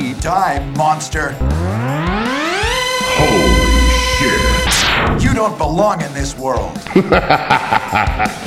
Die, 0.00 0.60
monster. 0.78 1.34
Holy 3.18 4.00
shit. 4.16 5.22
You 5.22 5.34
don't 5.34 5.58
belong 5.58 6.00
in 6.00 6.10
this 6.14 6.34
world. 6.38 6.72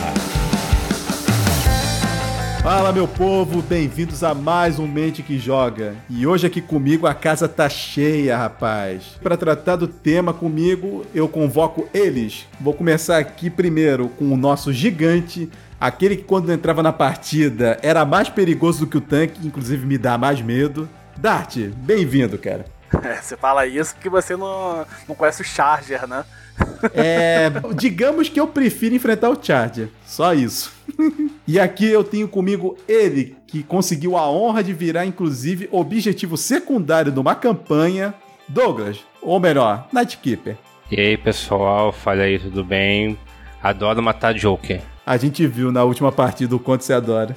Fala 2.64 2.92
meu 2.92 3.08
povo, 3.08 3.62
bem-vindos 3.62 4.24
a 4.24 4.34
mais 4.34 4.80
um 4.80 4.88
Mente 4.88 5.22
que 5.22 5.38
Joga. 5.38 5.94
E 6.10 6.26
hoje 6.26 6.48
aqui 6.48 6.60
comigo 6.60 7.06
a 7.06 7.14
casa 7.14 7.48
tá 7.48 7.70
cheia, 7.70 8.36
rapaz. 8.36 9.20
Para 9.22 9.38
tratar 9.38 9.76
do 9.76 9.88
tema 9.88 10.34
comigo, 10.34 11.06
eu 11.14 11.30
convoco 11.30 11.88
eles. 11.94 12.48
Vou 12.60 12.74
começar 12.74 13.20
aqui 13.20 13.52
primeiro 13.52 14.10
com 14.10 14.26
o 14.34 14.38
nosso 14.38 14.74
gigante, 14.74 15.48
aquele 15.80 16.18
que 16.18 16.24
quando 16.24 16.52
entrava 16.52 16.82
na 16.82 16.92
partida 16.92 17.78
era 17.84 18.04
mais 18.04 18.28
perigoso 18.28 18.80
do 18.80 18.88
que 18.88 18.98
o 18.98 19.02
tanque, 19.02 19.46
inclusive 19.46 19.86
me 19.86 20.00
dá 20.00 20.18
mais 20.18 20.42
medo. 20.42 20.90
Dart, 21.18 21.58
bem-vindo, 21.78 22.38
cara. 22.38 22.66
É, 23.04 23.16
você 23.16 23.36
fala 23.36 23.66
isso 23.66 23.96
porque 23.96 24.08
você 24.08 24.36
não, 24.36 24.86
não 25.08 25.16
conhece 25.16 25.42
o 25.42 25.44
Charger, 25.44 26.08
né? 26.08 26.24
É, 26.94 27.50
digamos 27.76 28.30
que 28.30 28.40
eu 28.40 28.46
prefiro 28.46 28.94
enfrentar 28.94 29.32
o 29.32 29.44
Charger. 29.44 29.90
Só 30.06 30.32
isso. 30.32 30.72
e 31.48 31.60
aqui 31.60 31.88
eu 31.88 32.04
tenho 32.04 32.28
comigo 32.28 32.78
ele, 32.88 33.36
que 33.48 33.64
conseguiu 33.64 34.16
a 34.16 34.30
honra 34.30 34.64
de 34.64 34.74
virar, 34.74 35.08
inclusive, 35.08 35.68
objetivo 35.72 36.38
secundário 36.38 37.12
de 37.12 37.20
uma 37.20 37.34
campanha. 37.34 38.14
Douglas, 38.48 39.00
ou 39.22 39.40
melhor, 39.40 39.88
Nightkeeper. 39.92 40.56
E 40.92 41.00
aí, 41.00 41.18
pessoal, 41.18 41.92
fala 41.92 42.22
aí, 42.22 42.38
tudo 42.38 42.64
bem? 42.64 43.18
Adoro 43.62 44.04
matar 44.04 44.34
Joker. 44.34 44.82
A 45.06 45.18
gente 45.18 45.48
viu 45.48 45.72
na 45.72 45.84
última 45.84 46.12
partida 46.12 46.56
o 46.56 46.60
quanto 46.60 46.84
você 46.84 46.94
adora. 46.94 47.36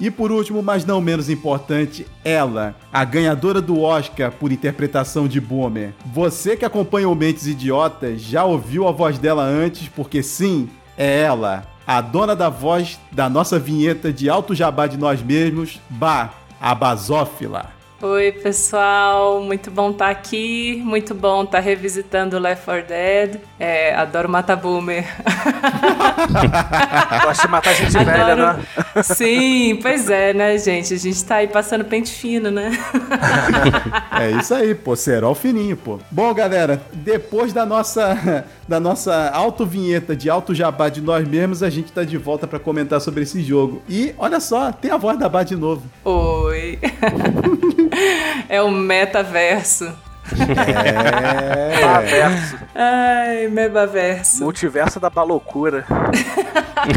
E 0.00 0.10
por 0.10 0.32
último, 0.32 0.62
mas 0.62 0.84
não 0.84 0.98
menos 0.98 1.28
importante, 1.28 2.06
ela, 2.24 2.74
a 2.90 3.04
ganhadora 3.04 3.60
do 3.60 3.82
Oscar 3.82 4.32
por 4.32 4.50
interpretação 4.50 5.28
de 5.28 5.38
Boomer. 5.40 5.92
Você 6.06 6.56
que 6.56 6.64
acompanha 6.64 7.08
o 7.08 7.14
Mentes 7.14 7.46
Idiotas 7.46 8.22
já 8.22 8.42
ouviu 8.42 8.88
a 8.88 8.92
voz 8.92 9.18
dela 9.18 9.44
antes, 9.44 9.88
porque 9.88 10.22
sim, 10.22 10.70
é 10.96 11.20
ela, 11.20 11.64
a 11.86 12.00
dona 12.00 12.34
da 12.34 12.48
voz 12.48 12.98
da 13.12 13.28
nossa 13.28 13.58
vinheta 13.58 14.10
de 14.10 14.30
Alto 14.30 14.54
Jabá 14.54 14.86
de 14.86 14.96
Nós 14.96 15.22
Mesmos, 15.22 15.78
Bah, 15.90 16.32
a 16.58 16.74
Basófila. 16.74 17.79
Oi, 18.02 18.32
pessoal, 18.32 19.42
muito 19.42 19.70
bom 19.70 19.90
estar 19.90 20.08
aqui, 20.08 20.80
muito 20.82 21.14
bom 21.14 21.44
estar 21.44 21.60
revisitando 21.60 22.38
Left 22.38 22.64
4 22.64 22.88
Dead. 22.88 23.40
É, 23.58 23.94
adoro 23.94 24.26
matar 24.26 24.56
boomer. 24.56 25.04
Gosta 27.22 27.46
de 27.46 27.52
matar 27.52 27.74
gente 27.74 27.98
Adoro. 27.98 28.16
velha, 28.16 28.36
né? 28.36 28.58
Sim, 29.02 29.78
pois 29.82 30.08
é, 30.08 30.32
né, 30.32 30.56
gente? 30.56 30.94
A 30.94 30.96
gente 30.96 31.22
tá 31.22 31.34
aí 31.36 31.48
passando 31.48 31.84
pente 31.84 32.10
fino, 32.10 32.50
né? 32.50 32.70
É 34.20 34.30
isso 34.32 34.52
aí, 34.52 34.74
pô, 34.74 34.94
cerol 34.94 35.34
fininho, 35.34 35.78
pô. 35.78 35.98
Bom, 36.10 36.34
galera, 36.34 36.82
depois 36.92 37.54
da 37.54 37.64
nossa 37.64 38.44
da 38.68 38.78
nossa 38.78 39.30
auto 39.30 39.64
vinheta 39.64 40.14
de 40.14 40.28
alto 40.28 40.54
jabá 40.54 40.90
de 40.90 41.00
nós 41.00 41.26
mesmos, 41.26 41.62
a 41.62 41.70
gente 41.70 41.90
tá 41.90 42.04
de 42.04 42.18
volta 42.18 42.46
pra 42.46 42.58
comentar 42.58 43.00
sobre 43.00 43.22
esse 43.22 43.42
jogo. 43.42 43.80
E 43.88 44.14
olha 44.18 44.38
só, 44.38 44.72
tem 44.72 44.90
a 44.90 44.98
voz 44.98 45.18
da 45.18 45.26
Bá 45.26 45.42
de 45.42 45.56
novo. 45.56 45.82
Oi. 46.04 46.49
É 48.48 48.60
o 48.62 48.70
metaverso. 48.70 49.92
É. 50.32 51.80
Baverso. 51.80 52.58
Ai, 52.74 53.48
mebaverso. 53.48 54.42
Multiverso 54.42 55.00
da 55.00 55.10
baloucura. 55.10 55.84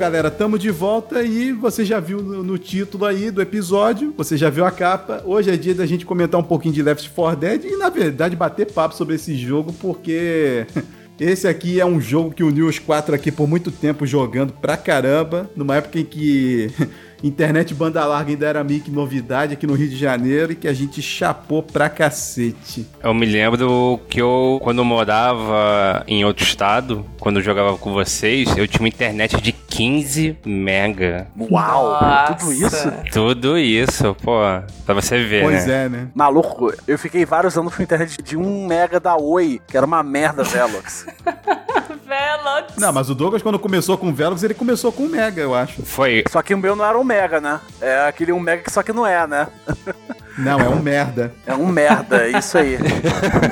Galera, 0.00 0.30
tamo 0.30 0.58
de 0.58 0.70
volta 0.70 1.22
e 1.22 1.52
você 1.52 1.84
já 1.84 2.00
viu 2.00 2.22
no, 2.22 2.42
no 2.42 2.56
título 2.56 3.04
aí 3.04 3.30
do 3.30 3.42
episódio, 3.42 4.14
você 4.16 4.34
já 4.34 4.48
viu 4.48 4.64
a 4.64 4.70
capa. 4.70 5.22
Hoje 5.26 5.50
é 5.50 5.56
dia 5.58 5.74
da 5.74 5.84
gente 5.84 6.06
comentar 6.06 6.40
um 6.40 6.42
pouquinho 6.42 6.72
de 6.72 6.82
Left 6.82 7.10
4 7.10 7.38
Dead 7.38 7.64
e, 7.66 7.76
na 7.76 7.90
verdade, 7.90 8.34
bater 8.34 8.72
papo 8.72 8.94
sobre 8.94 9.16
esse 9.16 9.36
jogo, 9.36 9.74
porque 9.74 10.66
esse 11.20 11.46
aqui 11.46 11.78
é 11.78 11.84
um 11.84 12.00
jogo 12.00 12.30
que 12.30 12.42
uniu 12.42 12.66
os 12.66 12.78
quatro 12.78 13.14
aqui 13.14 13.30
por 13.30 13.46
muito 13.46 13.70
tempo 13.70 14.06
jogando 14.06 14.54
pra 14.54 14.74
caramba, 14.74 15.50
numa 15.54 15.76
época 15.76 16.00
em 16.00 16.04
que 16.06 16.70
internet 17.22 17.74
banda 17.74 18.04
larga 18.04 18.30
ainda 18.30 18.46
era 18.46 18.64
meio 18.64 18.80
que 18.80 18.90
novidade 18.90 19.52
aqui 19.52 19.66
no 19.66 19.74
Rio 19.74 19.88
de 19.88 19.96
Janeiro 19.96 20.52
e 20.52 20.54
que 20.56 20.66
a 20.68 20.72
gente 20.72 21.02
chapou 21.02 21.62
pra 21.62 21.88
cacete. 21.88 22.86
Eu 23.02 23.12
me 23.14 23.26
lembro 23.26 24.00
que 24.08 24.20
eu, 24.20 24.58
quando 24.62 24.78
eu 24.78 24.84
morava 24.84 26.02
em 26.06 26.24
outro 26.24 26.44
estado, 26.44 27.04
quando 27.18 27.36
eu 27.36 27.42
jogava 27.42 27.76
com 27.76 27.92
vocês, 27.92 28.56
eu 28.56 28.66
tinha 28.66 28.80
uma 28.80 28.88
internet 28.88 29.40
de 29.40 29.52
15 29.52 30.38
mega. 30.44 31.26
Uau! 31.38 31.90
Nossa. 31.90 32.34
Tudo 32.34 32.52
isso? 32.52 32.92
Tudo 33.12 33.58
isso, 33.58 34.16
pô, 34.22 34.38
pra 34.84 34.94
você 34.94 35.22
ver, 35.22 35.42
Pois 35.42 35.66
né? 35.66 35.84
é, 35.84 35.88
né? 35.88 36.08
Maluco, 36.14 36.72
eu 36.86 36.98
fiquei 36.98 37.24
vários 37.24 37.56
anos 37.56 37.74
com 37.74 37.82
internet 37.82 38.22
de 38.22 38.36
1 38.36 38.66
mega 38.66 38.98
da 39.00 39.16
Oi, 39.16 39.60
que 39.66 39.76
era 39.76 39.86
uma 39.86 40.02
merda, 40.02 40.42
Velox. 40.42 41.06
Velox! 42.10 42.76
Não, 42.76 42.92
mas 42.92 43.08
o 43.08 43.14
Douglas, 43.14 43.40
quando 43.40 43.56
começou 43.56 43.96
com 43.96 44.08
o 44.08 44.12
Velox, 44.12 44.42
ele 44.42 44.54
começou 44.54 44.90
com 44.90 45.04
o 45.04 45.08
Mega, 45.08 45.40
eu 45.40 45.54
acho. 45.54 45.82
Foi. 45.82 46.24
Só 46.28 46.42
que 46.42 46.52
o 46.52 46.58
meu 46.58 46.74
não 46.74 46.84
era 46.84 46.98
um 46.98 47.04
mega, 47.04 47.40
né? 47.40 47.60
É 47.80 48.08
aquele 48.08 48.32
1 48.32 48.40
mega 48.40 48.62
que 48.64 48.72
só 48.72 48.82
que 48.82 48.92
não 48.92 49.06
é, 49.06 49.24
né? 49.26 49.46
Não, 50.38 50.58
é 50.58 50.68
um 50.68 50.80
merda. 50.80 51.34
É 51.44 51.52
um 51.52 51.66
merda, 51.66 52.24
é 52.24 52.38
isso 52.38 52.56
aí. 52.56 52.78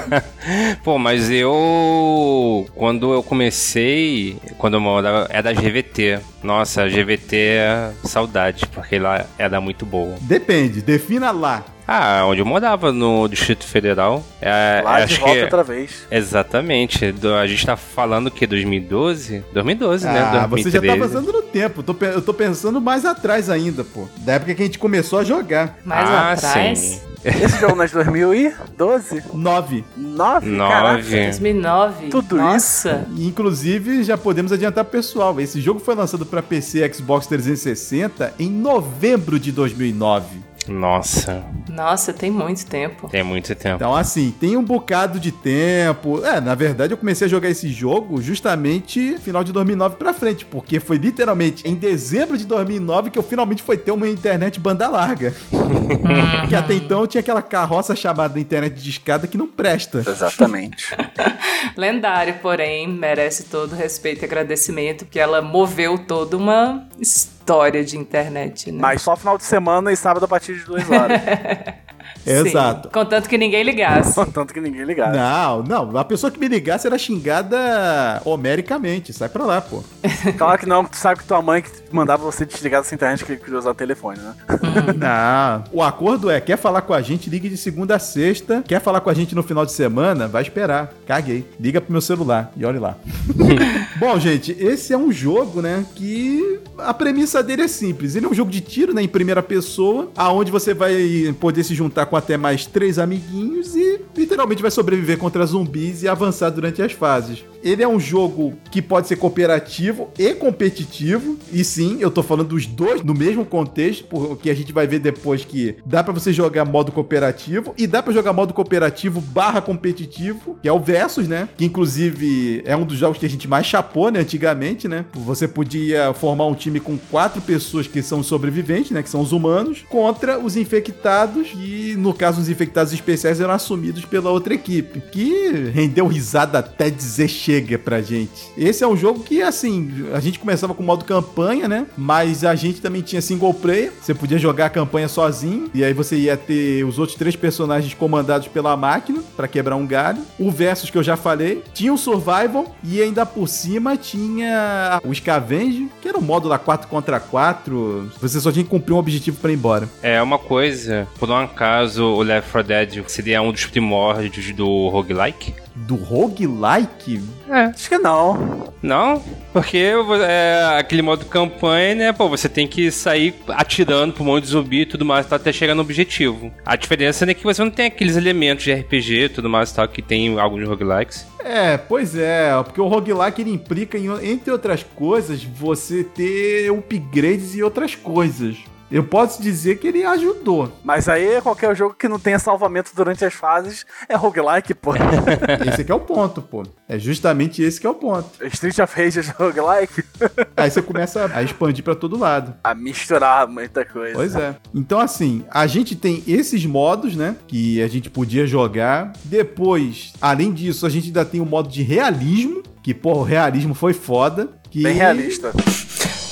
Pô, 0.82 0.96
mas 0.96 1.30
eu. 1.30 2.66
Quando 2.74 3.12
eu 3.12 3.22
comecei, 3.22 4.38
quando 4.56 4.74
eu 4.74 4.80
morava, 4.80 5.26
era 5.28 5.52
da 5.52 5.52
GVT. 5.52 6.20
Nossa, 6.42 6.84
a 6.84 6.88
GVT, 6.88 7.58
saudade, 8.04 8.64
porque 8.68 8.98
lá 8.98 9.26
era 9.36 9.60
muito 9.60 9.84
boa. 9.84 10.14
Depende, 10.22 10.80
defina 10.80 11.30
lá. 11.30 11.64
Ah, 11.90 12.26
onde 12.26 12.42
eu 12.42 12.44
morava, 12.44 12.92
no 12.92 13.26
Distrito 13.26 13.64
Federal. 13.64 14.22
É, 14.42 14.82
Lá 14.84 14.98
de 14.98 15.04
acho 15.04 15.20
volta 15.20 15.36
que. 15.36 15.42
outra 15.44 15.62
vez. 15.62 16.06
Exatamente. 16.10 17.10
Do- 17.12 17.34
a 17.34 17.46
gente 17.46 17.64
tá 17.64 17.78
falando 17.78 18.30
que 18.30 18.46
2012? 18.46 19.42
2012, 19.54 20.04
né? 20.04 20.20
Ah, 20.20 20.46
você 20.46 20.70
já 20.70 20.80
tá 20.80 20.86
2013. 20.86 21.02
avançando 21.02 21.32
no 21.32 21.42
tempo. 21.42 21.80
Eu 21.80 21.94
tô, 21.94 22.04
eu 22.04 22.20
tô 22.20 22.34
pensando 22.34 22.78
mais 22.78 23.06
atrás 23.06 23.48
ainda, 23.48 23.84
pô. 23.84 24.06
Da 24.18 24.34
época 24.34 24.54
que 24.54 24.62
a 24.62 24.66
gente 24.66 24.78
começou 24.78 25.18
a 25.18 25.24
jogar. 25.24 25.78
Mais 25.82 26.10
ah, 26.10 26.32
atrás? 26.32 26.78
sim. 26.78 27.00
Esse 27.24 27.58
jogo 27.60 27.82
é 27.82 27.86
de 27.86 27.92
2012? 27.94 29.22
Nove. 29.34 29.84
9? 29.96 30.50
Nove. 30.50 31.24
2009. 31.24 32.08
Tudo 32.08 32.36
Nossa. 32.36 33.06
E, 33.16 33.26
Inclusive, 33.26 34.04
já 34.04 34.16
podemos 34.16 34.52
adiantar 34.52 34.84
pro 34.84 34.92
pessoal. 34.98 35.38
Esse 35.40 35.60
jogo 35.60 35.80
foi 35.80 35.94
lançado 35.94 36.24
pra 36.24 36.42
PC 36.42 36.84
e 36.86 36.94
Xbox 36.94 37.26
360 37.26 38.34
em 38.38 38.48
novembro 38.50 39.38
de 39.38 39.50
2009. 39.50 40.47
Nossa, 40.68 41.44
Nossa, 41.68 42.12
tem 42.12 42.30
muito 42.30 42.66
tempo. 42.66 43.08
tem 43.08 43.22
muito 43.22 43.54
tempo. 43.54 43.76
Então, 43.76 43.94
assim, 43.94 44.34
tem 44.38 44.56
um 44.56 44.62
bocado 44.62 45.18
de 45.18 45.32
tempo. 45.32 46.24
É, 46.24 46.40
na 46.40 46.54
verdade, 46.54 46.92
eu 46.92 46.96
comecei 46.96 47.26
a 47.26 47.30
jogar 47.30 47.48
esse 47.48 47.68
jogo 47.68 48.20
justamente 48.20 49.16
final 49.18 49.42
de 49.44 49.52
2009 49.52 49.96
pra 49.96 50.12
frente, 50.12 50.44
porque 50.44 50.80
foi 50.80 50.96
literalmente 50.96 51.66
em 51.66 51.74
dezembro 51.74 52.36
de 52.36 52.44
2009 52.44 53.10
que 53.10 53.18
eu 53.18 53.22
finalmente 53.22 53.62
fui 53.62 53.76
ter 53.76 53.92
uma 53.92 54.08
internet 54.08 54.58
banda 54.60 54.88
larga. 54.88 55.34
que 56.48 56.54
até 56.54 56.74
então 56.74 57.00
eu 57.00 57.06
tinha 57.06 57.20
aquela 57.20 57.42
carroça 57.42 57.94
chamada 57.94 58.38
internet 58.38 58.74
de 58.74 58.90
escada 58.90 59.26
que 59.26 59.38
não 59.38 59.46
presta. 59.46 60.02
Exatamente. 60.06 60.94
Lendário, 61.76 62.34
porém, 62.40 62.88
merece 62.88 63.44
todo 63.44 63.74
respeito 63.74 64.22
e 64.22 64.24
agradecimento, 64.24 65.04
porque 65.04 65.18
ela 65.18 65.40
moveu 65.40 65.98
toda 65.98 66.36
uma 66.36 66.86
história 66.98 67.37
de 67.84 67.96
internet, 67.96 68.70
né? 68.70 68.78
Mas 68.80 69.02
só 69.02 69.16
final 69.16 69.38
de 69.38 69.44
semana 69.44 69.92
e 69.92 69.96
sábado 69.96 70.24
a 70.24 70.28
partir 70.28 70.56
de 70.56 70.64
duas 70.64 70.88
horas. 70.90 71.20
Sim, 72.24 72.48
Exato. 72.48 72.88
Contanto 72.90 73.28
que 73.28 73.38
ninguém 73.38 73.62
ligasse. 73.62 74.14
Tanto 74.32 74.52
que 74.52 74.60
ninguém 74.60 74.84
ligava. 74.84 75.16
Não, 75.16 75.62
não. 75.62 75.96
A 75.98 76.04
pessoa 76.04 76.30
que 76.30 76.38
me 76.38 76.48
ligasse 76.48 76.86
era 76.86 76.98
xingada 76.98 78.20
homericamente. 78.24 79.12
Sai 79.12 79.28
pra 79.28 79.44
lá, 79.44 79.60
pô. 79.60 79.82
Claro 80.36 80.58
que 80.58 80.66
não, 80.66 80.84
tu 80.84 80.96
sabe 80.96 81.20
que 81.20 81.26
tua 81.26 81.40
mãe 81.40 81.62
que 81.62 81.70
mandava 81.90 82.22
você 82.22 82.44
desligar 82.44 82.82
dessa 82.82 82.94
internet 82.94 83.24
que 83.24 83.36
queria 83.36 83.58
usar 83.58 83.70
o 83.70 83.74
telefone, 83.74 84.18
né? 84.20 84.34
Não. 84.96 85.64
O 85.72 85.82
acordo 85.82 86.30
é: 86.30 86.40
quer 86.40 86.56
falar 86.56 86.82
com 86.82 86.92
a 86.92 87.00
gente, 87.00 87.30
ligue 87.30 87.48
de 87.48 87.56
segunda 87.56 87.96
a 87.96 87.98
sexta. 87.98 88.62
Quer 88.66 88.80
falar 88.80 89.00
com 89.00 89.10
a 89.10 89.14
gente 89.14 89.34
no 89.34 89.42
final 89.42 89.64
de 89.64 89.72
semana? 89.72 90.28
Vai 90.28 90.42
esperar. 90.42 90.92
Caguei. 91.06 91.46
Liga 91.58 91.80
pro 91.80 91.92
meu 91.92 92.00
celular 92.00 92.52
e 92.56 92.64
olhe 92.64 92.78
lá. 92.78 92.96
Bom, 93.98 94.18
gente, 94.18 94.52
esse 94.58 94.92
é 94.92 94.98
um 94.98 95.10
jogo, 95.10 95.60
né? 95.62 95.84
Que 95.94 96.60
a 96.78 96.94
premissa 96.94 97.42
dele 97.42 97.62
é 97.62 97.68
simples. 97.68 98.14
Ele 98.14 98.26
é 98.26 98.28
um 98.28 98.34
jogo 98.34 98.50
de 98.50 98.60
tiro, 98.60 98.94
né? 98.94 99.02
Em 99.02 99.08
primeira 99.08 99.42
pessoa, 99.42 100.10
aonde 100.16 100.50
você 100.50 100.74
vai 100.74 100.94
poder 101.40 101.64
se 101.64 101.74
juntar 101.74 101.97
com 102.06 102.16
até 102.16 102.36
mais 102.36 102.66
três 102.66 102.98
amiguinhos 102.98 103.74
e 103.74 104.00
literalmente 104.16 104.62
vai 104.62 104.70
sobreviver 104.70 105.18
contra 105.18 105.44
zumbis 105.46 106.02
e 106.02 106.08
avançar 106.08 106.50
durante 106.50 106.82
as 106.82 106.92
fases. 106.92 107.44
Ele 107.62 107.82
é 107.82 107.88
um 107.88 107.98
jogo 107.98 108.54
que 108.70 108.80
pode 108.80 109.08
ser 109.08 109.16
cooperativo 109.16 110.10
e 110.18 110.34
competitivo. 110.34 111.36
E 111.52 111.64
sim, 111.64 111.98
eu 112.00 112.10
tô 112.10 112.22
falando 112.22 112.48
dos 112.48 112.66
dois 112.66 113.02
no 113.02 113.14
mesmo 113.14 113.44
contexto, 113.44 114.04
porque 114.04 114.50
a 114.50 114.54
gente 114.54 114.72
vai 114.72 114.86
ver 114.86 114.98
depois 114.98 115.44
que 115.44 115.76
dá 115.84 116.02
pra 116.02 116.12
você 116.12 116.32
jogar 116.32 116.64
modo 116.64 116.92
cooperativo 116.92 117.74
e 117.76 117.86
dá 117.86 118.02
pra 118.02 118.12
jogar 118.12 118.32
modo 118.32 118.54
cooperativo 118.54 119.20
barra 119.20 119.60
competitivo, 119.60 120.58
que 120.62 120.68
é 120.68 120.72
o 120.72 120.78
Versus, 120.78 121.28
né? 121.28 121.48
Que 121.56 121.64
inclusive 121.64 122.62
é 122.64 122.76
um 122.76 122.84
dos 122.84 122.98
jogos 122.98 123.18
que 123.18 123.26
a 123.26 123.30
gente 123.30 123.48
mais 123.48 123.66
chapou, 123.66 124.10
né? 124.10 124.20
Antigamente, 124.20 124.88
né? 124.88 125.04
Você 125.12 125.46
podia 125.46 126.12
formar 126.14 126.46
um 126.46 126.54
time 126.54 126.80
com 126.80 126.96
quatro 127.10 127.40
pessoas 127.42 127.86
que 127.86 128.02
são 128.02 128.22
sobreviventes, 128.22 128.90
né? 128.90 129.02
Que 129.02 129.10
são 129.10 129.20
os 129.20 129.32
humanos, 129.32 129.84
contra 129.88 130.38
os 130.38 130.56
infectados, 130.56 131.48
e 131.54 131.94
no 131.98 132.14
caso, 132.14 132.40
os 132.40 132.48
infectados 132.48 132.92
especiais 132.92 133.40
eram 133.40 133.52
assumidos 133.52 134.04
pela 134.04 134.30
outra 134.30 134.54
equipe, 134.54 135.02
que 135.12 135.70
rendeu 135.72 136.06
risada 136.06 136.58
até 136.58 136.90
dizer 136.90 137.28
chega 137.48 137.78
pra 137.78 138.02
gente. 138.02 138.50
Esse 138.58 138.84
é 138.84 138.86
um 138.86 138.94
jogo 138.94 139.20
que, 139.20 139.40
assim, 139.40 140.06
a 140.12 140.20
gente 140.20 140.38
começava 140.38 140.74
com 140.74 140.82
o 140.82 140.86
modo 140.86 141.06
campanha, 141.06 141.66
né? 141.66 141.86
Mas 141.96 142.44
a 142.44 142.54
gente 142.54 142.82
também 142.82 143.00
tinha 143.00 143.22
single 143.22 143.54
player. 143.54 143.90
Você 143.98 144.12
podia 144.12 144.36
jogar 144.36 144.66
a 144.66 144.70
campanha 144.70 145.08
sozinho. 145.08 145.70
E 145.72 145.82
aí 145.82 145.94
você 145.94 146.16
ia 146.16 146.36
ter 146.36 146.84
os 146.84 146.98
outros 146.98 147.16
três 147.16 147.34
personagens 147.34 147.94
comandados 147.94 148.48
pela 148.48 148.76
máquina 148.76 149.22
pra 149.34 149.48
quebrar 149.48 149.76
um 149.76 149.86
galho. 149.86 150.22
O 150.38 150.50
Versus 150.50 150.90
que 150.90 150.98
eu 150.98 151.02
já 151.02 151.16
falei. 151.16 151.62
Tinha 151.72 151.92
o 151.92 151.96
Survival. 151.96 152.76
E 152.84 153.00
ainda 153.00 153.24
por 153.24 153.48
cima 153.48 153.96
tinha 153.96 155.00
o 155.02 155.14
Scavenge, 155.14 155.88
que 156.02 156.08
era 156.08 156.18
um 156.18 156.22
modo 156.22 156.48
lá 156.48 156.58
4 156.58 156.86
contra 156.86 157.18
4. 157.18 158.12
Você 158.20 158.40
só 158.40 158.52
tinha 158.52 158.64
que 158.64 158.70
cumprir 158.70 158.92
um 158.92 158.98
objetivo 158.98 159.38
pra 159.38 159.50
ir 159.50 159.54
embora. 159.54 159.88
É 160.02 160.20
uma 160.20 160.38
coisa, 160.38 161.08
por 161.18 161.30
um 161.30 161.36
acaso 161.36 162.04
o 162.04 162.22
Left 162.22 162.50
4 162.52 162.68
Dead 162.68 163.04
seria 163.06 163.40
um 163.40 163.52
dos 163.52 163.64
primórdios 163.64 164.52
do 164.52 164.88
roguelike? 164.88 165.54
Do 165.86 165.94
roguelike? 165.96 167.22
Acho 167.48 167.88
que 167.88 167.98
não. 167.98 168.68
Não, 168.82 169.22
porque 169.52 169.92
é 170.26 170.76
aquele 170.78 171.02
modo 171.02 171.24
campanha, 171.24 171.94
né? 171.94 172.12
Pô, 172.12 172.28
você 172.28 172.48
tem 172.48 172.66
que 172.66 172.90
sair 172.90 173.34
atirando 173.48 174.12
pro 174.12 174.24
monte 174.24 174.44
de 174.44 174.50
zumbi 174.50 174.82
e 174.82 174.86
tudo 174.86 175.04
mais 175.04 175.26
tá, 175.26 175.36
até 175.36 175.52
chegar 175.52 175.74
no 175.74 175.82
objetivo. 175.82 176.52
A 176.64 176.76
diferença 176.76 177.28
é 177.28 177.34
que 177.34 177.42
você 177.42 177.62
não 177.62 177.70
tem 177.70 177.86
aqueles 177.86 178.16
elementos 178.16 178.64
de 178.64 178.72
RPG 178.72 179.24
e 179.24 179.28
tudo 179.28 179.48
mais 179.48 179.72
tal 179.72 179.88
que 179.88 180.02
tem 180.02 180.26
em 180.26 180.38
alguns 180.38 180.66
roguelikes. 180.68 181.26
É, 181.40 181.76
pois 181.76 182.14
é, 182.14 182.50
porque 182.62 182.80
o 182.80 182.86
roguelike 182.86 183.40
ele 183.40 183.52
implica, 183.52 183.98
em, 183.98 184.08
entre 184.30 184.50
outras 184.50 184.82
coisas, 184.82 185.42
você 185.42 186.04
ter 186.04 186.70
upgrades 186.70 187.54
e 187.54 187.62
outras 187.62 187.94
coisas. 187.94 188.56
Eu 188.90 189.04
posso 189.04 189.42
dizer 189.42 189.78
que 189.78 189.86
ele 189.86 190.04
ajudou. 190.04 190.72
Mas 190.82 191.08
aí 191.08 191.40
qualquer 191.42 191.76
jogo 191.76 191.94
que 191.94 192.08
não 192.08 192.18
tenha 192.18 192.38
salvamento 192.38 192.90
durante 192.94 193.24
as 193.24 193.34
fases 193.34 193.84
é 194.08 194.16
roguelike, 194.16 194.74
pô. 194.74 194.92
Esse 195.68 195.82
aqui 195.82 195.92
é 195.92 195.94
o 195.94 196.00
ponto, 196.00 196.40
pô. 196.40 196.62
É 196.88 196.98
justamente 196.98 197.62
esse 197.62 197.78
que 197.78 197.86
é 197.86 197.90
o 197.90 197.94
ponto. 197.94 198.30
Street 198.46 198.78
of 198.78 198.96
Rage 198.96 199.20
é 199.20 199.22
roguelike? 199.36 200.02
Aí 200.56 200.70
você 200.70 200.80
começa 200.80 201.30
a 201.34 201.42
expandir 201.42 201.84
pra 201.84 201.94
todo 201.94 202.18
lado. 202.18 202.54
A 202.64 202.74
misturar 202.74 203.46
muita 203.46 203.84
coisa. 203.84 204.14
Pois 204.14 204.34
é. 204.34 204.56
Então, 204.74 204.98
assim, 204.98 205.44
a 205.50 205.66
gente 205.66 205.94
tem 205.94 206.24
esses 206.26 206.64
modos, 206.64 207.14
né? 207.14 207.36
Que 207.46 207.82
a 207.82 207.88
gente 207.88 208.08
podia 208.08 208.46
jogar. 208.46 209.12
Depois, 209.24 210.14
além 210.20 210.52
disso, 210.52 210.86
a 210.86 210.88
gente 210.88 211.08
ainda 211.08 211.24
tem 211.24 211.40
o 211.40 211.46
modo 211.46 211.68
de 211.68 211.82
realismo. 211.82 212.62
Que, 212.82 212.94
pô, 212.94 213.18
o 213.18 213.22
realismo 213.22 213.74
foi 213.74 213.92
foda. 213.92 214.48
Que... 214.70 214.82
Bem 214.82 214.94
realista. 214.94 215.52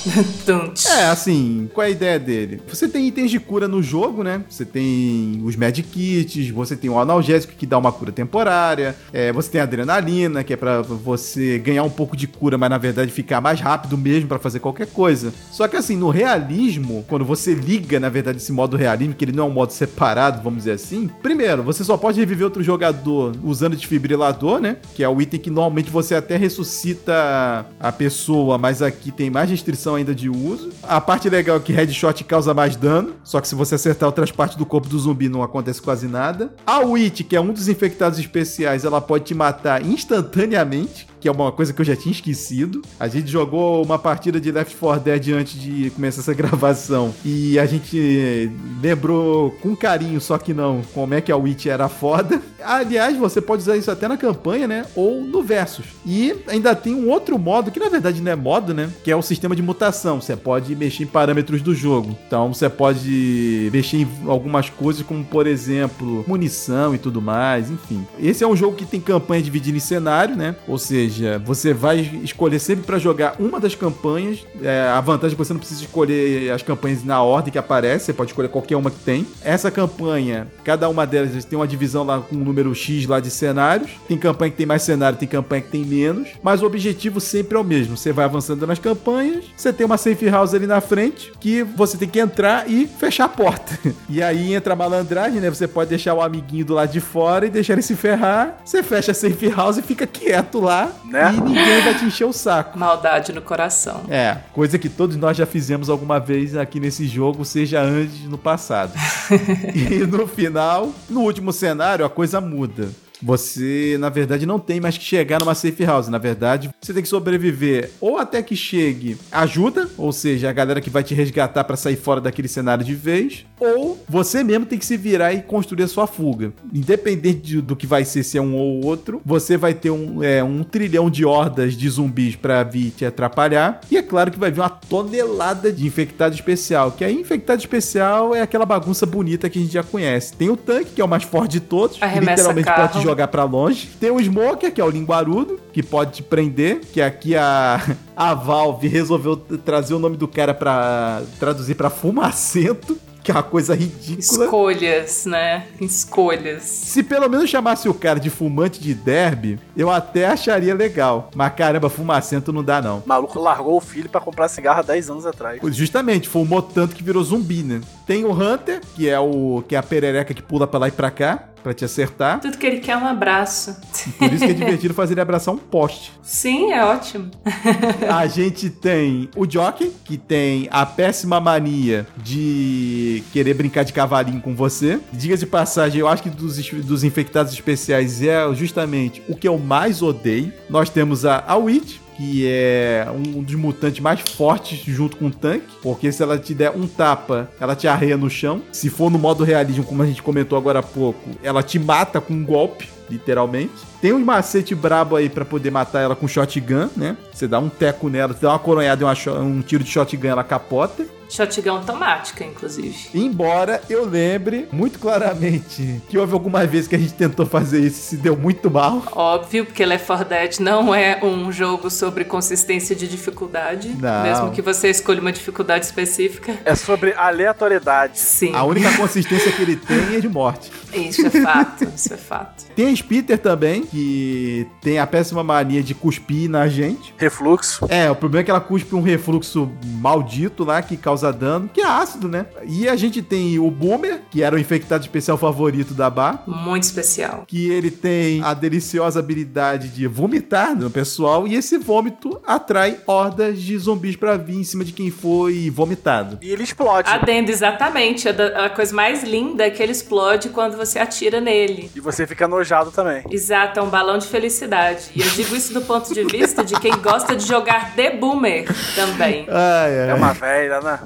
É, 0.97 1.05
assim, 1.05 1.69
qual 1.73 1.85
é 1.85 1.87
a 1.87 1.91
ideia 1.91 2.19
dele? 2.19 2.61
Você 2.67 2.87
tem 2.87 3.07
itens 3.07 3.29
de 3.29 3.39
cura 3.39 3.67
no 3.67 3.81
jogo, 3.83 4.23
né? 4.23 4.43
Você 4.49 4.65
tem 4.65 5.41
os 5.43 5.55
Magic 5.55 5.87
Kits, 5.87 6.49
você 6.49 6.75
tem 6.75 6.89
o 6.89 6.97
analgésico 6.97 7.53
que 7.53 7.65
dá 7.65 7.77
uma 7.77 7.91
cura 7.91 8.11
temporária, 8.11 8.95
é, 9.11 9.31
você 9.31 9.51
tem 9.51 9.61
a 9.61 9.63
adrenalina, 9.63 10.43
que 10.43 10.53
é 10.53 10.55
pra 10.55 10.81
você 10.81 11.59
ganhar 11.59 11.83
um 11.83 11.89
pouco 11.89 12.15
de 12.15 12.27
cura, 12.27 12.57
mas 12.57 12.69
na 12.69 12.77
verdade 12.77 13.11
ficar 13.11 13.41
mais 13.41 13.59
rápido 13.59 13.97
mesmo 13.97 14.27
pra 14.27 14.39
fazer 14.39 14.59
qualquer 14.59 14.87
coisa. 14.87 15.33
Só 15.51 15.67
que 15.67 15.75
assim, 15.75 15.95
no 15.95 16.09
realismo, 16.09 17.03
quando 17.07 17.25
você 17.25 17.53
liga, 17.53 17.99
na 17.99 18.09
verdade, 18.09 18.37
esse 18.37 18.51
modo 18.51 18.77
realismo, 18.77 19.13
que 19.13 19.25
ele 19.25 19.31
não 19.31 19.45
é 19.45 19.47
um 19.47 19.53
modo 19.53 19.71
separado, 19.71 20.41
vamos 20.41 20.59
dizer 20.59 20.73
assim, 20.73 21.09
primeiro, 21.21 21.63
você 21.63 21.83
só 21.83 21.97
pode 21.97 22.19
reviver 22.19 22.45
outro 22.45 22.63
jogador 22.63 23.35
usando 23.43 23.75
desfibrilador, 23.75 24.59
né? 24.59 24.77
Que 24.95 25.03
é 25.03 25.09
o 25.09 25.21
item 25.21 25.39
que 25.39 25.49
normalmente 25.49 25.89
você 25.89 26.15
até 26.15 26.37
ressuscita 26.37 27.65
a 27.79 27.91
pessoa, 27.91 28.57
mas 28.57 28.81
aqui 28.81 29.11
tem 29.11 29.29
mais 29.29 29.49
restrição 29.49 29.96
ainda 29.97 30.15
de 30.15 30.29
uso. 30.29 30.69
A 30.83 31.01
parte 31.01 31.29
legal 31.29 31.57
é 31.57 31.59
que 31.59 31.73
headshot 31.73 32.23
causa 32.23 32.53
mais 32.53 32.75
dano, 32.75 33.15
só 33.23 33.41
que 33.41 33.47
se 33.47 33.55
você 33.55 33.75
acertar 33.75 34.07
outras 34.07 34.31
partes 34.31 34.55
do 34.57 34.65
corpo 34.65 34.87
do 34.87 34.97
zumbi 34.97 35.29
não 35.29 35.43
acontece 35.43 35.81
quase 35.81 36.07
nada. 36.07 36.53
A 36.65 36.79
Witch, 36.79 37.23
que 37.23 37.35
é 37.35 37.41
um 37.41 37.51
dos 37.51 37.67
infectados 37.67 38.19
especiais, 38.19 38.85
ela 38.85 39.01
pode 39.01 39.25
te 39.25 39.33
matar 39.33 39.85
instantaneamente, 39.85 41.07
que 41.27 41.29
é 41.29 41.31
uma 41.33 41.51
coisa 41.51 41.73
que 41.73 41.81
eu 41.81 41.85
já 41.85 41.95
tinha 41.95 42.13
esquecido. 42.13 42.81
A 42.97 43.09
gente 43.09 43.29
jogou 43.29 43.83
uma 43.83 43.99
partida 43.99 44.39
de 44.39 44.49
Left 44.49 44.77
4 44.77 45.03
Dead 45.03 45.29
antes 45.33 45.59
de 45.59 45.89
começar 45.89 46.21
essa 46.21 46.31
gravação 46.33 47.13
e 47.25 47.59
a 47.59 47.65
gente 47.65 48.49
lembrou 48.81 49.51
com 49.61 49.75
carinho, 49.75 50.21
só 50.21 50.37
que 50.37 50.53
não, 50.53 50.81
como 50.93 51.13
é 51.13 51.19
que 51.19 51.29
a 51.29 51.35
Witch 51.35 51.65
era 51.65 51.89
foda. 51.89 52.41
Aliás, 52.63 53.17
você 53.17 53.41
pode 53.41 53.61
usar 53.61 53.75
isso 53.75 53.91
até 53.91 54.07
na 54.07 54.15
campanha, 54.15 54.67
né? 54.67 54.85
Ou 54.95 55.21
no 55.21 55.43
Versus. 55.43 55.85
E 56.05 56.33
ainda 56.47 56.73
tem 56.73 56.93
um 56.95 57.09
outro 57.09 57.37
modo, 57.37 57.71
que 57.71 57.79
na 57.79 57.89
verdade 57.89 58.21
não 58.21 58.31
é 58.31 58.35
modo, 58.35 58.73
né? 58.73 58.89
Que 59.03 59.11
é 59.11 59.15
o 59.15 59.21
sistema 59.21 59.55
de 59.55 59.61
mutação. 59.61 60.21
Você 60.21 60.35
pode 60.35 60.75
mexer 60.75 61.03
em 61.03 61.07
parâmetros 61.07 61.61
do 61.61 61.75
jogo. 61.75 62.17
Então 62.25 62.53
você 62.53 62.69
pode 62.69 63.69
mexer 63.73 63.97
em 63.97 64.07
algumas 64.27 64.69
coisas, 64.69 65.01
como 65.03 65.25
por 65.25 65.45
exemplo, 65.45 66.23
munição 66.25 66.95
e 66.95 66.97
tudo 66.97 67.21
mais, 67.21 67.69
enfim. 67.69 68.05
Esse 68.17 68.43
é 68.45 68.47
um 68.47 68.55
jogo 68.55 68.77
que 68.77 68.85
tem 68.85 69.01
campanha 69.01 69.41
dividida 69.41 69.75
em 69.77 69.81
cenário, 69.81 70.35
né? 70.35 70.55
Ou 70.67 70.77
seja, 70.77 71.16
você 71.43 71.73
vai 71.73 71.99
escolher 72.23 72.59
sempre 72.59 72.85
para 72.85 72.97
jogar 72.97 73.35
uma 73.39 73.59
das 73.59 73.75
campanhas. 73.75 74.45
É, 74.61 74.81
a 74.81 75.01
vantagem 75.01 75.33
é 75.33 75.37
que 75.37 75.43
você 75.45 75.53
não 75.53 75.59
precisa 75.59 75.81
escolher 75.81 76.51
as 76.51 76.61
campanhas 76.61 77.03
na 77.03 77.21
ordem 77.21 77.51
que 77.51 77.57
aparece, 77.57 78.05
você 78.05 78.13
pode 78.13 78.31
escolher 78.31 78.49
qualquer 78.49 78.75
uma 78.75 78.91
que 78.91 78.99
tem. 78.99 79.25
Essa 79.43 79.71
campanha, 79.71 80.47
cada 80.63 80.89
uma 80.89 81.05
delas 81.05 81.45
tem 81.45 81.57
uma 81.57 81.67
divisão 81.67 82.03
lá 82.03 82.19
com 82.19 82.35
um 82.35 82.43
número 82.43 82.73
X 82.73 83.05
lá 83.05 83.19
de 83.19 83.29
cenários. 83.29 83.91
Tem 84.07 84.17
campanha 84.17 84.51
que 84.51 84.57
tem 84.57 84.65
mais 84.65 84.81
cenário, 84.81 85.17
tem 85.17 85.27
campanha 85.27 85.61
que 85.61 85.69
tem 85.69 85.85
menos, 85.85 86.29
mas 86.41 86.61
o 86.61 86.65
objetivo 86.65 87.19
sempre 87.19 87.57
é 87.57 87.59
o 87.59 87.63
mesmo. 87.63 87.97
Você 87.97 88.11
vai 88.11 88.25
avançando 88.25 88.65
nas 88.65 88.79
campanhas, 88.79 89.45
você 89.55 89.71
tem 89.71 89.85
uma 89.85 89.97
safe 89.97 90.27
house 90.29 90.53
ali 90.53 90.67
na 90.67 90.81
frente 90.81 91.31
que 91.39 91.63
você 91.63 91.97
tem 91.97 92.07
que 92.07 92.19
entrar 92.19 92.69
e 92.69 92.87
fechar 92.87 93.25
a 93.25 93.29
porta. 93.29 93.77
E 94.09 94.21
aí 94.23 94.53
entra 94.53 94.73
a 94.73 94.75
malandragem, 94.75 95.41
né? 95.41 95.49
Você 95.49 95.67
pode 95.67 95.89
deixar 95.89 96.13
o 96.13 96.21
amiguinho 96.21 96.63
do 96.63 96.73
lado 96.73 96.91
de 96.91 96.99
fora 96.99 97.45
e 97.45 97.49
deixar 97.49 97.73
ele 97.73 97.81
se 97.81 97.95
ferrar. 97.95 98.57
Você 98.63 98.81
fecha 98.81 99.11
a 99.11 99.15
safe 99.15 99.49
house 99.49 99.77
e 99.77 99.81
fica 99.81 100.07
quieto 100.07 100.59
lá 100.59 100.91
Né? 101.07 101.33
e 101.35 101.41
ninguém 101.41 101.81
vai 101.81 101.97
te 101.97 102.05
encher 102.05 102.25
o 102.25 102.33
saco. 102.33 102.77
Maldade 102.77 103.31
no 103.31 103.41
coração. 103.41 104.01
É, 104.09 104.37
coisa 104.53 104.77
que 104.77 104.89
todos 104.89 105.15
nós 105.15 105.37
já 105.37 105.45
fizemos 105.45 105.89
alguma 105.89 106.19
vez 106.19 106.55
aqui 106.55 106.79
nesse 106.79 107.07
jogo, 107.07 107.45
seja 107.45 107.81
antes 107.81 108.23
no 108.23 108.37
passado. 108.37 108.91
e 109.73 110.05
no 110.05 110.27
final, 110.27 110.91
no 111.09 111.21
último 111.21 111.53
cenário, 111.53 112.05
a 112.05 112.09
coisa 112.09 112.41
muda. 112.41 112.89
Você, 113.21 113.97
na 113.99 114.09
verdade, 114.09 114.45
não 114.45 114.59
tem 114.59 114.79
mais 114.79 114.97
que 114.97 115.03
chegar 115.03 115.39
numa 115.39 115.55
safe 115.55 115.83
house. 115.83 116.07
Na 116.07 116.17
verdade, 116.17 116.69
você 116.79 116.93
tem 116.93 117.01
que 117.01 117.09
sobreviver 117.09 117.91
ou 117.99 118.17
até 118.17 118.41
que 118.43 118.55
chegue 118.55 119.17
ajuda, 119.31 119.89
ou 119.97 120.11
seja, 120.11 120.49
a 120.49 120.53
galera 120.53 120.81
que 120.81 120.89
vai 120.89 121.03
te 121.03 121.13
resgatar 121.13 121.63
pra 121.63 121.75
sair 121.75 121.95
fora 121.95 122.21
daquele 122.21 122.47
cenário 122.47 122.85
de 122.85 122.93
vez, 122.93 123.45
ou 123.59 123.97
você 124.07 124.43
mesmo 124.43 124.65
tem 124.65 124.77
que 124.77 124.85
se 124.85 124.97
virar 124.97 125.33
e 125.33 125.41
construir 125.41 125.83
a 125.83 125.87
sua 125.87 126.07
fuga. 126.07 126.53
Independente 126.73 127.39
de, 127.39 127.61
do 127.61 127.75
que 127.75 127.87
vai 127.87 128.05
ser, 128.05 128.23
se 128.23 128.37
é 128.37 128.41
um 128.41 128.55
ou 128.55 128.85
outro, 128.85 129.21
você 129.25 129.57
vai 129.57 129.73
ter 129.73 129.89
um, 129.89 130.23
é, 130.23 130.43
um 130.43 130.63
trilhão 130.63 131.09
de 131.09 131.25
hordas 131.25 131.75
de 131.75 131.89
zumbis 131.89 132.35
pra 132.35 132.63
vir 132.63 132.91
te 132.91 133.05
atrapalhar. 133.05 133.81
E 133.89 133.97
é 133.97 134.01
claro 134.01 134.31
que 134.31 134.39
vai 134.39 134.51
vir 134.51 134.61
uma 134.61 134.69
tonelada 134.69 135.71
de 135.71 135.85
infectado 135.85 136.35
especial, 136.35 136.91
que 136.91 137.03
aí 137.03 137.13
infectado 137.19 137.59
especial 137.59 138.35
é 138.35 138.41
aquela 138.41 138.65
bagunça 138.65 139.05
bonita 139.05 139.49
que 139.49 139.59
a 139.59 139.61
gente 139.61 139.73
já 139.73 139.83
conhece. 139.83 140.33
Tem 140.33 140.49
o 140.49 140.57
tanque, 140.57 140.91
que 140.91 141.01
é 141.01 141.05
o 141.05 141.07
mais 141.07 141.23
forte 141.23 141.53
de 141.53 141.59
todos, 141.59 142.01
Arremessa 142.01 142.31
literalmente 142.31 142.65
carro. 142.65 142.87
pode 142.87 142.99
te 142.99 143.03
jogar 143.03 143.27
pra 143.27 143.43
longe. 143.43 143.89
Tem 143.99 144.11
o 144.11 144.19
Smoker, 144.19 144.71
que 144.71 144.81
é 144.81 144.83
o 144.83 144.89
linguarudo, 144.89 145.59
que 145.73 145.81
pode 145.81 146.13
te 146.13 146.23
prender, 146.23 146.81
que 146.91 147.01
aqui 147.01 147.35
a, 147.35 147.81
a 148.15 148.33
Valve 148.33 148.87
resolveu 148.87 149.35
trazer 149.35 149.93
o 149.93 149.99
nome 149.99 150.17
do 150.17 150.27
cara 150.27 150.53
pra 150.53 151.21
traduzir 151.39 151.75
pra 151.75 151.89
fumacento, 151.89 152.97
que 153.27 153.31
é 153.31 153.35
uma 153.35 153.43
coisa 153.43 153.75
ridícula. 153.75 154.45
Escolhas, 154.45 155.25
né? 155.25 155.67
Escolhas. 155.81 156.63
Se 156.63 157.03
pelo 157.03 157.27
menos 157.29 157.49
chamasse 157.49 157.89
o 157.89 157.93
cara 157.93 158.21
de 158.21 158.29
fumante 158.29 158.79
de 158.79 158.93
derby, 158.93 159.59
eu 159.75 159.91
até 159.91 160.25
acharia 160.27 160.73
legal. 160.73 161.29
Mas 161.35 161.53
caramba, 161.53 161.89
fumacento 161.89 162.53
não 162.53 162.63
dá 162.63 162.81
não. 162.81 162.99
O 162.99 163.03
maluco 163.05 163.37
largou 163.37 163.75
o 163.75 163.81
filho 163.81 164.07
pra 164.07 164.21
comprar 164.21 164.47
cigarro 164.47 164.79
há 164.79 164.81
10 164.81 165.09
anos 165.09 165.25
atrás. 165.25 165.59
Justamente, 165.75 166.29
fumou 166.29 166.61
tanto 166.61 166.95
que 166.95 167.03
virou 167.03 167.21
zumbi, 167.21 167.63
né? 167.63 167.81
Tem 168.07 168.23
o 168.23 168.31
Hunter, 168.31 168.79
que 168.95 169.09
é 169.09 169.19
o 169.19 169.61
que 169.67 169.75
é 169.75 169.77
a 169.77 169.83
perereca 169.83 170.33
que 170.33 170.41
pula 170.41 170.65
pra 170.65 170.79
lá 170.79 170.87
e 170.87 170.91
pra 170.91 171.11
cá, 171.11 171.49
pra 171.61 171.73
te 171.73 171.83
acertar. 171.83 172.39
Tudo 172.39 172.57
que 172.57 172.65
ele 172.65 172.79
quer 172.79 172.93
é 172.93 172.97
um 172.97 173.05
abraço. 173.05 173.75
Por 174.17 174.31
isso 174.31 174.45
que 174.45 174.51
é 174.51 174.53
divertido 174.55 174.93
fazer 174.93 175.13
ele 175.13 175.19
abraçar 175.19 175.53
um 175.53 175.57
poste. 175.57 176.13
Sim, 176.23 176.71
é 176.71 176.85
ótimo. 176.85 177.29
A 178.09 178.25
gente 178.27 178.69
tem 178.69 179.29
o 179.35 179.49
Jockey, 179.49 179.91
que 180.05 180.17
tem 180.17 180.69
a 180.71 180.85
péssima 180.85 181.41
mania 181.41 182.07
de 182.15 183.21
querer 183.33 183.53
brincar 183.53 183.83
de 183.83 183.91
cavalinho 183.91 184.39
com 184.41 184.55
você. 184.55 185.01
Diga 185.11 185.35
de 185.35 185.45
passagem, 185.45 185.99
eu 185.99 186.07
acho 186.07 186.23
que 186.23 186.29
dos, 186.29 186.65
dos 186.69 187.03
infectados 187.03 187.51
especiais 187.51 188.21
é 188.21 188.53
justamente 188.53 189.21
o 189.27 189.35
que 189.35 189.49
eu 189.49 189.57
mais 189.57 190.01
odeio. 190.01 190.53
Nós 190.69 190.89
temos 190.89 191.25
a, 191.25 191.43
a 191.45 191.57
Witch, 191.57 191.97
que 192.17 192.47
é 192.47 193.05
um 193.13 193.43
dos 193.43 193.53
mutantes 193.53 193.99
mais 193.99 194.19
fortes 194.19 194.79
junto 194.79 195.17
com 195.17 195.27
o 195.27 195.31
tanque, 195.31 195.67
porque 195.83 196.11
se 196.11 196.23
ela 196.23 196.39
te 196.39 196.55
der 196.55 196.71
um 196.71 196.87
tapa, 196.87 197.47
ela 197.59 197.75
te 197.75 197.87
arreia 197.87 198.17
no 198.17 198.27
chão. 198.29 198.63
Se 198.71 198.89
for 198.89 199.11
no 199.11 199.19
modo 199.19 199.43
realismo, 199.43 199.83
como 199.83 200.01
a 200.01 200.05
gente 200.05 200.23
comentou 200.23 200.57
agora 200.57 200.79
há 200.79 200.83
pouco, 200.83 201.29
ela 201.43 201.61
te 201.61 201.77
mata 201.77 202.19
com 202.19 202.33
um 202.33 202.43
golpe, 202.43 202.89
literalmente. 203.09 203.73
Tem 204.01 204.13
um 204.13 204.19
macete 204.19 204.75
brabo 204.75 205.15
aí 205.15 205.29
pra 205.29 205.45
poder 205.45 205.71
matar 205.71 206.01
ela 206.01 206.15
com 206.15 206.27
shotgun, 206.27 206.89
né? 206.95 207.17
Você 207.33 207.47
dá 207.47 207.59
um 207.59 207.69
teco 207.69 208.09
nela, 208.09 208.33
você 208.33 208.41
dá 208.41 208.49
uma 208.49 208.59
coronhada 208.59 209.03
e 209.03 209.29
um 209.29 209.61
tiro 209.61 209.83
de 209.83 209.89
shotgun, 209.89 210.27
ela 210.27 210.43
capota. 210.43 211.05
Shotgun 211.29 211.71
automática, 211.71 212.43
inclusive. 212.45 213.09
Embora 213.13 213.81
eu 213.89 214.05
lembre 214.05 214.67
muito 214.71 214.97
claramente 214.97 216.01
que 216.07 216.17
houve 216.17 216.31
algumas 216.31 216.69
vezes 216.69 216.87
que 216.87 216.95
a 216.95 216.97
gente 216.97 217.13
tentou 217.13 217.45
fazer 217.45 217.81
isso 217.81 217.99
e 217.99 218.03
se 218.03 218.17
deu 218.17 218.37
muito 218.37 218.71
mal. 218.71 219.03
Óbvio, 219.11 219.65
porque 219.65 219.85
Left 219.85 220.07
4 220.07 220.25
Dead 220.25 220.59
não 220.59 220.95
é 220.95 221.19
um 221.21 221.51
jogo 221.51 221.89
sobre 221.89 222.23
consistência 222.23 222.95
de 222.95 223.09
dificuldade. 223.09 223.89
Não. 223.99 224.23
Mesmo 224.23 224.51
que 224.51 224.61
você 224.61 224.89
escolha 224.89 225.19
uma 225.19 225.33
dificuldade 225.33 225.85
específica. 225.85 226.57
É 226.63 226.73
sobre 226.75 227.13
aleatoriedade. 227.13 228.19
Sim. 228.19 228.53
A 228.55 228.63
única 228.63 228.95
consistência 228.95 229.51
que 229.51 229.61
ele 229.61 229.75
tem 229.75 230.15
é 230.15 230.21
de 230.21 230.29
morte. 230.29 230.71
Isso 230.93 231.27
é 231.27 231.29
fato, 231.29 231.91
isso 231.93 232.13
é 232.13 232.17
fato. 232.17 232.65
Tem 232.73 232.93
a 233.01 233.03
Spitter 233.07 233.37
também, 233.37 233.83
que 233.83 234.67
tem 234.81 234.99
a 234.99 235.07
péssima 235.07 235.43
mania 235.43 235.81
de 235.83 235.93
cuspir 235.93 236.49
na 236.49 236.67
gente. 236.67 237.13
Refluxo. 237.17 237.85
É, 237.89 238.09
o 238.09 238.15
problema 238.15 238.41
é 238.41 238.43
que 238.45 238.51
ela 238.51 238.59
cuspe 238.59 238.95
um 238.95 239.01
refluxo 239.01 239.69
maldito 239.85 240.63
lá 240.63 240.81
que 240.81 240.97
causa 240.97 241.31
dano, 241.31 241.69
que 241.73 241.81
é 241.81 241.85
ácido, 241.85 242.27
né? 242.27 242.45
E 242.65 242.87
a 242.87 242.95
gente 242.95 243.21
tem 243.21 243.59
o 243.59 243.69
Boomer, 243.69 244.21
que 244.31 244.41
era 244.43 244.55
o 244.55 244.59
infectado 244.59 245.01
especial 245.03 245.37
favorito 245.37 245.93
da 245.93 246.09
Bar. 246.09 246.43
Muito 246.47 246.83
especial. 246.83 247.43
Que 247.47 247.69
ele 247.71 247.91
tem 247.91 248.41
a 248.43 248.53
deliciosa 248.53 249.19
habilidade 249.19 249.89
de 249.89 250.07
vomitar 250.07 250.75
no 250.75 250.89
pessoal, 250.89 251.47
e 251.47 251.55
esse 251.55 251.77
vômito 251.77 252.39
atrai 252.45 252.97
hordas 253.05 253.61
de 253.61 253.77
zumbis 253.77 254.15
pra 254.15 254.37
vir 254.37 254.55
em 254.57 254.63
cima 254.63 254.83
de 254.83 254.93
quem 254.93 255.11
foi 255.11 255.69
vomitado. 255.69 256.39
E 256.41 256.49
ele 256.49 256.63
explode. 256.63 257.09
Adendo, 257.09 257.51
exatamente. 257.51 258.27
A, 258.27 258.31
da- 258.31 258.65
a 258.65 258.69
coisa 258.69 258.93
mais 258.95 259.23
linda 259.23 259.65
é 259.65 259.69
que 259.69 259.81
ele 259.81 259.91
explode 259.91 260.49
quando 260.49 260.75
você 260.77 260.99
atira 260.99 261.39
nele. 261.39 261.89
E 261.95 261.99
você 261.99 262.25
fica 262.25 262.47
nojado 262.47 262.86
também. 262.91 263.23
Exato, 263.29 263.79
é 263.79 263.83
um 263.83 263.89
balão 263.89 264.17
de 264.17 264.27
felicidade. 264.27 265.11
E 265.15 265.21
eu 265.21 265.29
digo 265.31 265.55
isso 265.55 265.73
do 265.73 265.81
ponto 265.81 266.13
de 266.13 266.23
vista 266.23 266.63
de 266.63 266.79
quem 266.79 266.95
gosta 266.97 267.35
de 267.35 267.45
jogar 267.45 267.95
The 267.95 268.11
Boomer 268.11 268.65
também. 268.95 269.45
Ai, 269.49 269.99
ai. 269.99 270.09
É 270.09 270.13
uma 270.13 270.33
velha, 270.33 270.81
né? 270.81 270.99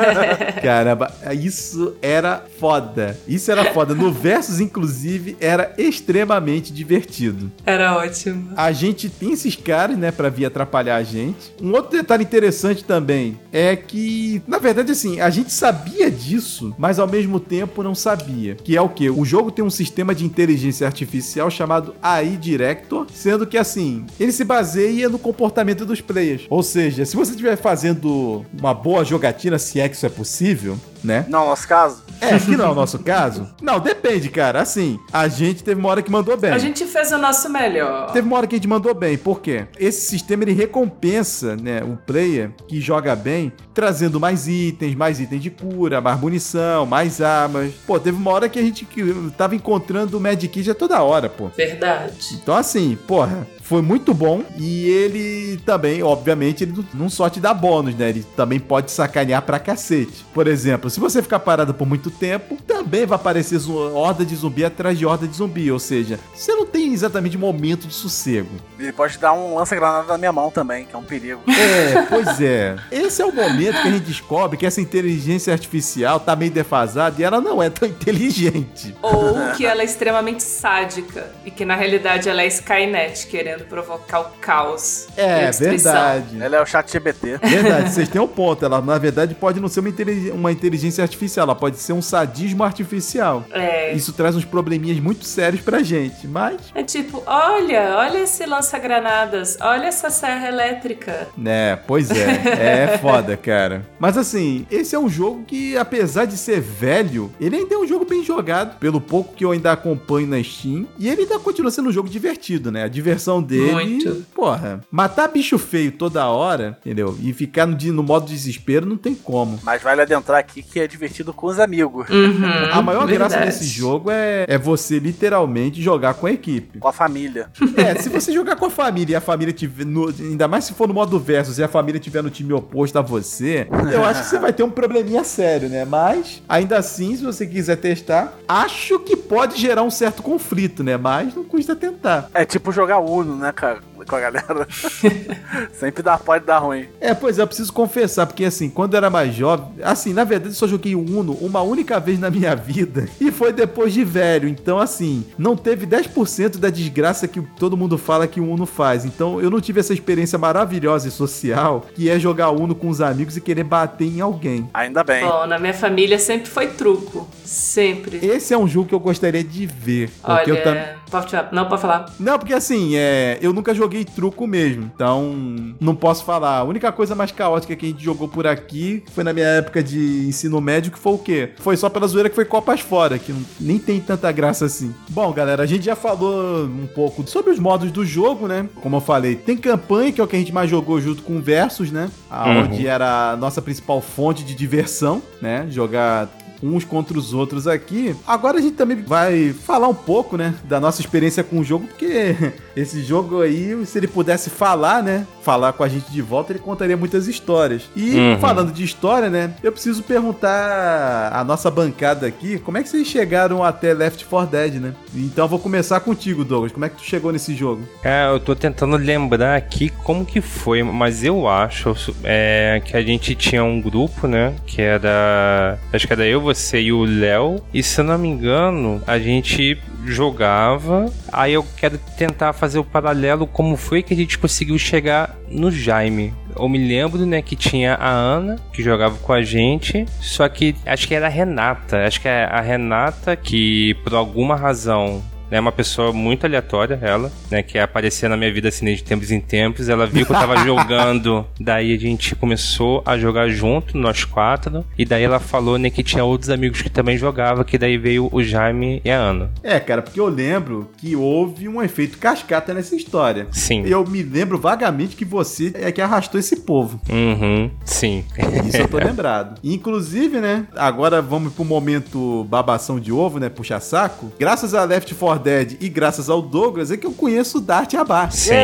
Caramba, 0.62 1.12
isso 1.32 1.96
era 2.00 2.44
foda. 2.58 3.18
Isso 3.26 3.50
era 3.50 3.72
foda. 3.72 3.94
No 3.94 4.12
Versus, 4.12 4.60
inclusive, 4.60 5.36
era 5.40 5.72
extremamente 5.76 6.72
divertido. 6.72 7.50
Era 7.64 7.96
ótimo. 7.96 8.50
A 8.56 8.72
gente 8.72 9.08
tem 9.08 9.32
esses 9.32 9.56
caras, 9.56 9.96
né, 9.96 10.10
pra 10.10 10.28
vir 10.28 10.46
atrapalhar 10.46 10.96
a 10.96 11.02
gente. 11.02 11.52
Um 11.60 11.72
outro 11.72 11.90
detalhe 11.96 12.24
interessante 12.24 12.84
também 12.84 13.38
é 13.52 13.76
que, 13.76 14.42
na 14.46 14.58
verdade, 14.58 14.92
assim, 14.92 15.20
a 15.20 15.30
gente 15.30 15.52
sabia 15.52 16.10
disso, 16.10 16.74
mas 16.78 16.98
ao 16.98 17.06
mesmo 17.06 17.38
tempo 17.40 17.82
não 17.82 17.94
sabia. 17.94 18.54
Que 18.54 18.76
é 18.76 18.80
o 18.80 18.88
quê? 18.88 19.10
O 19.10 19.24
jogo 19.24 19.50
tem 19.50 19.64
um 19.64 19.70
sistema 19.70 20.14
de 20.14 20.24
inteligência 20.24 20.86
artificial 20.86 21.03
chamado 21.50 21.94
AI 22.02 22.36
Director, 22.36 23.06
sendo 23.12 23.46
que, 23.46 23.58
assim, 23.58 24.04
ele 24.18 24.32
se 24.32 24.44
baseia 24.44 25.08
no 25.08 25.18
comportamento 25.18 25.84
dos 25.84 26.00
players. 26.00 26.46
Ou 26.50 26.62
seja, 26.62 27.04
se 27.04 27.16
você 27.16 27.32
estiver 27.32 27.56
fazendo 27.56 28.44
uma 28.58 28.74
boa 28.74 29.04
jogatina, 29.04 29.58
se 29.58 29.80
é 29.80 29.88
que 29.88 29.96
isso 29.96 30.06
é 30.06 30.08
possível, 30.08 30.78
né? 31.04 31.26
Não, 31.28 31.46
nosso 31.46 31.68
caso. 31.68 32.02
É, 32.20 32.38
que 32.38 32.56
não 32.56 32.64
é 32.64 32.70
o 32.70 32.74
nosso 32.74 32.98
caso. 32.98 33.48
Não, 33.60 33.78
depende, 33.78 34.28
cara. 34.30 34.62
Assim, 34.62 34.98
a 35.12 35.28
gente 35.28 35.62
teve 35.62 35.78
uma 35.78 35.90
hora 35.90 36.02
que 36.02 36.10
mandou 36.10 36.36
bem. 36.36 36.52
A 36.52 36.58
gente 36.58 36.84
fez 36.86 37.12
o 37.12 37.18
nosso 37.18 37.50
melhor. 37.50 38.10
Teve 38.12 38.26
uma 38.26 38.36
hora 38.36 38.46
que 38.46 38.54
a 38.54 38.58
gente 38.58 38.68
mandou 38.68 38.94
bem, 38.94 39.18
por 39.18 39.40
quê? 39.40 39.66
Esse 39.78 40.06
sistema 40.06 40.44
ele 40.44 40.52
recompensa, 40.52 41.56
né, 41.56 41.82
o 41.82 41.96
player 41.96 42.52
que 42.66 42.80
joga 42.80 43.14
bem, 43.14 43.52
trazendo 43.74 44.18
mais 44.18 44.48
itens, 44.48 44.94
mais 44.94 45.20
itens 45.20 45.42
de 45.42 45.50
cura, 45.50 46.00
mais 46.00 46.18
munição, 46.18 46.86
mais 46.86 47.20
armas. 47.20 47.72
Pô, 47.86 47.98
teve 48.00 48.16
uma 48.16 48.30
hora 48.30 48.48
que 48.48 48.58
a 48.58 48.62
gente 48.62 48.84
que 48.84 49.02
tava 49.36 49.54
encontrando 49.54 50.16
o 50.16 50.20
Magic 50.20 50.48
Kit 50.48 50.70
a 50.70 50.74
toda 50.74 51.02
hora, 51.02 51.28
pô. 51.28 51.48
Verdade. 51.48 52.14
Então, 52.32 52.56
assim, 52.56 52.96
porra, 53.06 53.46
foi 53.64 53.80
muito 53.80 54.12
bom. 54.14 54.42
E 54.56 54.88
ele 54.88 55.56
também, 55.64 56.02
obviamente, 56.02 56.62
ele 56.62 56.84
não 56.92 57.08
só 57.08 57.28
te 57.28 57.40
dá 57.40 57.52
bônus, 57.52 57.94
né? 57.94 58.10
Ele 58.10 58.24
também 58.36 58.60
pode 58.60 58.90
sacanear 58.90 59.42
pra 59.42 59.58
cacete. 59.58 60.24
Por 60.32 60.46
exemplo, 60.46 60.90
se 60.90 61.00
você 61.00 61.22
ficar 61.22 61.40
parado 61.40 61.74
por 61.74 61.86
muito 61.86 62.10
tempo, 62.10 62.56
também 62.66 63.06
vai 63.06 63.16
aparecer 63.16 63.58
horda 63.68 64.24
de 64.24 64.36
zumbi 64.36 64.64
atrás 64.64 64.98
de 64.98 65.06
horda 65.06 65.26
de 65.26 65.36
zumbi. 65.36 65.72
Ou 65.72 65.78
seja, 65.78 66.20
você 66.34 66.52
não 66.52 66.66
tem 66.66 66.92
exatamente 66.92 67.38
momento 67.38 67.86
de 67.86 67.94
sossego. 67.94 68.50
Ele 68.78 68.92
pode 68.92 69.18
dar 69.18 69.32
um 69.32 69.56
lança-granada 69.56 70.06
na 70.08 70.18
minha 70.18 70.32
mão 70.32 70.50
também, 70.50 70.84
que 70.84 70.94
é 70.94 70.98
um 70.98 71.04
perigo. 71.04 71.40
É, 71.48 72.02
pois 72.02 72.40
é. 72.40 72.76
Esse 72.92 73.22
é 73.22 73.24
o 73.24 73.34
momento 73.34 73.80
que 73.80 73.88
a 73.88 73.90
gente 73.90 74.04
descobre 74.04 74.58
que 74.58 74.66
essa 74.66 74.80
inteligência 74.80 75.52
artificial 75.52 76.20
tá 76.20 76.36
meio 76.36 76.50
defasada 76.50 77.20
e 77.20 77.24
ela 77.24 77.40
não 77.40 77.62
é 77.62 77.70
tão 77.70 77.88
inteligente. 77.88 78.94
Ou 79.00 79.34
que 79.56 79.64
ela 79.64 79.80
é 79.80 79.84
extremamente 79.84 80.42
sádica 80.42 81.32
e 81.46 81.50
que 81.50 81.64
na 81.64 81.74
realidade 81.74 82.28
ela 82.28 82.42
é 82.42 82.46
Skynet 82.46 83.26
querendo 83.26 83.53
provocar 83.62 84.20
o 84.20 84.24
caos. 84.40 85.06
É, 85.16 85.50
verdade. 85.52 86.42
Ela 86.42 86.56
é 86.56 86.60
o 86.60 86.66
chat 86.66 86.90
GBT. 86.92 87.38
Verdade, 87.38 87.90
vocês 87.92 88.08
têm 88.08 88.20
um 88.20 88.26
ponto. 88.26 88.64
Ela, 88.64 88.80
na 88.80 88.98
verdade, 88.98 89.34
pode 89.34 89.60
não 89.60 89.68
ser 89.68 89.80
uma, 89.80 89.88
intelig- 89.88 90.30
uma 90.32 90.50
inteligência 90.50 91.02
artificial, 91.02 91.44
ela 91.44 91.54
pode 91.54 91.76
ser 91.78 91.92
um 91.92 92.02
sadismo 92.02 92.64
artificial. 92.64 93.44
É. 93.52 93.92
Isso 93.92 94.12
traz 94.12 94.34
uns 94.34 94.44
probleminhas 94.44 94.98
muito 94.98 95.24
sérios 95.24 95.62
pra 95.62 95.82
gente, 95.82 96.26
mas, 96.26 96.60
É 96.74 96.82
tipo, 96.82 97.22
olha, 97.26 97.96
olha 97.98 98.18
esse 98.18 98.44
lança-granadas, 98.46 99.56
olha 99.60 99.86
essa 99.86 100.10
serra 100.10 100.48
elétrica. 100.48 101.28
né, 101.36 101.76
pois 101.76 102.10
é, 102.10 102.94
é 102.94 102.98
foda, 102.98 103.36
cara. 103.36 103.82
Mas 103.98 104.16
assim, 104.18 104.66
esse 104.70 104.94
é 104.94 104.98
um 104.98 105.08
jogo 105.08 105.44
que, 105.46 105.76
apesar 105.76 106.24
de 106.24 106.36
ser 106.36 106.60
velho, 106.60 107.30
ele 107.40 107.56
ainda 107.56 107.74
é 107.74 107.78
um 107.78 107.86
jogo 107.86 108.04
bem 108.04 108.24
jogado, 108.24 108.78
pelo 108.78 109.00
pouco 109.00 109.34
que 109.34 109.44
eu 109.44 109.50
ainda 109.52 109.72
acompanho 109.72 110.26
na 110.26 110.42
Steam, 110.42 110.86
e 110.98 111.08
ele 111.08 111.22
ainda 111.22 111.38
continua 111.38 111.70
sendo 111.70 111.88
um 111.88 111.92
jogo 111.92 112.08
divertido, 112.08 112.70
né? 112.70 112.84
A 112.84 112.88
diversão 112.88 113.42
dele, 113.44 113.72
Muito. 113.72 114.24
porra, 114.34 114.80
matar 114.90 115.28
bicho 115.28 115.58
feio 115.58 115.92
toda 115.92 116.26
hora, 116.26 116.76
entendeu? 116.80 117.16
E 117.22 117.32
ficar 117.32 117.66
no, 117.66 117.76
no 117.92 118.02
modo 118.02 118.26
desespero 118.26 118.86
não 118.86 118.96
tem 118.96 119.14
como. 119.14 119.58
Mas 119.62 119.82
vale 119.82 120.02
adentrar 120.02 120.38
aqui 120.38 120.62
que 120.62 120.80
é 120.80 120.86
divertido 120.86 121.32
com 121.32 121.46
os 121.46 121.58
amigos. 121.58 122.08
Uhum, 122.08 122.44
A 122.72 122.82
maior 122.82 123.06
graça 123.06 123.36
verdade. 123.36 123.44
desse 123.58 123.64
jogo 123.64 124.10
é, 124.10 124.44
é 124.48 124.58
você 124.58 124.98
literalmente 124.98 125.80
jogar 125.82 126.14
com 126.14 126.26
a 126.26 126.32
equipe. 126.32 126.78
Com 126.78 126.88
a 126.88 126.92
família. 126.92 127.48
É, 127.76 127.94
se 128.00 128.08
você 128.08 128.32
jogar 128.32 128.56
com 128.56 128.66
a 128.66 128.70
família 128.70 129.14
e 129.14 129.16
a 129.16 129.20
família 129.20 129.52
tiver. 129.52 129.84
no- 129.84 130.08
ainda 130.08 130.48
mais 130.48 130.64
se 130.64 130.72
for 130.74 130.88
no 130.88 130.94
modo 130.94 131.18
versus 131.18 131.58
e 131.58 131.62
a 131.62 131.68
família 131.68 132.00
tiver 132.00 132.22
no 132.22 132.30
time 132.30 132.52
oposto 132.52 132.98
a 132.98 133.02
você, 133.02 133.66
eu 133.92 134.04
acho 134.04 134.22
que 134.22 134.28
você 134.28 134.38
vai 134.38 134.52
ter 134.52 134.62
um 134.62 134.70
probleminha 134.70 135.24
sério, 135.24 135.68
né? 135.68 135.84
Mas, 135.84 136.42
ainda 136.48 136.78
assim, 136.78 137.16
se 137.16 137.24
você 137.24 137.46
quiser 137.46 137.76
testar, 137.76 138.34
acho 138.48 138.98
que 139.00 139.16
pode 139.16 139.60
gerar 139.60 139.82
um 139.82 139.90
certo 139.90 140.22
conflito, 140.22 140.82
né? 140.82 140.96
Mas 140.96 141.34
não 141.34 141.44
custa 141.44 141.74
tentar. 141.76 142.30
É 142.34 142.44
tipo 142.44 142.72
jogar 142.72 142.98
Uno, 142.98 143.33
né, 143.36 143.52
cara? 143.52 143.80
Com 144.06 144.16
a 144.16 144.20
galera. 144.20 144.66
Sempre 145.72 146.02
dá, 146.02 146.18
pode 146.18 146.44
dar 146.44 146.58
ruim. 146.58 146.88
É, 147.00 147.14
pois 147.14 147.38
é, 147.38 147.42
eu 147.42 147.46
preciso 147.46 147.72
confessar, 147.72 148.26
porque 148.26 148.44
assim, 148.44 148.68
quando 148.68 148.94
eu 148.94 148.98
era 148.98 149.10
mais 149.10 149.34
jovem, 149.34 149.66
assim, 149.82 150.12
na 150.12 150.24
verdade 150.24 150.50
eu 150.50 150.56
só 150.56 150.66
joguei 150.66 150.94
o 150.94 151.00
Uno 151.00 151.34
uma 151.40 151.62
única 151.62 152.00
vez 152.00 152.18
na 152.18 152.30
minha 152.30 152.54
vida 152.56 153.08
e 153.20 153.30
foi 153.30 153.52
depois 153.52 153.92
de 153.92 154.04
velho. 154.04 154.48
Então, 154.48 154.78
assim, 154.78 155.24
não 155.38 155.56
teve 155.56 155.86
10% 155.86 156.58
da 156.58 156.70
desgraça 156.70 157.28
que 157.28 157.40
todo 157.58 157.76
mundo 157.76 157.96
fala 157.98 158.26
que 158.26 158.40
o 158.40 158.50
Uno 158.50 158.66
faz. 158.66 159.04
Então, 159.04 159.40
eu 159.40 159.50
não 159.50 159.60
tive 159.60 159.80
essa 159.80 159.92
experiência 159.92 160.38
maravilhosa 160.38 161.08
e 161.08 161.10
social 161.10 161.86
que 161.94 162.08
é 162.08 162.18
jogar 162.18 162.50
Uno 162.50 162.74
com 162.74 162.88
os 162.88 163.00
amigos 163.00 163.36
e 163.36 163.40
querer 163.40 163.64
bater 163.64 164.06
em 164.06 164.20
alguém. 164.20 164.68
Ainda 164.74 165.04
bem. 165.04 165.24
Bom, 165.24 165.46
na 165.46 165.58
minha 165.58 165.74
família 165.74 166.18
sempre 166.18 166.48
foi 166.48 166.68
truco. 166.68 167.28
Sempre. 167.44 168.24
Esse 168.24 168.54
é 168.54 168.58
um 168.58 168.66
jogo 168.66 168.88
que 168.88 168.94
eu 168.94 169.00
gostaria 169.00 169.44
de 169.44 169.66
ver. 169.66 170.10
Porque 170.22 170.50
Olha, 170.50 170.58
eu 170.58 170.64
tam... 170.64 170.76
pode, 171.10 171.32
não, 171.52 171.68
pode 171.68 171.82
falar. 171.82 172.06
Não, 172.18 172.38
porque 172.38 172.54
assim, 172.54 172.96
é, 172.96 173.38
eu 173.40 173.52
nunca 173.52 173.74
joguei 173.74 173.93
truco 174.02 174.46
mesmo. 174.46 174.90
Então, 174.94 175.34
não 175.78 175.94
posso 175.94 176.24
falar. 176.24 176.56
A 176.58 176.64
única 176.64 176.90
coisa 176.90 177.14
mais 177.14 177.30
caótica 177.30 177.76
que 177.76 177.84
a 177.84 177.88
gente 177.90 178.02
jogou 178.02 178.26
por 178.26 178.46
aqui 178.46 179.02
foi 179.12 179.22
na 179.22 179.34
minha 179.34 179.46
época 179.46 179.82
de 179.82 180.26
ensino 180.26 180.58
médio, 180.58 180.90
que 180.90 180.98
foi 180.98 181.12
o 181.12 181.18
quê? 181.18 181.50
Foi 181.58 181.76
só 181.76 181.90
pela 181.90 182.06
zoeira 182.06 182.30
que 182.30 182.34
foi 182.34 182.46
Copas 182.46 182.80
Fora, 182.80 183.18
que 183.18 183.34
nem 183.60 183.78
tem 183.78 184.00
tanta 184.00 184.32
graça 184.32 184.64
assim. 184.64 184.94
Bom, 185.10 185.30
galera, 185.32 185.62
a 185.62 185.66
gente 185.66 185.84
já 185.84 185.94
falou 185.94 186.64
um 186.64 186.86
pouco 186.86 187.28
sobre 187.28 187.50
os 187.50 187.58
modos 187.58 187.92
do 187.92 188.04
jogo, 188.04 188.48
né? 188.48 188.66
Como 188.76 188.96
eu 188.96 189.00
falei, 189.00 189.36
tem 189.36 189.56
campanha, 189.56 190.12
que 190.12 190.20
é 190.20 190.24
o 190.24 190.26
que 190.26 190.36
a 190.36 190.38
gente 190.38 190.52
mais 190.52 190.70
jogou 190.70 191.00
junto 191.00 191.22
com 191.22 191.40
Versus, 191.40 191.90
né? 191.90 192.10
Onde 192.30 192.86
era 192.86 193.32
a 193.32 193.36
nossa 193.36 193.60
principal 193.60 194.00
fonte 194.00 194.44
de 194.44 194.54
diversão, 194.54 195.22
né? 195.42 195.66
Jogar 195.68 196.28
uns 196.64 196.84
contra 196.84 197.18
os 197.18 197.34
outros 197.34 197.66
aqui. 197.66 198.14
Agora 198.26 198.58
a 198.58 198.60
gente 198.60 198.74
também 198.74 199.02
vai 199.02 199.52
falar 199.52 199.88
um 199.88 199.94
pouco, 199.94 200.36
né, 200.36 200.54
da 200.64 200.80
nossa 200.80 201.00
experiência 201.00 201.44
com 201.44 201.58
o 201.60 201.64
jogo, 201.64 201.86
porque 201.86 202.34
esse 202.76 203.02
jogo 203.02 203.42
aí, 203.42 203.84
se 203.86 203.98
ele 203.98 204.06
pudesse 204.08 204.48
falar, 204.50 205.02
né, 205.02 205.26
falar 205.42 205.72
com 205.74 205.82
a 205.84 205.88
gente 205.88 206.10
de 206.10 206.22
volta, 206.22 206.52
ele 206.52 206.58
contaria 206.60 206.96
muitas 206.96 207.28
histórias. 207.28 207.82
E 207.94 208.14
Uhum. 208.14 208.38
falando 208.38 208.72
de 208.72 208.82
história, 208.84 209.28
né, 209.28 209.52
eu 209.62 209.70
preciso 209.72 210.02
perguntar 210.02 211.30
à 211.32 211.44
nossa 211.44 211.70
bancada 211.70 212.26
aqui, 212.26 212.58
como 212.58 212.78
é 212.78 212.82
que 212.82 212.88
vocês 212.88 213.06
chegaram 213.06 213.62
até 213.62 213.92
Left 213.92 214.24
4 214.24 214.50
Dead, 214.50 214.74
né? 214.80 214.94
Então 215.14 215.44
eu 215.44 215.48
vou 215.48 215.58
começar 215.58 216.00
contigo, 216.00 216.44
Douglas. 216.44 216.72
Como 216.72 216.84
é 216.84 216.88
que 216.88 216.96
tu 216.96 217.04
chegou 217.04 217.32
nesse 217.32 217.54
jogo? 217.54 217.82
É, 218.02 218.28
eu 218.28 218.40
tô 218.40 218.54
tentando 218.54 218.96
lembrar 218.96 219.56
aqui 219.56 219.90
como 220.04 220.24
que 220.24 220.40
foi, 220.40 220.82
mas 220.82 221.24
eu 221.24 221.48
acho 221.48 221.96
é, 222.22 222.80
que 222.84 222.96
a 222.96 223.02
gente 223.02 223.34
tinha 223.34 223.64
um 223.64 223.80
grupo, 223.80 224.28
né? 224.28 224.54
Que 224.66 224.82
era. 224.82 225.78
Acho 225.92 226.06
que 226.06 226.12
era 226.12 226.26
eu, 226.26 226.40
você 226.40 226.80
e 226.80 226.92
o 226.92 227.04
Léo. 227.04 227.60
E 227.72 227.82
se 227.82 228.00
eu 228.00 228.04
não 228.04 228.18
me 228.18 228.28
engano, 228.28 229.02
a 229.06 229.18
gente 229.18 229.78
jogava. 230.04 231.10
Aí 231.32 231.54
eu 231.54 231.64
quero 231.76 231.98
tentar 232.16 232.52
fazer 232.52 232.78
o 232.78 232.84
paralelo 232.84 233.46
como 233.46 233.76
foi 233.76 234.02
que 234.02 234.12
a 234.12 234.16
gente 234.16 234.38
conseguiu 234.38 234.78
chegar 234.78 235.36
no 235.48 235.70
Jaime. 235.70 236.34
Eu 236.56 236.68
me 236.68 236.78
lembro, 236.78 237.24
né, 237.26 237.42
que 237.42 237.56
tinha 237.56 237.94
a 237.94 238.10
Ana, 238.10 238.56
que 238.72 238.82
jogava 238.82 239.16
com 239.16 239.32
a 239.32 239.42
gente, 239.42 240.06
só 240.20 240.48
que 240.48 240.76
acho 240.86 241.08
que 241.08 241.14
era 241.14 241.26
a 241.26 241.30
Renata. 241.30 242.06
Acho 242.06 242.20
que 242.20 242.28
é 242.28 242.44
a 242.44 242.60
Renata 242.60 243.34
que, 243.34 243.94
por 244.04 244.14
alguma 244.14 244.54
razão, 244.54 245.22
é 245.54 245.60
uma 245.60 245.70
pessoa 245.70 246.12
muito 246.12 246.44
aleatória, 246.44 246.98
ela, 247.00 247.30
né? 247.48 247.62
Que 247.62 247.78
aparecia 247.78 248.28
na 248.28 248.36
minha 248.36 248.52
vida 248.52 248.68
assim 248.68 248.86
de 248.86 249.04
tempos 249.04 249.30
em 249.30 249.40
tempos. 249.40 249.88
Ela 249.88 250.04
viu 250.04 250.26
que 250.26 250.32
eu 250.32 250.36
tava 250.36 250.56
jogando, 250.66 251.46
daí 251.60 251.94
a 251.94 251.98
gente 251.98 252.34
começou 252.34 253.04
a 253.06 253.16
jogar 253.16 253.48
junto, 253.48 253.96
nós 253.96 254.24
quatro. 254.24 254.84
E 254.98 255.04
daí 255.04 255.22
ela 255.22 255.38
falou, 255.38 255.78
né, 255.78 255.90
que 255.90 256.02
tinha 256.02 256.24
outros 256.24 256.50
amigos 256.50 256.82
que 256.82 256.90
também 256.90 257.16
jogavam, 257.16 257.62
que 257.62 257.78
daí 257.78 257.96
veio 257.96 258.28
o 258.32 258.42
Jaime 258.42 259.00
e 259.04 259.10
a 259.12 259.16
Ana. 259.16 259.52
É, 259.62 259.78
cara, 259.78 260.02
porque 260.02 260.18
eu 260.18 260.26
lembro 260.26 260.90
que 260.96 261.14
houve 261.14 261.68
um 261.68 261.80
efeito 261.80 262.18
cascata 262.18 262.74
nessa 262.74 262.96
história. 262.96 263.46
Sim. 263.52 263.84
Eu 263.86 264.04
me 264.04 264.24
lembro 264.24 264.58
vagamente 264.58 265.14
que 265.14 265.24
você 265.24 265.72
é 265.74 265.92
que 265.92 266.00
arrastou 266.00 266.40
esse 266.40 266.56
povo. 266.62 267.00
Uhum, 267.08 267.70
sim. 267.84 268.24
Isso 268.66 268.78
eu 268.78 268.88
tô 268.88 268.96
lembrado. 269.04 269.60
Inclusive, 269.62 270.40
né? 270.40 270.66
Agora 270.74 271.22
vamos 271.22 271.52
pro 271.52 271.64
momento 271.64 272.42
babação 272.50 272.98
de 272.98 273.12
ovo, 273.12 273.38
né? 273.38 273.48
Puxa 273.48 273.78
saco. 273.78 274.32
Graças 274.36 274.74
a 274.74 274.82
Left 274.82 275.14
4 275.14 275.43
Dead 275.44 275.76
e 275.80 275.88
graças 275.90 276.30
ao 276.30 276.40
Douglas 276.40 276.90
é 276.90 276.96
que 276.96 277.06
eu 277.06 277.12
conheço 277.12 277.58
o 277.58 277.60
Dart 277.60 277.92
Abar. 277.94 278.32
Sim. 278.32 278.54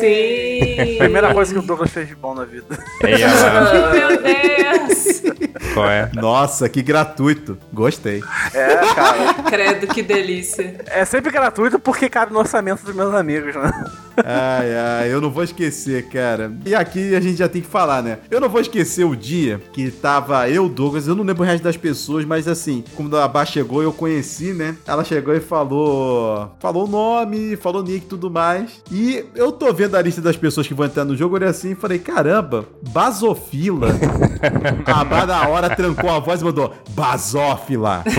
Sim. 0.00 0.96
Primeira 0.98 1.32
coisa 1.34 1.52
que 1.52 1.58
o 1.58 1.62
Douglas 1.62 1.90
fez 1.90 2.08
de 2.08 2.14
bom 2.14 2.34
na 2.34 2.44
vida. 2.44 2.66
E 3.02 3.22
a... 3.22 3.28
Oh, 3.84 3.92
meu 3.92 4.22
Deus. 4.22 5.22
Qual 5.74 5.88
é? 5.88 6.10
Nossa, 6.14 6.68
que 6.68 6.82
gratuito. 6.82 7.58
Gostei. 7.72 8.22
É, 8.52 8.76
cara. 8.94 9.34
Credo, 9.44 9.86
que 9.88 10.02
delícia. 10.02 10.80
É 10.86 11.04
sempre 11.04 11.30
gratuito 11.30 11.78
porque 11.78 12.08
cabe 12.08 12.32
no 12.32 12.38
orçamento 12.38 12.84
dos 12.84 12.94
meus 12.94 13.14
amigos, 13.14 13.54
né? 13.54 13.70
Ai, 14.16 14.76
ai, 14.76 15.12
eu 15.12 15.20
não 15.20 15.30
vou 15.30 15.42
esquecer, 15.42 16.08
cara. 16.08 16.52
E 16.64 16.74
aqui 16.74 17.14
a 17.14 17.20
gente 17.20 17.36
já 17.36 17.48
tem 17.48 17.60
que 17.60 17.68
falar, 17.68 18.02
né? 18.02 18.18
Eu 18.30 18.40
não 18.40 18.48
vou 18.48 18.60
esquecer 18.60 19.04
o 19.04 19.16
dia 19.16 19.60
que 19.72 19.90
tava 19.90 20.48
eu, 20.48 20.68
Douglas, 20.68 21.08
eu 21.08 21.16
não 21.16 21.24
lembro 21.24 21.42
o 21.42 21.46
resto 21.46 21.64
das 21.64 21.76
pessoas, 21.76 22.24
mas 22.24 22.46
assim, 22.46 22.84
quando 22.94 23.16
a 23.16 23.26
Bá 23.26 23.44
chegou, 23.44 23.82
eu 23.82 23.92
conheci, 23.92 24.52
né? 24.52 24.76
Ela 24.86 25.04
chegou 25.04 25.34
e 25.34 25.40
falou. 25.40 26.03
Falou 26.58 26.84
o 26.84 26.88
nome, 26.88 27.56
falou 27.56 27.82
o 27.82 27.84
nick 27.84 28.06
e 28.06 28.08
tudo 28.08 28.30
mais. 28.30 28.82
E 28.90 29.24
eu 29.34 29.52
tô 29.52 29.72
vendo 29.72 29.96
a 29.96 30.02
lista 30.02 30.20
das 30.20 30.36
pessoas 30.36 30.66
que 30.66 30.74
vão 30.74 30.86
entrar 30.86 31.04
no 31.04 31.16
jogo, 31.16 31.34
olhei 31.36 31.48
assim 31.48 31.72
e 31.72 31.74
falei: 31.74 31.98
caramba, 31.98 32.66
Basofila. 32.90 33.88
a 34.86 35.04
Bá 35.04 35.26
na 35.26 35.48
hora 35.48 35.74
trancou 35.74 36.10
a 36.10 36.18
voz 36.18 36.40
e 36.40 36.44
mandou: 36.44 36.72
Basófila. 36.90 38.02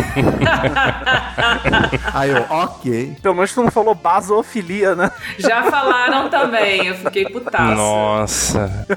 Aí 2.14 2.30
eu, 2.30 2.46
ok. 2.50 3.18
Pelo 3.22 3.36
menos 3.36 3.54
tu 3.54 3.64
não 3.64 3.72
falou 3.72 3.96
basofilia, 3.96 4.96
né? 4.96 5.12
Já 5.38 5.64
falaram 5.64 6.30
também, 6.30 6.88
eu 6.88 6.96
fiquei 6.96 7.26
putaça. 7.26 7.76
Nossa. 7.76 8.88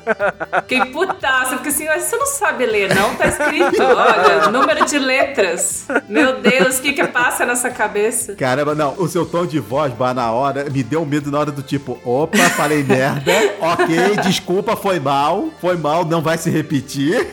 Fiquei 0.63 0.85
putaça, 0.87 1.57
porque 1.57 1.69
assim, 1.69 1.87
você 1.87 2.17
não 2.17 2.27
sabe 2.27 2.67
ler, 2.67 2.95
não? 2.95 3.15
Tá 3.15 3.27
escrito, 3.27 3.83
olha, 3.83 4.49
número 4.51 4.85
de 4.85 4.99
letras. 4.99 5.87
Meu 6.09 6.41
Deus, 6.41 6.79
o 6.79 6.83
que 6.83 6.93
que 6.93 7.07
passa 7.07 7.45
nessa 7.45 7.71
cabeça? 7.71 8.35
Caramba, 8.35 8.75
não, 8.79 8.95
o 8.97 9.09
seu 9.09 9.27
tom 9.27 9.45
de 9.45 9.59
voz, 9.59 9.93
bah, 9.93 10.15
na 10.15 10.31
hora, 10.31 10.71
me 10.71 10.85
deu 10.85 11.05
medo 11.05 11.33
na 11.33 11.41
hora 11.41 11.51
do 11.51 11.63
tipo, 11.63 11.99
opa, 12.05 12.39
falei 12.51 12.85
merda, 12.85 13.33
ok, 13.61 14.19
desculpa, 14.23 14.77
foi 14.77 15.01
mal, 15.01 15.49
foi 15.61 15.77
mal, 15.77 16.05
não 16.05 16.23
vai 16.23 16.39
se 16.39 16.49
repetir. 16.49 17.19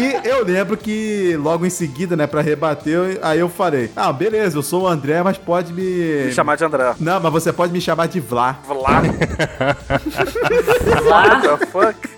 e 0.00 0.26
eu 0.26 0.46
lembro 0.46 0.78
que 0.78 1.36
logo 1.36 1.66
em 1.66 1.70
seguida, 1.70 2.16
né, 2.16 2.26
pra 2.26 2.40
rebater, 2.40 3.18
aí 3.20 3.38
eu 3.38 3.50
falei, 3.50 3.90
ah, 3.94 4.10
beleza, 4.10 4.56
eu 4.56 4.62
sou 4.62 4.84
o 4.84 4.88
André, 4.88 5.22
mas 5.22 5.36
pode 5.36 5.74
me... 5.74 6.24
Me 6.24 6.32
chamar 6.32 6.56
de 6.56 6.64
André. 6.64 6.94
Não, 6.98 7.20
mas 7.20 7.32
você 7.32 7.52
pode 7.52 7.70
me 7.70 7.82
chamar 7.82 8.08
de 8.08 8.18
Vlá. 8.18 8.56
Vlá. 8.66 8.78
Lá, 8.78 9.02
What 11.04 11.42
the 11.42 11.66
fuck? 11.66 12.17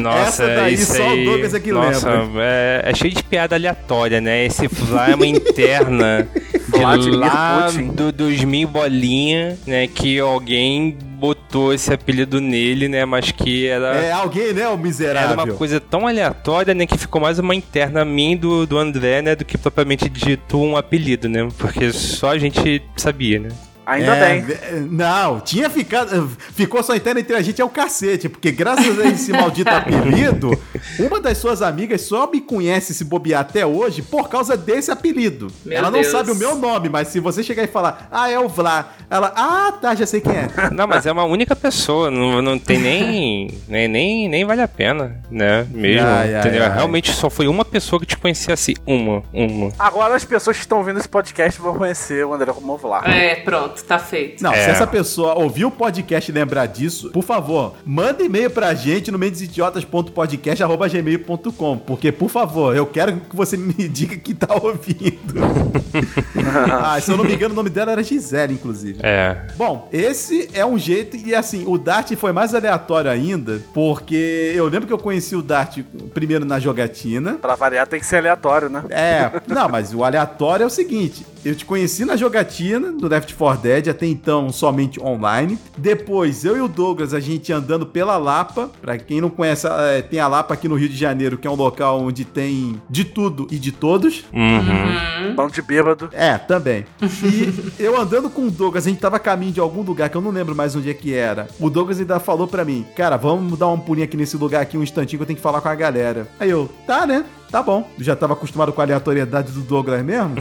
Nossa, 0.00 0.44
Essa 0.44 0.46
daí 0.46 0.74
isso 0.74 0.94
só 0.94 1.02
o 1.02 1.10
aí, 1.10 1.24
Douglas 1.24 1.54
é 1.54 1.60
que 1.60 1.72
nossa, 1.72 2.10
lembra. 2.10 2.42
É, 2.44 2.82
é 2.84 2.94
cheio 2.94 3.14
de 3.14 3.22
piada 3.22 3.56
aleatória, 3.56 4.20
né? 4.20 4.44
Esse 4.44 4.68
Flá 4.68 5.10
é 5.10 5.14
uma 5.14 5.26
interna 5.26 6.28
de 7.00 7.10
lá 7.10 7.68
do 7.94 8.12
2000 8.12 8.68
bolinha, 8.68 9.58
né? 9.66 9.86
Que 9.86 10.18
alguém 10.18 10.96
botou 11.18 11.72
esse 11.74 11.92
apelido 11.92 12.40
nele, 12.40 12.88
né? 12.88 13.04
Mas 13.04 13.30
que 13.32 13.66
era... 13.66 13.94
É 13.96 14.12
alguém, 14.12 14.52
né, 14.52 14.68
o 14.68 14.72
Era 14.72 14.76
miserável. 14.76 15.34
uma 15.34 15.46
coisa 15.54 15.80
tão 15.80 16.06
aleatória, 16.06 16.74
né, 16.74 16.86
que 16.86 16.96
ficou 16.96 17.20
mais 17.20 17.38
uma 17.38 17.54
interna 17.54 18.04
e 18.04 18.36
do, 18.36 18.66
do 18.66 18.78
André, 18.78 19.20
né, 19.20 19.34
do 19.34 19.44
que 19.44 19.58
propriamente 19.58 20.08
dito 20.08 20.60
um 20.60 20.76
apelido, 20.76 21.28
né? 21.28 21.48
Porque 21.58 21.92
só 21.92 22.30
a 22.30 22.38
gente 22.38 22.82
sabia, 22.96 23.40
né? 23.40 23.48
Ainda 23.88 24.14
É, 24.16 24.28
bem. 24.28 24.42
ve- 24.42 24.58
Não, 24.90 25.40
tinha 25.40 25.70
ficado. 25.70 26.28
Ficou 26.54 26.82
só 26.82 26.94
interna 26.94 27.20
entre 27.20 27.34
a 27.34 27.40
gente 27.42 27.60
é 27.60 27.64
o 27.64 27.68
cacete, 27.70 28.28
porque 28.28 28.50
graças 28.52 28.98
a 29.00 29.04
esse 29.06 29.32
maldito 29.32 29.70
apelido, 29.70 30.50
uma 31.00 31.20
das 31.20 31.38
suas 31.38 31.62
amigas 31.62 32.02
só 32.02 32.30
me 32.30 32.40
conhece 32.40 32.92
se 32.92 33.04
bobear 33.04 33.40
até 33.40 33.64
hoje 33.64 34.02
por 34.02 34.28
causa 34.28 34.56
desse 34.56 34.90
apelido. 34.90 35.48
Meu 35.64 35.78
ela 35.78 35.90
não 35.90 36.00
Deus. 36.00 36.12
sabe 36.12 36.30
o 36.30 36.34
meu 36.34 36.54
nome, 36.54 36.88
mas 36.88 37.08
se 37.08 37.18
você 37.20 37.42
chegar 37.42 37.62
e 37.64 37.66
falar, 37.66 38.08
ah, 38.10 38.30
é 38.30 38.38
o 38.38 38.48
Vlá, 38.48 38.90
ela, 39.10 39.32
ah, 39.34 39.72
tá, 39.80 39.94
já 39.94 40.04
sei 40.06 40.20
quem 40.20 40.32
é. 40.32 40.48
Não, 40.70 40.86
mas 40.86 41.06
é 41.06 41.12
uma 41.12 41.24
única 41.24 41.56
pessoa, 41.56 42.10
não, 42.10 42.42
não 42.42 42.58
tem 42.58 42.78
nem, 42.78 43.50
nem, 43.66 43.88
nem, 43.88 44.28
nem 44.28 44.44
vale 44.44 44.60
a 44.60 44.68
pena, 44.68 45.20
né? 45.30 45.66
Mesmo, 45.70 46.06
Ai, 46.06 46.34
ai, 46.34 46.40
entendeu? 46.40 46.62
ai. 46.64 46.74
Realmente 46.74 47.12
só 47.12 47.30
foi 47.30 47.48
uma 47.48 47.64
pessoa 47.64 47.98
que 48.00 48.06
te 48.06 48.16
conhecia 48.16 48.52
assim, 48.54 48.74
uma, 48.86 49.22
uma. 49.32 49.72
Agora 49.78 50.14
as 50.14 50.24
pessoas 50.24 50.56
que 50.56 50.62
estão 50.62 50.78
ouvindo 50.78 50.98
esse 50.98 51.08
podcast 51.08 51.60
vão 51.60 51.74
conhecer 51.74 52.24
o 52.26 52.34
André 52.34 52.52
como 52.52 52.76
Vlá. 52.76 53.02
é, 53.06 53.36
pronto, 53.36 53.77
tá 53.84 53.98
feito. 53.98 54.42
Não, 54.42 54.52
se 54.52 54.58
É. 54.58 54.70
essa 54.70 54.86
pessoa 54.86 55.34
ouvir 55.34 55.64
o 55.64 55.70
podcast 55.70 56.30
e 56.30 56.34
lembrar 56.34 56.66
disso, 56.66 57.10
por 57.10 57.22
favor, 57.22 57.74
manda 57.84 58.22
e-mail 58.22 58.50
pra 58.50 58.74
gente 58.74 59.10
no 59.10 59.18
mendesidiotas.podcast.gmail.com 59.18 61.78
Porque, 61.78 62.12
por 62.12 62.28
favor, 62.30 62.74
eu 62.76 62.86
quero 62.86 63.16
que 63.20 63.36
você 63.36 63.56
me 63.56 63.72
diga 63.88 64.16
que 64.16 64.34
tá 64.34 64.54
ouvindo. 64.54 65.34
ah, 66.82 66.98
se 67.00 67.10
eu 67.10 67.16
não 67.16 67.24
me 67.24 67.34
engano, 67.34 67.52
o 67.52 67.56
nome 67.56 67.70
dela 67.70 67.92
era 67.92 68.02
Gisele, 68.02 68.54
inclusive. 68.54 68.98
É. 69.02 69.46
Bom, 69.56 69.88
esse 69.92 70.48
é 70.52 70.64
um 70.64 70.78
jeito, 70.78 71.16
e 71.16 71.34
assim, 71.34 71.64
o 71.66 71.78
Dart 71.78 72.12
foi 72.16 72.32
mais 72.32 72.54
aleatório 72.54 73.10
ainda, 73.10 73.60
porque 73.74 74.52
eu 74.54 74.66
lembro 74.68 74.86
que 74.86 74.92
eu 74.92 74.98
conheci 74.98 75.36
o 75.36 75.42
Dart 75.42 75.78
primeiro 76.14 76.44
na 76.44 76.58
jogatina. 76.58 77.34
Pra 77.34 77.54
variar 77.54 77.86
tem 77.86 78.00
que 78.00 78.06
ser 78.06 78.16
aleatório, 78.16 78.68
né? 78.68 78.82
É, 78.90 79.30
não, 79.46 79.68
mas 79.68 79.94
o 79.94 80.04
aleatório 80.04 80.64
é 80.64 80.66
o 80.66 80.70
seguinte: 80.70 81.24
eu 81.48 81.54
te 81.54 81.64
conheci 81.64 82.04
na 82.04 82.16
jogatina 82.16 82.92
do 82.92 83.08
Left 83.08 83.34
4 83.34 83.62
Dead, 83.62 83.88
até 83.88 84.06
então 84.06 84.50
somente 84.50 85.00
online. 85.00 85.58
Depois, 85.76 86.44
eu 86.44 86.56
e 86.56 86.60
o 86.60 86.68
Douglas, 86.68 87.14
a 87.14 87.20
gente 87.20 87.52
andando 87.52 87.86
pela 87.86 88.16
Lapa. 88.16 88.70
Pra 88.80 88.98
quem 88.98 89.20
não 89.20 89.30
conhece, 89.30 89.66
é, 89.66 90.02
tem 90.02 90.20
a 90.20 90.28
Lapa 90.28 90.54
aqui 90.54 90.68
no 90.68 90.74
Rio 90.74 90.88
de 90.88 90.96
Janeiro, 90.96 91.38
que 91.38 91.46
é 91.46 91.50
um 91.50 91.54
local 91.54 92.00
onde 92.00 92.24
tem 92.24 92.80
de 92.88 93.04
tudo 93.04 93.46
e 93.50 93.58
de 93.58 93.72
todos. 93.72 94.24
Uhum. 94.32 95.34
Bando 95.34 95.52
de 95.52 95.62
bêbado. 95.62 96.10
É, 96.12 96.36
também. 96.36 96.84
E 97.02 97.72
eu 97.82 97.98
andando 97.98 98.28
com 98.28 98.46
o 98.46 98.50
Douglas, 98.50 98.86
a 98.86 98.90
gente 98.90 99.00
tava 99.00 99.16
a 99.16 99.20
caminho 99.20 99.52
de 99.52 99.60
algum 99.60 99.82
lugar 99.82 100.08
que 100.08 100.16
eu 100.16 100.20
não 100.20 100.30
lembro 100.30 100.54
mais 100.54 100.76
onde 100.76 100.90
é 100.90 100.94
que 100.94 101.14
era. 101.14 101.48
O 101.58 101.70
Douglas 101.70 102.00
ainda 102.00 102.20
falou 102.20 102.46
pra 102.46 102.64
mim, 102.64 102.84
cara, 102.96 103.16
vamos 103.16 103.58
dar 103.58 103.68
um 103.68 103.78
pulinho 103.78 104.04
aqui 104.04 104.16
nesse 104.16 104.36
lugar 104.36 104.62
aqui 104.62 104.76
um 104.76 104.82
instantinho 104.82 105.18
que 105.18 105.22
eu 105.22 105.26
tenho 105.26 105.36
que 105.36 105.42
falar 105.42 105.60
com 105.60 105.68
a 105.68 105.74
galera. 105.74 106.28
Aí 106.38 106.50
eu, 106.50 106.68
tá, 106.86 107.06
né? 107.06 107.24
Tá 107.50 107.62
bom. 107.62 107.88
Já 107.98 108.14
tava 108.14 108.34
acostumado 108.34 108.72
com 108.72 108.80
a 108.80 108.84
aleatoriedade 108.84 109.52
do 109.52 109.60
Douglas 109.60 110.04
mesmo. 110.04 110.34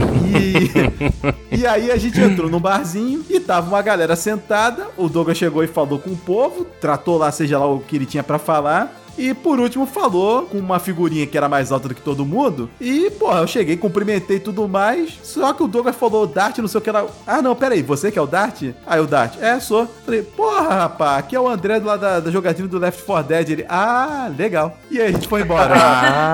E, 1.51 1.55
e 1.59 1.65
aí 1.65 1.89
a 1.89 1.97
gente 1.97 2.19
entrou 2.19 2.49
num 2.49 2.59
barzinho 2.59 3.23
e 3.29 3.39
tava 3.39 3.69
uma 3.69 3.81
galera 3.81 4.15
sentada. 4.15 4.87
O 4.97 5.07
Douglas 5.07 5.37
chegou 5.37 5.63
e 5.63 5.67
falou 5.67 5.99
com 5.99 6.11
o 6.11 6.17
povo, 6.17 6.65
tratou 6.81 7.17
lá, 7.17 7.31
seja 7.31 7.57
lá 7.57 7.65
o 7.65 7.79
que 7.79 7.95
ele 7.95 8.05
tinha 8.05 8.23
pra 8.23 8.37
falar. 8.37 8.93
E 9.17 9.33
por 9.33 9.59
último 9.59 9.85
falou 9.85 10.43
com 10.43 10.57
uma 10.57 10.79
figurinha 10.79 11.25
que 11.25 11.37
era 11.37 11.49
mais 11.49 11.71
alta 11.71 11.87
do 11.87 11.95
que 11.95 12.01
todo 12.01 12.25
mundo. 12.25 12.69
E, 12.79 13.09
porra, 13.11 13.39
eu 13.39 13.47
cheguei, 13.47 13.75
cumprimentei 13.75 14.39
tudo 14.39 14.67
mais. 14.67 15.17
Só 15.23 15.53
que 15.53 15.63
o 15.63 15.67
Douglas 15.67 15.95
falou 15.95 16.27
Dart, 16.27 16.57
não 16.59 16.67
sei 16.67 16.77
o 16.77 16.81
que 16.81 16.89
era. 16.89 17.05
Ah, 17.25 17.41
não, 17.41 17.55
pera 17.55 17.73
aí, 17.73 17.81
você 17.81 18.11
que 18.11 18.19
é 18.19 18.21
o 18.21 18.27
Dart? 18.27 18.63
Aí 18.85 18.99
o 18.99 19.07
Dart, 19.07 19.35
é, 19.41 19.59
sou. 19.59 19.87
Falei, 20.05 20.21
porra, 20.21 20.69
rapaz, 20.69 21.19
aqui 21.19 21.35
é 21.35 21.39
o 21.39 21.47
André 21.47 21.79
lá 21.79 21.97
da, 21.97 22.19
da 22.19 22.31
jogatina 22.31 22.67
do 22.67 22.77
Left 22.77 23.03
4 23.03 23.27
Dead. 23.27 23.49
Ele, 23.49 23.65
ah, 23.67 24.29
legal. 24.37 24.77
E 24.91 25.01
aí 25.01 25.07
a 25.07 25.11
gente 25.11 25.27
foi 25.27 25.41
embora. 25.41 25.75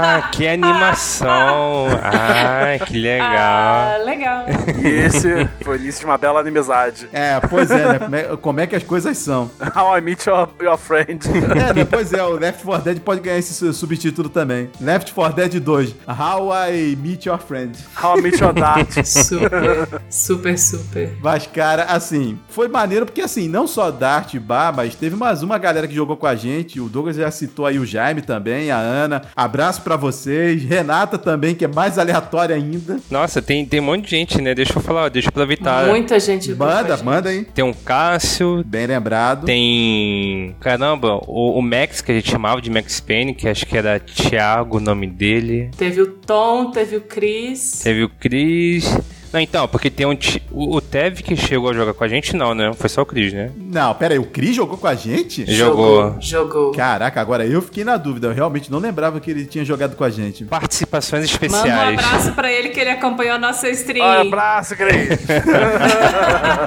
Ah, 0.03 0.29
que 0.31 0.47
animação! 0.47 1.87
Ah, 2.03 2.83
que 2.85 2.97
legal. 2.97 3.27
Ah, 3.29 3.97
legal. 4.03 4.45
E 4.83 4.87
esse 4.87 5.49
foi 5.63 5.77
o 5.77 5.79
início 5.79 6.01
de 6.01 6.05
uma 6.05 6.17
bela 6.17 6.41
inimizade. 6.41 7.07
é, 7.13 7.39
pois 7.39 7.69
é, 7.71 7.99
né? 7.99 7.99
Como 7.99 8.15
é, 8.15 8.37
como 8.37 8.59
é 8.59 8.67
que 8.67 8.75
as 8.75 8.83
coisas 8.83 9.17
são? 9.17 9.49
How 9.75 9.97
I 9.97 10.01
Meet 10.01 10.25
Your, 10.25 10.49
your 10.61 10.77
Friend. 10.77 11.19
É, 11.27 11.73
né? 11.73 11.85
Pois 11.85 12.13
é, 12.13 12.23
o 12.23 12.33
Left 12.33 12.63
4 12.63 12.72
Dead 12.81 12.99
pode 12.99 13.21
ganhar 13.21 13.37
esse 13.37 13.53
su- 13.53 13.73
subtítulo 13.73 14.29
também. 14.29 14.69
Left 14.79 15.13
4 15.13 15.35
Dead 15.35 15.59
2. 15.59 15.95
How 16.07 16.49
I 16.69 16.95
Meet 16.95 17.25
Your 17.25 17.37
Friend. 17.39 17.77
How 18.01 18.17
I 18.17 18.21
Meet 18.21 18.39
Your 18.39 18.53
Dart. 18.53 18.89
Super, 19.05 19.87
super, 20.09 20.57
super. 20.57 21.17
Mas, 21.21 21.47
cara, 21.47 21.83
assim, 21.83 22.37
foi 22.49 22.67
maneiro 22.67 23.05
porque, 23.05 23.21
assim, 23.21 23.47
não 23.47 23.67
só 23.67 23.91
Dart 23.91 24.33
e 24.33 24.39
Bar, 24.39 24.73
mas 24.75 24.95
teve 24.95 25.15
mais 25.15 25.43
uma 25.43 25.57
galera 25.57 25.87
que 25.87 25.93
jogou 25.95 26.17
com 26.17 26.27
a 26.27 26.35
gente. 26.35 26.79
O 26.79 26.87
Douglas 26.89 27.15
já 27.15 27.29
citou 27.31 27.65
aí 27.65 27.79
o 27.79 27.85
Jaime 27.85 28.21
também, 28.21 28.71
a 28.71 28.77
Ana. 28.77 29.21
Abraço 29.35 29.81
pra 29.81 29.95
vocês. 29.95 30.63
Renata 30.63 31.17
também, 31.17 31.55
que 31.55 31.65
é 31.65 31.67
mais 31.67 31.97
aleatória 31.97 32.55
ainda. 32.55 32.97
Nossa, 33.09 33.41
tem, 33.41 33.65
tem 33.65 33.79
um 33.79 33.83
monte 33.83 34.05
de 34.05 34.09
gente, 34.11 34.41
né? 34.41 34.53
Deixa 34.55 34.73
eu 34.77 34.81
falar, 34.81 35.09
deixa 35.09 35.27
eu 35.27 35.29
aproveitar. 35.29 35.85
Muita 35.87 36.19
gente. 36.19 36.53
Manda, 36.53 36.97
manda 36.97 37.29
aí. 37.29 37.43
Tem 37.45 37.63
um 37.63 37.73
Cássio, 37.73 38.63
Bem 38.65 38.87
lembrado. 38.87 39.45
tem. 39.45 40.55
Caramba, 40.59 41.19
o, 41.27 41.57
o 41.57 41.61
Max, 41.61 42.01
que 42.01 42.11
a 42.11 42.15
gente 42.15 42.29
chamava 42.29 42.61
de 42.63 42.69
Max 42.71 42.99
Payne, 42.99 43.33
que 43.33 43.47
acho 43.47 43.65
que 43.65 43.77
era 43.77 43.99
Thiago 43.99 44.77
o 44.77 44.79
nome 44.79 45.07
dele. 45.07 45.69
Teve 45.77 46.01
o 46.01 46.07
Tom, 46.07 46.71
teve 46.71 46.97
o 46.97 47.01
Chris. 47.01 47.81
Teve 47.83 48.03
o 48.03 48.09
Chris. 48.09 48.85
Não, 49.33 49.39
então, 49.39 49.67
porque 49.67 49.89
tem 49.89 50.05
um. 50.05 50.15
O, 50.51 50.75
o 50.75 50.81
Tev 50.81 51.23
que 51.23 51.35
chegou 51.35 51.71
a 51.71 51.73
jogar 51.73 51.95
com 51.95 52.03
a 52.03 52.07
gente, 52.07 52.35
não, 52.35 52.53
né? 52.53 52.71
Foi 52.75 52.87
só 52.87 53.01
o 53.01 53.05
Chris, 53.05 53.33
né? 53.33 53.49
Não, 53.57 53.91
pera 53.95 54.13
aí, 54.13 54.19
o 54.19 54.25
Cris 54.25 54.55
jogou 54.55 54.77
com 54.77 54.85
a 54.85 54.93
gente? 54.93 55.51
Jogou. 55.51 56.15
Jogou. 56.19 56.71
Caraca, 56.73 57.19
agora 57.19 57.43
eu 57.43 57.59
fiquei 57.59 57.83
na 57.83 57.97
dúvida. 57.97 58.27
Eu 58.27 58.33
realmente 58.33 58.71
não 58.71 58.77
lembrava 58.77 59.19
que 59.19 59.31
ele 59.31 59.45
tinha 59.45 59.65
jogado 59.65 59.95
com 59.95 60.03
a 60.03 60.09
gente. 60.11 60.45
Participações 60.45 61.31
Manda 61.31 61.45
um 61.45 61.47
especiais. 61.47 61.99
abraço 61.99 62.31
pra 62.33 62.51
ele 62.51 62.69
que 62.69 62.79
ele 62.79 62.91
acompanhou 62.91 63.35
a 63.35 63.39
nossa 63.39 63.67
stream. 63.69 64.05
Um 64.05 64.21
abraço, 64.27 64.75
Cris. 64.75 65.19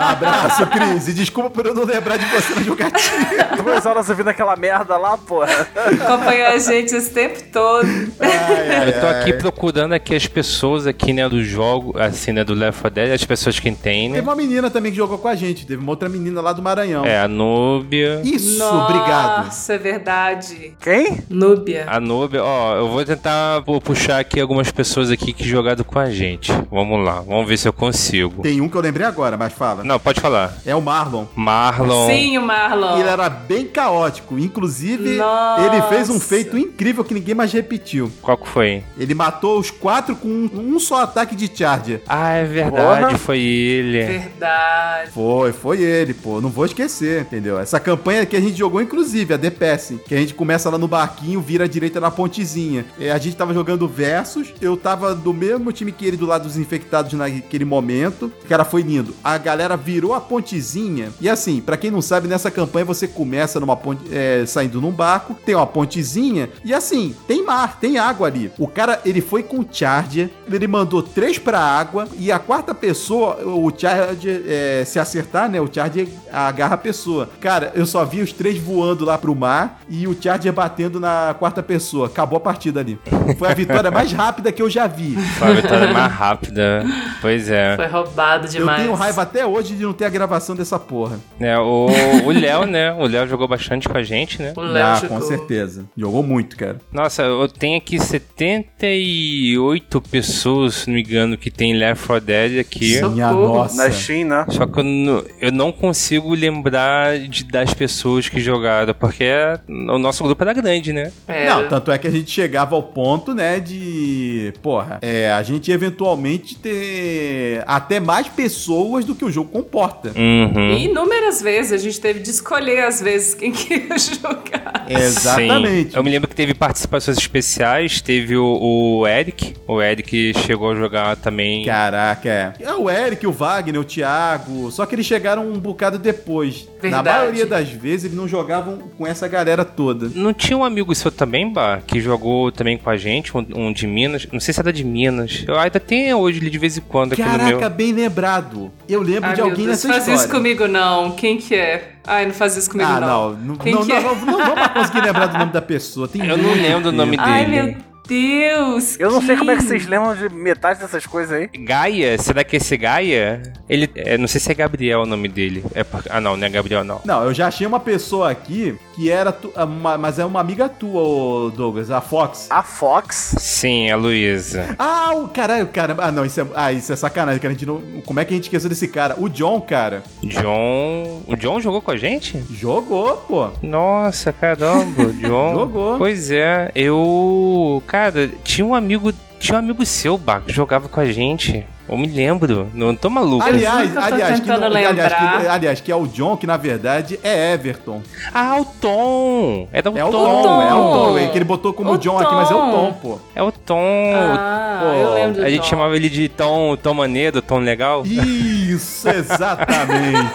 Abraço, 0.01 0.67
Cris. 0.67 1.09
E 1.09 1.15
desculpa 1.15 1.51
por 1.51 1.67
eu 1.67 1.75
não 1.75 1.85
lembrar 1.85 2.17
de 2.17 2.25
você 2.27 2.55
na 2.55 2.63
jogatina. 2.63 3.57
Duas 3.63 3.87
horas 3.87 4.09
ouvindo 4.09 4.29
aquela 4.29 4.57
merda 4.57 4.97
lá, 4.97 5.17
porra. 5.17 5.69
Acompanhou 5.75 6.49
a 6.49 6.59
gente 6.59 6.95
esse 6.95 7.11
tempo 7.11 7.39
todo. 7.53 7.87
Eu 7.87 9.01
tô 9.01 9.07
aqui 9.07 9.33
procurando 9.35 9.93
aqui 9.93 10.17
as 10.17 10.27
pessoas 10.27 10.87
aqui, 10.87 11.13
né, 11.13 11.29
do 11.29 11.45
jogo, 11.45 11.95
assim, 11.99 12.33
né, 12.33 12.43
do 12.43 12.56
Left 12.57 12.81
4 12.81 12.91
Dead, 12.95 13.13
as 13.13 13.25
pessoas 13.25 13.59
que 13.61 13.71
tem, 13.73 14.09
né? 14.09 14.17
Teve 14.17 14.29
uma 14.29 14.37
menina 14.37 14.71
também 14.71 14.91
que 14.91 14.97
jogou 14.97 15.19
com 15.19 15.29
a 15.29 15.35
gente. 15.35 15.67
Teve 15.67 15.83
uma 15.83 15.91
outra 15.93 16.09
menina 16.09 16.41
lá 16.41 16.53
do 16.53 16.63
Maranhão. 16.63 17.05
É, 17.05 17.21
a 17.21 17.29
Núbia. 17.29 18.21
Isso, 18.25 18.59
Nossa, 18.59 18.85
obrigado. 18.95 19.45
Nossa, 19.47 19.73
é 19.75 19.79
verdade. 19.79 20.75
Quem? 20.81 21.19
Núbia. 21.29 21.85
A 21.89 21.99
Núbia, 22.01 22.43
ó, 22.45 22.77
eu 22.77 22.89
vou 22.89 23.05
tentar 23.05 23.63
pu- 23.63 23.81
puxar 23.81 24.19
aqui 24.21 24.41
algumas 24.41 24.71
pessoas 24.71 25.11
aqui 25.11 25.33
que 25.33 25.45
jogaram 25.47 25.85
com 25.85 25.99
a 25.99 26.11
gente. 26.11 26.53
Vamos 26.71 27.05
lá, 27.05 27.21
vamos 27.21 27.47
ver 27.47 27.57
se 27.59 27.69
eu 27.69 27.73
consigo. 27.73 28.43
Tem 28.43 28.61
um 28.61 28.69
que 28.69 28.77
eu 28.77 28.81
lembrei 28.81 29.07
agora, 29.07 29.37
mas 29.37 29.53
fala. 29.53 29.85
Não, 29.85 29.99
pode 29.99 30.21
falar. 30.21 30.57
É 30.65 30.75
o 30.75 30.81
Marlon. 30.81 31.27
Marlon. 31.35 32.07
Sim, 32.09 32.39
o 32.39 32.43
Marlon. 32.43 32.99
Ele 32.99 33.09
era 33.09 33.29
bem 33.29 33.67
caótico. 33.67 34.39
Inclusive, 34.39 35.17
Nossa. 35.17 35.63
ele 35.67 35.83
fez 35.83 36.09
um 36.09 36.19
feito 36.21 36.57
incrível 36.57 37.05
que 37.05 37.15
ninguém 37.15 37.35
mais 37.35 37.53
repetiu. 37.53 38.11
Qual 38.23 38.37
que 38.37 38.49
foi? 38.49 38.83
Ele 38.99 39.15
matou 39.15 39.59
os 39.59 39.71
quatro 39.71 40.15
com 40.17 40.29
um, 40.29 40.51
um 40.75 40.79
só 40.81 41.03
ataque 41.03 41.35
de 41.37 41.51
charger. 41.55 42.01
Ah, 42.09 42.33
é 42.35 42.45
verdade, 42.47 43.05
Porra. 43.07 43.19
foi 43.19 43.41
ele. 43.41 44.05
Verdade. 44.05 45.11
Foi, 45.11 45.53
foi 45.53 45.83
ele, 45.83 46.15
pô. 46.15 46.41
Não 46.41 46.49
vou 46.49 46.65
esquecer, 46.65 47.23
entendeu? 47.23 47.59
Essa 47.59 47.79
campanha 47.81 48.25
que 48.27 48.37
a 48.37 48.41
gente 48.41 48.57
jogou, 48.57 48.81
inclusive, 48.81 49.35
a 49.35 49.39
The 49.39 49.51
Pass, 49.51 49.95
que 50.07 50.15
a 50.15 50.19
gente 50.19 50.35
começa 50.35 50.71
lá 50.71 50.79
no 50.79 50.89
barquinho, 50.89 51.41
vira 51.41 51.65
à 51.65 51.69
direita 51.69 52.01
na 52.01 52.11
pontezinha. 52.11 52.85
É, 52.99 53.11
a 53.11 53.19
gente 53.19 53.37
tava 53.37 53.53
jogando 53.55 53.89
versus, 53.89 54.53
eu 54.61 54.77
tava 54.77 55.15
do 55.15 55.33
mesmo 55.33 55.73
time 55.73 55.93
que 55.93 56.07
ele 56.07 56.17
do 56.17 56.27
lado 56.27 56.45
dos 56.45 56.57
infectados 56.57 57.13
naquele 57.13 57.65
momento. 57.65 58.33
Cara, 58.49 58.65
foi 58.65 58.83
lindo. 58.83 59.15
A 59.23 59.37
galera 59.39 59.77
virou 59.77 60.15
a 60.15 60.21
pontezinha. 60.21 61.11
E 61.21 61.29
assim, 61.29 61.61
pra 61.61 61.77
quem 61.77 61.91
não 61.91 62.03
sabe, 62.03 62.29
nessa 62.29 62.51
campanha 62.51 62.85
você 62.85 63.07
começa 63.07 63.59
numa 63.61 63.77
ponte, 63.77 64.03
é, 64.13 64.45
saindo 64.47 64.81
num 64.81 64.91
barco, 64.91 65.35
tem 65.45 65.55
uma 65.55 65.67
pontezinha, 65.67 66.49
e 66.65 66.73
assim, 66.73 67.15
tem 67.27 67.45
mar, 67.45 67.79
tem 67.81 67.99
água 67.99 68.27
ali. 68.27 68.51
O 68.59 68.67
cara, 68.67 69.01
ele 69.05 69.21
foi 69.21 69.43
com 69.43 69.61
o 69.61 69.67
Charger, 69.71 70.31
ele 70.51 70.67
mandou 70.67 71.03
três 71.03 71.39
pra 71.39 71.61
água, 71.61 72.09
e 72.19 72.26
a 72.31 72.39
quarta 72.39 72.75
pessoa, 72.75 73.37
o 73.45 73.71
Charger, 73.77 74.43
é, 74.47 74.85
se 74.85 74.99
acertar, 74.99 75.51
né? 75.51 75.61
O 75.61 75.69
Charger 75.73 76.09
agarra 76.33 76.75
a 76.75 76.79
pessoa. 76.79 77.29
Cara, 77.41 77.73
eu 77.75 77.87
só 77.87 78.05
vi 78.05 78.21
os 78.23 78.33
três 78.33 78.59
voando 78.59 79.05
lá 79.05 79.19
pro 79.19 79.35
mar 79.35 79.81
e 79.89 80.07
o 80.07 80.17
Charger 80.21 80.53
batendo 80.53 81.01
na 81.01 81.35
quarta 81.39 81.63
pessoa. 81.63 82.07
Acabou 82.07 82.37
a 82.37 82.41
partida 82.41 82.81
ali. 82.81 82.99
Foi 83.39 83.49
a 83.49 83.55
vitória 83.55 83.91
mais 83.91 84.13
rápida 84.13 84.53
que 84.53 84.63
eu 84.63 84.71
já 84.71 84.87
vi. 84.87 85.17
Foi 85.39 85.49
a 85.49 85.53
vitória 85.53 85.93
mais 85.93 86.13
rápida. 86.13 86.85
Pois 87.21 87.51
é. 87.51 87.77
Foi 87.77 87.87
roubado 87.87 88.47
Eu 88.47 88.51
demais. 88.51 88.83
tenho 88.83 88.95
raiva 88.95 89.23
até 89.23 89.47
hoje 89.47 89.75
de 89.75 89.83
não 89.83 89.93
ter 89.93 90.05
a 90.05 90.09
gravação 90.11 90.55
dessa 90.55 90.79
porra. 90.79 91.19
é 91.41 91.59
o 91.59 91.87
o 92.25 92.31
Léo, 92.31 92.67
né? 92.67 92.93
O 92.93 93.07
Léo 93.07 93.27
jogou 93.29 93.49
bastante 93.49 93.89
com 93.89 93.97
a 93.97 94.03
gente, 94.03 94.41
né? 94.41 94.53
O 94.57 94.61
Léo 94.61 94.87
Ah, 94.87 94.95
jogou. 95.01 95.19
com 95.19 95.25
certeza. 95.27 95.85
Jogou 95.97 96.23
muito, 96.23 96.57
cara. 96.57 96.79
Nossa, 96.93 97.23
eu 97.23 97.49
tenho 97.49 97.77
aqui 97.79 97.99
78 98.01 100.01
pessoas, 100.03 100.75
se 100.75 100.87
não 100.89 100.95
me 100.95 101.03
engano, 101.03 101.37
que 101.37 101.51
tem 101.51 101.77
Left 101.77 102.07
4 102.07 102.16
Dead 102.21 102.59
aqui. 102.59 103.01
Minha 103.09 103.31
nossa. 103.33 103.77
Na 103.77 103.89
né? 103.89 104.47
Só 104.49 104.67
que 104.67 104.79
eu 104.81 104.85
não, 104.85 105.25
eu 105.41 105.53
não 105.53 105.73
consigo 105.73 106.35
lembrar 106.35 107.19
de- 107.19 107.45
das 107.45 107.73
pessoas 107.75 108.29
que 108.29 108.41
jogaram, 108.41 108.95
porque 108.95 109.25
é- 109.25 109.59
o 109.69 109.99
nosso 109.99 110.23
grupo 110.25 110.43
era 110.43 110.53
grande, 110.53 110.93
né? 110.93 111.13
É, 111.29 111.47
Não, 111.49 111.69
tanto 111.69 111.91
é 111.93 111.99
que 111.99 112.07
a 112.07 112.11
gente 112.11 112.31
chegava 112.31 112.75
ao 112.75 112.83
ponto, 112.83 113.35
né, 113.35 113.61
de. 113.61 114.53
Porra, 114.63 114.99
é, 115.03 115.31
a 115.33 115.43
gente 115.43 115.71
eventualmente 115.71 116.57
ter 116.57 117.63
até 117.67 118.01
mais 118.01 118.29
pessoas 118.29 119.05
do 119.05 119.15
que 119.15 119.25
o 119.25 119.31
jogo 119.31 119.51
comporta. 119.51 120.13
Uhum. 120.17 120.71
E 120.73 120.85
inúmeras 120.87 121.41
vezes 121.43 121.73
a 121.73 121.77
gente 121.79 122.01
teve 122.01 122.21
de 122.21 122.31
escolher, 122.31 122.85
às 122.85 123.01
vezes, 123.01 123.35
quem 123.35 123.53
queria 123.53 123.97
jogar. 123.99 124.87
Exatamente. 124.89 125.91
Sim. 125.93 125.97
Eu 125.97 126.05
me 126.05 126.11
lembro 126.11 126.29
que 126.29 126.35
teve 126.35 126.55
participações 126.55 127.19
especiais, 127.19 128.01
teve 128.01 128.37
o, 128.37 129.01
o 129.01 129.07
Eric. 129.07 129.55
O 129.67 129.81
Eric 129.83 130.33
chegou 130.47 130.71
a 130.73 130.75
jogar 130.75 131.17
também. 131.17 131.65
Caraca, 131.65 132.06
é. 132.25 132.53
É 132.61 132.73
o 132.75 132.89
Eric, 132.91 133.27
o 133.27 133.33
Wagner, 133.33 133.81
o 133.81 133.85
Thiago. 133.85 134.71
Só 134.71 134.85
que 134.87 134.95
eles 134.95 135.07
chegaram 135.07 135.47
um 135.49 135.59
bocado 135.59 135.99
depois. 135.99 136.67
Na 136.83 137.03
Verdade. 137.03 137.09
maioria 137.19 137.47
das 137.47 137.69
vezes 137.71 138.05
eles 138.05 138.17
não 138.17 138.29
jogavam 138.29 138.79
com 138.97 139.07
essa 139.07 139.27
galera 139.27 139.65
toda. 139.65 140.11
Não 140.15 140.33
tinha 140.33 140.57
um 140.57 140.65
amigo 140.65 140.95
seu 140.95 141.11
também, 141.11 141.51
Bah, 141.53 141.81
que 141.85 142.01
jogou 142.01 142.53
também 142.53 142.77
com 142.79 142.89
a 142.91 142.97
gente, 142.97 143.37
um, 143.37 143.45
um 143.55 143.73
de 143.73 143.87
Minas. 143.87 144.27
Não 144.31 144.39
sei 144.41 144.53
se 144.55 144.61
era 144.61 144.73
de 144.73 144.85
Minas. 144.85 145.45
Eu 145.49 145.59
ainda 145.59 145.81
tenho 145.81 146.19
hoje 146.19 146.39
ele 146.39 146.51
de 146.51 146.59
vez 146.59 146.77
em 146.77 146.83
quando 146.83 147.15
aqui 147.15 147.23
no 147.23 147.29
Caraca, 147.31 147.59
meu. 147.61 147.71
bem 147.71 147.93
lembrado. 147.93 148.71
Eu 148.89 149.03
lembro 149.03 149.25
Ai, 149.31 149.35
de 149.35 149.41
meu 149.41 149.51
alguém 149.51 149.67
Deus, 149.67 149.77
nessa 149.85 149.89
faz 149.89 149.99
história. 150.03 150.19
isso 150.21 150.29
comigo 150.29 150.69
não. 150.69 151.11
Quem 151.13 151.39
que 151.39 151.55
é? 151.55 151.93
Ai, 152.07 152.27
não 152.27 152.33
faz 152.35 152.57
isso 152.57 152.71
comigo 152.71 152.89
Ah, 152.89 153.01
não. 153.01 153.31
não. 153.33 153.37
Não, 153.47 153.57
Quem 153.57 153.75
não, 153.75 153.83
que 153.83 153.89
não, 153.89 153.97
é? 153.97 154.01
não, 154.03 154.15
não 154.15 154.39
vamos 154.55 154.69
conseguir 154.69 155.01
lembrar 155.01 155.27
do 155.27 155.39
nome 155.39 155.53
da 155.53 155.63
pessoa. 155.63 156.07
Tem 156.07 156.25
Eu 156.27 156.37
não 156.39 156.53
lembro 156.55 156.91
o 156.91 156.93
nome 156.93 157.17
dele. 157.17 157.23
Ai, 157.29 157.47
meu 157.47 157.75
Deus. 158.07 158.99
Eu 158.99 159.11
não 159.11 159.21
sei 159.23 159.37
como 159.37 159.51
é 159.51 159.57
que 159.57 159.63
vocês 159.63 159.87
lembram 159.87 160.15
de 160.15 160.29
metade 160.35 160.81
dessas 160.81 161.07
coisas 161.07 161.33
aí. 161.33 161.49
Gaia? 161.59 162.17
Será 162.19 162.43
que 162.45 162.57
esse 162.57 162.77
Gaia? 162.77 163.43
Ele. 163.69 163.91
é, 163.97 164.17
não 164.17 164.27
sei 164.29 164.41
se 164.41 164.51
é 164.51 164.55
Gabriel 164.55 165.03
o 165.03 165.07
nome 165.07 165.29
dele. 165.29 165.65
É 165.75 165.83
por- 165.85 166.03
Ah, 166.11 166.21
não, 166.21 166.37
não 166.37 166.47
é 166.47 166.51
Gabriel, 166.51 166.85
não. 166.85 167.01
Não, 167.05 167.25
eu 167.25 167.35
já 167.35 167.49
achei 167.49 167.67
uma 167.67 167.81
pessoa 167.81 168.31
aqui 168.31 168.77
que 168.97 169.11
era. 169.11 169.31
Tu, 169.31 169.53
uma, 169.55 169.99
mas 169.99 170.19
é 170.19 170.25
uma 170.25 170.41
amiga 170.41 170.69
tua, 170.69 171.03
ô 171.03 171.51
Douglas, 171.51 171.91
a 171.91 172.01
Fox. 172.01 172.47
A 172.51 172.63
Fox? 172.63 173.37
Sim, 173.39 173.91
a 173.91 173.97
Luísa. 173.97 174.75
Ah, 174.79 175.13
o 175.15 175.29
caralho, 175.29 175.69
cara. 175.69 175.95
Ah, 175.99 176.11
não, 176.11 176.25
isso 176.25 176.41
é, 176.41 176.47
ah, 176.55 176.73
isso 176.73 176.93
é 176.93 176.97
sacanagem, 176.97 177.41
cara. 177.41 177.53
A 177.53 177.57
gente 177.57 177.67
não, 177.67 177.81
como 178.07 178.19
é 178.19 178.25
que 178.25 178.33
a 178.33 178.37
gente 178.37 178.45
esqueceu 178.45 178.71
desse 178.71 178.89
cara? 178.89 179.15
O 179.19 179.29
John, 179.29 179.61
cara. 179.61 180.03
John. 180.25 181.23
O 181.27 181.37
John 181.37 181.61
jogou 181.61 181.83
com 181.83 181.91
a 181.91 181.97
gente? 181.97 182.43
Jogou, 182.51 183.19
pô. 183.19 183.51
Nossa, 183.63 184.33
caramba, 184.33 185.03
o 185.03 185.13
John. 185.13 185.55
Jogou. 185.55 185.99
Pois 185.99 186.31
é, 186.31 186.71
eu. 186.75 187.83
Cara, 187.87 188.31
tinha 188.43 188.67
um 188.67 188.75
amigo. 188.75 189.13
Tinha 189.39 189.57
um 189.57 189.59
amigo 189.59 189.85
seu, 189.85 190.17
Baco, 190.17 190.47
que 190.47 190.53
jogava 190.53 190.89
com 190.89 190.99
a 190.99 191.05
gente. 191.05 191.67
Eu 191.89 191.97
me 191.97 192.09
lembro, 192.09 192.69
não 192.75 192.97
tô 192.97 193.09
maluco. 193.09 193.45
Aliás, 193.45 193.89
juro 193.89 193.93
que 193.93 193.99
eu 193.99 194.03
tô 194.09 194.15
aliás, 194.15 194.41
que, 194.41 194.47
tentando 194.47 194.65
aliás, 194.65 195.13
que, 195.15 195.49
aliás, 195.49 195.81
que 195.81 195.93
é 195.93 195.97
o 195.97 196.07
John, 196.09 196.37
que 196.37 196.47
na 196.47 196.57
verdade 196.57 197.19
é 197.23 197.53
Everton. 197.53 198.03
Ah, 198.35 198.57
o 198.61 198.65
Tom! 198.65 199.69
É 199.73 199.81
o 199.89 199.99
É 199.99 200.05
o 200.05 200.11
Tom! 200.11 200.43
Tom, 200.43 200.63
é 200.63 200.75
o 200.75 200.79
Tom. 200.79 200.93
Tom. 201.13 201.19
É 201.19 201.29
que 201.29 201.39
ele 201.39 201.45
botou 201.45 201.73
como 201.73 201.93
O 201.93 201.99
John 201.99 202.19
aqui, 202.19 202.35
mas 202.35 202.51
é 202.51 202.55
o 202.55 202.59
Tom. 202.59 202.71
Tom, 202.73 202.93
pô. 202.95 203.19
É 203.37 203.43
o 203.43 203.53
Tom! 203.53 204.13
Ah, 204.17 204.81
Pô, 204.83 204.87
eu 204.95 205.15
lembro 205.15 205.41
do 205.41 205.47
A 205.47 205.49
gente 205.51 205.63
Tom. 205.63 205.69
chamava 205.69 205.95
ele 205.97 206.09
de 206.09 206.29
Tom, 206.29 206.77
Tom 206.77 206.95
Maneiro, 206.95 207.41
Tom 207.41 207.59
Legal. 207.61 208.03
Isso, 208.05 209.09
exatamente. 209.09 210.27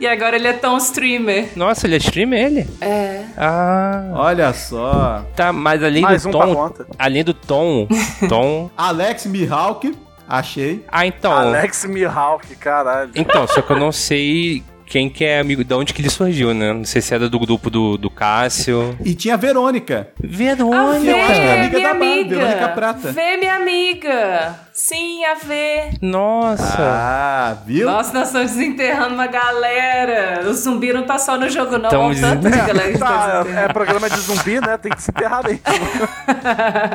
E 0.00 0.06
agora 0.06 0.36
ele 0.36 0.48
é 0.48 0.52
tão 0.54 0.76
streamer. 0.78 1.50
Nossa, 1.54 1.86
ele 1.86 1.94
é 1.94 1.98
streamer, 1.98 2.46
ele? 2.46 2.66
É. 2.80 3.22
Ah, 3.36 4.04
Olha 4.14 4.52
só. 4.52 5.22
tá, 5.36 5.52
mas 5.52 5.82
além 5.84 6.02
Mais 6.02 6.22
do 6.22 6.28
um 6.30 6.32
pra 6.32 6.46
Tom, 6.46 6.54
conta. 6.54 6.86
além 6.98 7.22
do 7.24 7.32
Tom, 7.32 7.86
Tom... 8.28 8.70
Alex 8.76 9.26
Mihawk, 9.26 9.94
achei. 10.28 10.84
Ah, 10.88 11.06
então... 11.06 11.32
Alex 11.32 11.84
Mihawk, 11.84 12.54
caralho. 12.56 13.10
Então, 13.14 13.46
só 13.46 13.62
que 13.62 13.72
eu 13.72 13.78
não 13.78 13.92
sei 13.92 14.62
quem 14.86 15.08
que 15.08 15.24
é 15.24 15.40
amigo, 15.40 15.64
de 15.64 15.74
onde 15.74 15.92
que 15.92 16.00
ele 16.00 16.10
surgiu, 16.10 16.52
né? 16.54 16.72
Não 16.72 16.84
sei 16.84 17.00
se 17.00 17.14
era 17.14 17.28
do 17.28 17.38
grupo 17.38 17.70
do, 17.70 17.96
do 17.96 18.10
Cássio. 18.10 18.96
E 19.04 19.14
tinha 19.14 19.34
a 19.34 19.36
Verônica. 19.36 20.08
Verônica! 20.20 21.00
Vê, 21.00 21.10
eu 21.10 21.24
acho 21.24 21.40
que 21.40 21.46
é 21.46 21.60
amiga 21.60 21.78
minha 21.78 21.88
da 21.88 21.96
amiga. 21.96 22.36
Verônica 22.36 22.68
Prata. 22.68 23.12
Vê, 23.12 23.36
minha 23.36 23.56
amiga. 23.56 24.54
Sim, 24.76 25.24
a 25.24 25.34
Vê. 25.34 25.90
Nossa! 26.02 26.76
Ah, 26.76 27.56
viu? 27.64 27.86
Nossa, 27.86 28.12
nós 28.12 28.26
estamos 28.26 28.50
desenterrando 28.50 29.14
uma 29.14 29.28
galera. 29.28 30.50
O 30.50 30.52
zumbi 30.52 30.92
não 30.92 31.06
tá 31.06 31.16
só 31.16 31.38
no 31.38 31.48
jogo, 31.48 31.78
não. 31.78 31.84
Estamos 31.84 32.18
Olha 32.18 32.26
o 32.26 32.40
tanto 32.42 32.50
de 32.50 32.66
galera 32.66 32.92
que 32.92 32.98
tá 32.98 33.06
Tá, 33.06 33.44
é, 33.46 33.64
é 33.66 33.68
programa 33.68 34.10
de 34.10 34.18
zumbi, 34.18 34.60
né? 34.60 34.76
Tem 34.76 34.90
que 34.90 35.00
se 35.00 35.12
enterrar 35.12 35.44
bem. 35.44 35.60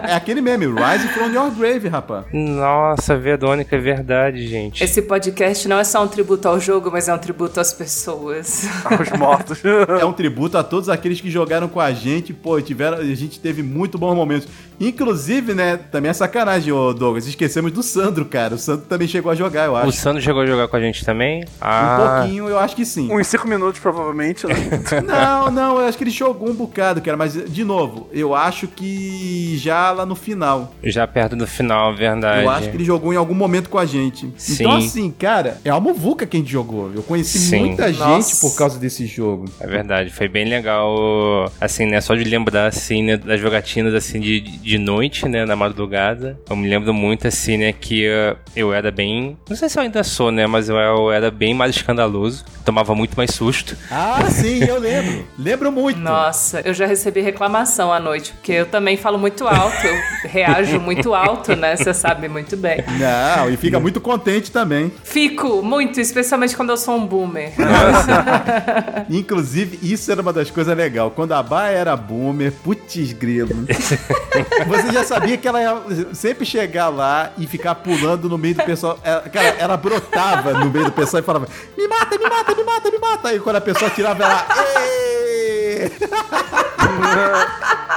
É 0.09 0.13
aquele 0.13 0.41
meme, 0.41 0.65
Rise 0.65 1.07
from 1.09 1.27
Your 1.27 1.51
Grave, 1.51 1.87
rapaz. 1.87 2.25
Nossa, 2.33 3.15
Verônica, 3.15 3.75
é 3.75 3.79
verdade, 3.79 4.45
gente. 4.45 4.83
Esse 4.83 5.01
podcast 5.01 5.67
não 5.67 5.79
é 5.79 5.83
só 5.83 6.03
um 6.03 6.07
tributo 6.07 6.47
ao 6.47 6.59
jogo, 6.59 6.89
mas 6.91 7.07
é 7.07 7.13
um 7.13 7.17
tributo 7.17 7.59
às 7.59 7.71
pessoas. 7.73 8.67
Os 8.99 9.17
mortos. 9.17 9.61
É 9.99 10.05
um 10.05 10.13
tributo 10.13 10.57
a 10.57 10.63
todos 10.63 10.89
aqueles 10.89 11.21
que 11.21 11.29
jogaram 11.29 11.67
com 11.67 11.79
a 11.79 11.91
gente, 11.91 12.33
pô, 12.33 12.59
tiveram, 12.61 12.97
a 12.97 13.03
gente 13.03 13.39
teve 13.39 13.63
muito 13.63 13.97
bons 13.97 14.15
momentos. 14.15 14.47
Inclusive, 14.79 15.53
né, 15.53 15.77
também 15.91 16.09
é 16.09 16.13
sacanagem, 16.13 16.71
ô 16.71 16.93
Douglas, 16.93 17.27
esquecemos 17.27 17.68
do 17.71 17.83
Sandro, 17.83 18.25
cara. 18.25 18.55
O 18.55 18.57
Sandro 18.57 18.85
também 18.87 19.07
chegou 19.07 19.31
a 19.31 19.35
jogar, 19.35 19.65
eu 19.65 19.73
O 19.73 19.77
acho. 19.77 19.91
Sandro 19.93 20.21
chegou 20.21 20.41
a 20.41 20.45
jogar 20.45 20.67
com 20.67 20.75
a 20.75 20.79
gente 20.81 21.03
também? 21.05 21.41
Um 21.43 21.45
Ah, 21.61 22.19
pouquinho, 22.21 22.47
eu 22.49 22.57
acho 22.59 22.75
que 22.75 22.85
sim. 22.85 23.11
Uns 23.11 23.27
5 23.27 23.47
minutos, 23.47 23.79
provavelmente, 23.79 24.45
né? 24.47 24.53
Não, 25.05 25.51
não, 25.51 25.79
eu 25.79 25.87
acho 25.87 25.97
que 25.97 26.03
ele 26.03 26.11
jogou 26.11 26.49
um 26.49 26.53
bocado, 26.53 27.01
cara. 27.01 27.15
Mas, 27.17 27.33
de 27.33 27.63
novo, 27.63 28.07
eu 28.11 28.33
acho 28.35 28.67
que 28.67 29.57
já 29.57 29.91
lá 29.91 30.05
no 30.05 30.15
final. 30.15 30.73
já 30.83 31.05
perto 31.07 31.35
do 31.35 31.47
final, 31.47 31.95
verdade. 31.95 32.43
Eu 32.43 32.49
acho 32.49 32.69
que 32.69 32.77
ele 32.77 32.83
jogou 32.83 33.13
em 33.13 33.17
algum 33.17 33.33
momento 33.35 33.69
com 33.69 33.77
a 33.77 33.85
gente. 33.85 34.31
Sim. 34.37 34.53
Então, 34.63 34.75
assim, 34.75 35.11
cara, 35.11 35.59
é 35.63 35.69
a 35.69 35.79
Muvuca 35.79 36.25
que 36.25 36.37
a 36.37 36.39
gente 36.39 36.51
jogou. 36.51 36.91
Eu 36.93 37.03
conheci 37.03 37.39
Sim. 37.39 37.59
muita 37.59 37.87
gente 37.91 37.99
Nossa. 37.99 38.47
por 38.47 38.55
causa 38.55 38.79
desse 38.79 39.05
jogo. 39.05 39.45
É 39.59 39.67
verdade, 39.67 40.09
foi 40.11 40.27
bem 40.27 40.45
legal, 40.47 41.51
assim, 41.59 41.85
né, 41.85 42.01
só 42.01 42.15
de 42.15 42.23
lembrar, 42.23 42.67
assim, 42.67 43.03
né, 43.03 43.17
das 43.17 43.39
jogatinas, 43.39 43.93
assim, 43.93 44.19
de, 44.19 44.39
de 44.41 44.77
noite, 44.77 45.27
né, 45.27 45.45
na 45.45 45.55
madrugada. 45.55 46.39
Eu 46.49 46.55
me 46.55 46.69
lembro 46.69 46.93
muito, 46.93 47.27
assim, 47.27 47.57
né, 47.59 47.73
que 47.73 48.07
eh, 48.07 48.35
eu 48.55 48.73
era 48.73 48.91
bem, 48.91 49.37
não 49.49 49.55
sei 49.55 49.69
se 49.69 49.77
eu 49.77 49.83
ainda 49.83 50.03
sou, 50.03 50.31
né, 50.31 50.47
mas 50.47 50.69
eu, 50.69 50.75
eu 50.75 51.11
era 51.11 51.29
bem 51.29 51.53
mais 51.53 51.75
escandaloso, 51.75 52.43
tomava 52.65 52.95
muito 52.95 53.15
mais 53.15 53.31
susto. 53.31 53.75
Ah, 53.91 54.29
sim, 54.29 54.63
eu 54.63 54.79
lembro. 54.79 55.25
lembro 55.37 55.71
muito. 55.71 55.99
Nossa, 55.99 56.61
eu 56.61 56.73
já 56.73 56.85
recebi 56.85 57.21
reclamação 57.21 57.91
à 57.91 57.99
noite, 57.99 58.33
porque 58.33 58.53
eu 58.53 58.65
também 58.65 58.97
falo 58.97 59.17
muito 59.17 59.47
alto, 59.47 59.85
eu 59.85 59.95
reajo 60.29 60.79
muito 60.79 61.13
alto, 61.13 61.55
né? 61.55 61.75
Você 61.75 61.93
sabe 61.93 62.27
muito 62.27 62.55
bem. 62.55 62.83
Não, 62.99 63.49
e 63.49 63.57
fica 63.57 63.79
muito 63.79 63.99
contente 63.99 64.51
também. 64.51 64.91
Fico 65.03 65.61
muito, 65.61 65.99
especialmente 65.99 66.55
quando 66.55 66.69
eu 66.69 66.77
sou 66.77 66.95
um 66.95 67.05
boomer. 67.05 67.51
Inclusive, 69.09 69.79
isso 69.81 70.11
era 70.11 70.21
uma 70.21 70.33
das 70.33 70.49
coisas 70.49 70.75
legais. 70.75 71.11
Quando 71.15 71.33
a 71.33 71.43
Bá 71.43 71.67
era 71.67 71.95
boomer, 71.95 72.51
putz 72.51 73.13
grilo. 73.13 73.49
Você 74.67 74.91
já 74.91 75.03
sabia 75.03 75.37
que 75.37 75.47
ela 75.47 75.61
ia 75.61 76.13
sempre 76.13 76.45
chegar 76.45 76.89
lá 76.89 77.31
e 77.37 77.47
ficar 77.49 77.75
pulando 77.75 78.29
no 78.29 78.37
meio 78.37 78.55
do 78.55 78.63
pessoal. 78.63 78.97
Ela- 79.03 79.21
cara, 79.29 79.47
ela 79.59 79.77
brotava 79.77 80.53
no 80.53 80.69
meio 80.69 80.85
do 80.85 80.91
pessoal 80.91 81.21
e 81.21 81.25
falava: 81.25 81.47
Me 81.77 81.87
mata, 81.87 82.17
me 82.17 82.29
mata, 82.29 82.55
me 82.55 82.63
mata, 82.63 82.91
me 82.91 82.99
mata. 82.99 83.29
Aí 83.29 83.39
quando 83.39 83.55
a 83.57 83.61
pessoa 83.61 83.89
tirava 83.91 84.23
ela. 84.23 84.45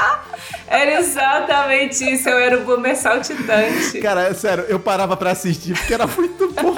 Era 0.73 0.99
exatamente 1.01 2.03
isso, 2.03 2.29
eu 2.31 2.39
era 2.39 2.57
o 2.59 2.65
boomer 2.65 2.97
saltitante. 2.97 4.01
Cara, 4.01 4.29
é 4.29 4.35
sério, 4.35 4.65
eu 4.69 4.81
parava 4.81 5.17
pra 5.17 5.33
assistir 5.33 5.75
porque 5.75 5.93
era 5.93 6.07
muito 6.07 6.51
bom. 6.53 6.75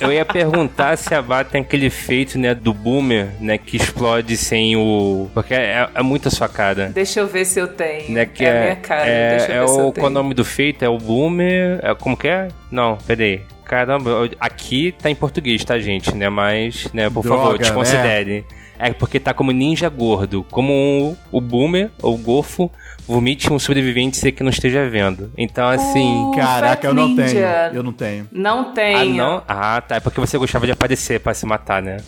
Eu 0.00 0.12
ia 0.12 0.24
perguntar 0.24 0.96
se 0.98 1.14
a 1.14 1.22
Bá 1.22 1.44
tem 1.44 1.60
aquele 1.60 1.86
efeito, 1.86 2.36
né, 2.36 2.52
do 2.54 2.74
boomer, 2.74 3.28
né, 3.40 3.56
que 3.58 3.76
explode 3.76 4.36
sem 4.36 4.74
o... 4.76 5.30
porque 5.32 5.54
é, 5.54 5.88
é 5.94 6.02
muito 6.02 6.26
a 6.26 6.30
sua 6.30 6.48
cara. 6.48 6.86
Deixa 6.92 7.20
eu 7.20 7.26
ver 7.28 7.44
se 7.44 7.60
eu 7.60 7.68
tenho. 7.68 8.10
Né, 8.10 8.26
que 8.26 8.44
é, 8.44 8.48
é, 8.48 8.58
a 8.58 8.62
minha 8.64 8.76
cara, 8.76 9.06
é, 9.06 9.36
deixa 9.36 9.52
eu 9.52 9.56
é 9.56 9.60
ver 9.60 9.68
se 9.68 9.78
eu 9.78 9.86
o, 9.86 9.92
qual 9.92 10.06
é 10.06 10.10
o 10.10 10.10
tenho. 10.10 10.10
nome 10.10 10.34
do 10.34 10.44
feito? 10.44 10.84
É 10.84 10.88
o 10.88 10.98
boomer, 10.98 11.78
é, 11.82 11.94
como 11.94 12.16
que 12.16 12.26
é? 12.26 12.48
Não, 12.72 12.98
peraí. 13.06 13.42
Caramba, 13.64 14.28
aqui 14.40 14.92
tá 15.00 15.08
em 15.08 15.14
português, 15.14 15.64
tá, 15.64 15.78
gente, 15.78 16.12
né? 16.14 16.28
Mas, 16.28 16.88
né, 16.92 17.08
por 17.08 17.22
Droga, 17.22 17.42
favor, 17.42 17.58
desconsidere. 17.58 18.44
É 18.78 18.92
porque 18.92 19.20
tá 19.20 19.32
como 19.32 19.52
ninja 19.52 19.88
gordo. 19.88 20.44
Como 20.50 20.72
um- 20.72 21.16
o 21.30 21.40
boomer, 21.40 21.88
ou 22.02 22.16
o 22.16 22.18
golfo, 22.18 22.70
vomite 23.06 23.52
um 23.52 23.58
sobrevivente 23.58 24.16
se 24.16 24.32
que 24.32 24.42
não 24.42 24.50
esteja 24.50 24.88
vendo. 24.88 25.30
Então, 25.36 25.68
assim... 25.68 26.14
Uh, 26.30 26.36
Caraca, 26.36 26.86
eu 26.86 26.94
não 26.94 27.08
Ninja. 27.08 27.24
tenho. 27.24 27.76
Eu 27.78 27.82
não 27.82 27.92
tenho. 27.92 28.28
Não 28.32 28.60
Ah, 28.60 28.72
tenho. 28.74 29.14
não? 29.16 29.42
Ah, 29.48 29.80
tá. 29.86 29.96
É 29.96 30.00
porque 30.00 30.20
você 30.20 30.38
gostava 30.38 30.66
de 30.66 30.72
aparecer 30.72 31.20
pra 31.20 31.34
se 31.34 31.44
matar, 31.46 31.82
né? 31.82 31.98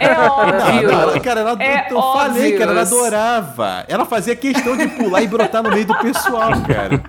É 0.00 0.12
óbvio. 0.18 0.90
Não, 0.90 1.00
ela- 1.02 1.20
cara, 1.20 1.40
ela, 1.40 1.56
é 1.62 1.86
eu 1.90 2.00
falei, 2.00 2.42
óbvio. 2.42 2.58
cara, 2.58 2.70
ela 2.72 2.80
adorava. 2.82 3.84
Ela 3.88 4.04
fazia 4.04 4.34
questão 4.36 4.76
de 4.76 4.88
pular 4.88 5.22
e 5.22 5.28
brotar 5.28 5.62
no 5.62 5.70
meio 5.70 5.86
do 5.86 5.94
pessoal, 5.98 6.50
cara. 6.66 7.00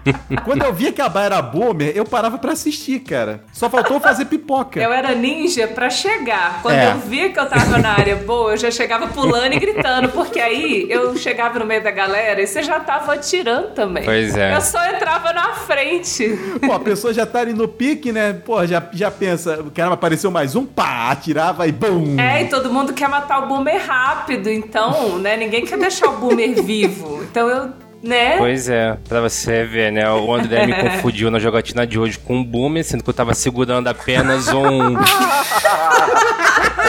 Quando 0.46 0.64
eu 0.64 0.74
via 0.74 0.92
que 0.92 1.02
a 1.02 1.10
Bá 1.10 1.24
era 1.24 1.42
boomer, 1.42 1.92
eu 1.96 2.06
parava 2.06 2.38
pra 2.38 2.54
assistir, 2.54 3.00
cara. 3.00 3.42
Só 3.52 3.70
faltou 3.70 4.00
fazer 4.00 4.26
pipoca. 4.26 4.80
Eu 4.80 4.92
era 4.94 5.14
ninja 5.16 5.68
pra 5.68 5.90
chegar. 5.90 6.62
Quando 6.62 6.76
É. 6.76 6.92
eu 6.92 7.00
via 7.00 7.30
que 7.30 7.40
eu 7.40 7.48
tava 7.48 7.78
na 7.78 7.90
área 7.94 8.16
boa, 8.18 8.52
eu 8.52 8.58
já 8.58 8.70
chegava 8.72 9.08
pulando 9.08 9.54
e 9.54 9.60
gritando, 9.60 10.10
porque 10.10 10.40
aí 10.40 10.86
eu 10.90 11.16
chegava 11.18 11.58
no 11.60 11.66
meio 11.66 11.84
da 11.84 11.92
galera 11.92 12.42
e 12.42 12.48
você 12.48 12.62
já 12.64 12.80
tava 12.80 12.99
atirando 13.12 13.70
também. 13.70 14.04
Pois 14.04 14.36
é. 14.36 14.56
Eu 14.56 14.62
só 14.62 14.86
entrava 14.88 15.34
na 15.34 15.54
frente. 15.54 16.38
Pô, 16.66 16.74
a 16.74 16.80
pessoa 16.80 17.14
já 17.14 17.26
tá 17.26 17.40
ali 17.40 17.54
no 17.54 17.68
pique, 17.68 18.12
né? 18.12 18.34
Pô, 18.34 18.66
já, 18.66 18.84
já 18.94 19.10
pensa, 19.12 19.64
caramba, 19.74 19.96
apareceu 19.96 20.32
mais 20.32 20.56
um, 20.56 20.66
pá, 20.66 21.12
atirava 21.12 21.68
e 21.68 21.72
bum. 21.72 22.20
É, 22.20 22.44
e 22.44 22.46
todo 22.48 22.72
mundo 22.72 22.94
quer 22.94 23.10
matar 23.10 23.44
o 23.44 23.48
boomer 23.48 23.82
rápido, 23.86 24.50
então, 24.50 25.18
né? 25.20 25.38
Ninguém 25.38 25.66
quer 25.66 25.78
deixar 25.78 26.10
o 26.10 26.18
boomer 26.18 26.62
vivo. 26.64 27.24
Então 27.24 27.48
eu, 27.48 27.70
né? 28.02 28.38
Pois 28.38 28.70
é, 28.70 28.98
pra 29.08 29.22
você 29.22 29.64
ver, 29.66 29.92
né? 29.92 30.10
O 30.12 30.34
André 30.34 30.66
me 30.66 30.74
confundiu 30.74 31.30
na 31.30 31.40
jogatina 31.40 31.86
de 31.86 32.00
hoje 32.00 32.18
com 32.18 32.38
um 32.38 32.44
boomer, 32.44 32.84
sendo 32.84 33.04
que 33.04 33.10
eu 33.10 33.14
tava 33.14 33.34
segurando 33.34 33.88
apenas 33.88 34.48
um. 34.50 34.96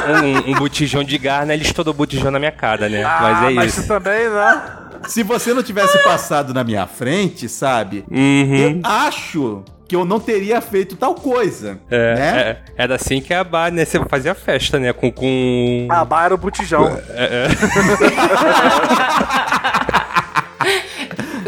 um, 0.09 0.51
um 0.51 0.55
botijão 0.55 1.03
de 1.03 1.18
gás, 1.18 1.46
né? 1.46 1.55
Ele 1.55 1.64
estourou 1.64 1.92
o 1.92 1.96
botijão 1.96 2.31
na 2.31 2.38
minha 2.38 2.53
cara, 2.53 2.88
né? 2.88 3.03
mas 3.03 3.42
é 3.42 3.51
mas 3.51 3.66
isso. 3.73 3.83
você 3.83 3.88
também, 3.88 4.29
né? 4.29 4.62
Se 5.11 5.25
você 5.25 5.53
não 5.53 5.61
tivesse 5.62 5.99
passado 6.05 6.55
na 6.55 6.62
minha 6.62 6.87
frente, 6.87 7.49
sabe? 7.49 8.05
Uhum. 8.09 8.57
Eu 8.57 8.81
acho 8.85 9.64
que 9.88 9.96
eu 9.96 10.05
não 10.05 10.20
teria 10.20 10.61
feito 10.61 10.94
tal 10.94 11.16
coisa. 11.16 11.81
É, 11.90 12.14
né? 12.14 12.38
é, 12.38 12.59
era 12.77 12.94
assim 12.94 13.20
que 13.20 13.35
a 13.35 13.42
bar, 13.42 13.73
né? 13.73 13.85
Você 13.85 13.99
fazia 14.09 14.37
festa, 14.37 14.79
né? 14.79 14.92
Com. 14.92 15.11
com... 15.11 15.88
A 15.90 16.05
Bá 16.05 16.27
era 16.27 16.35
o 16.37 16.38
botijão. 16.38 16.96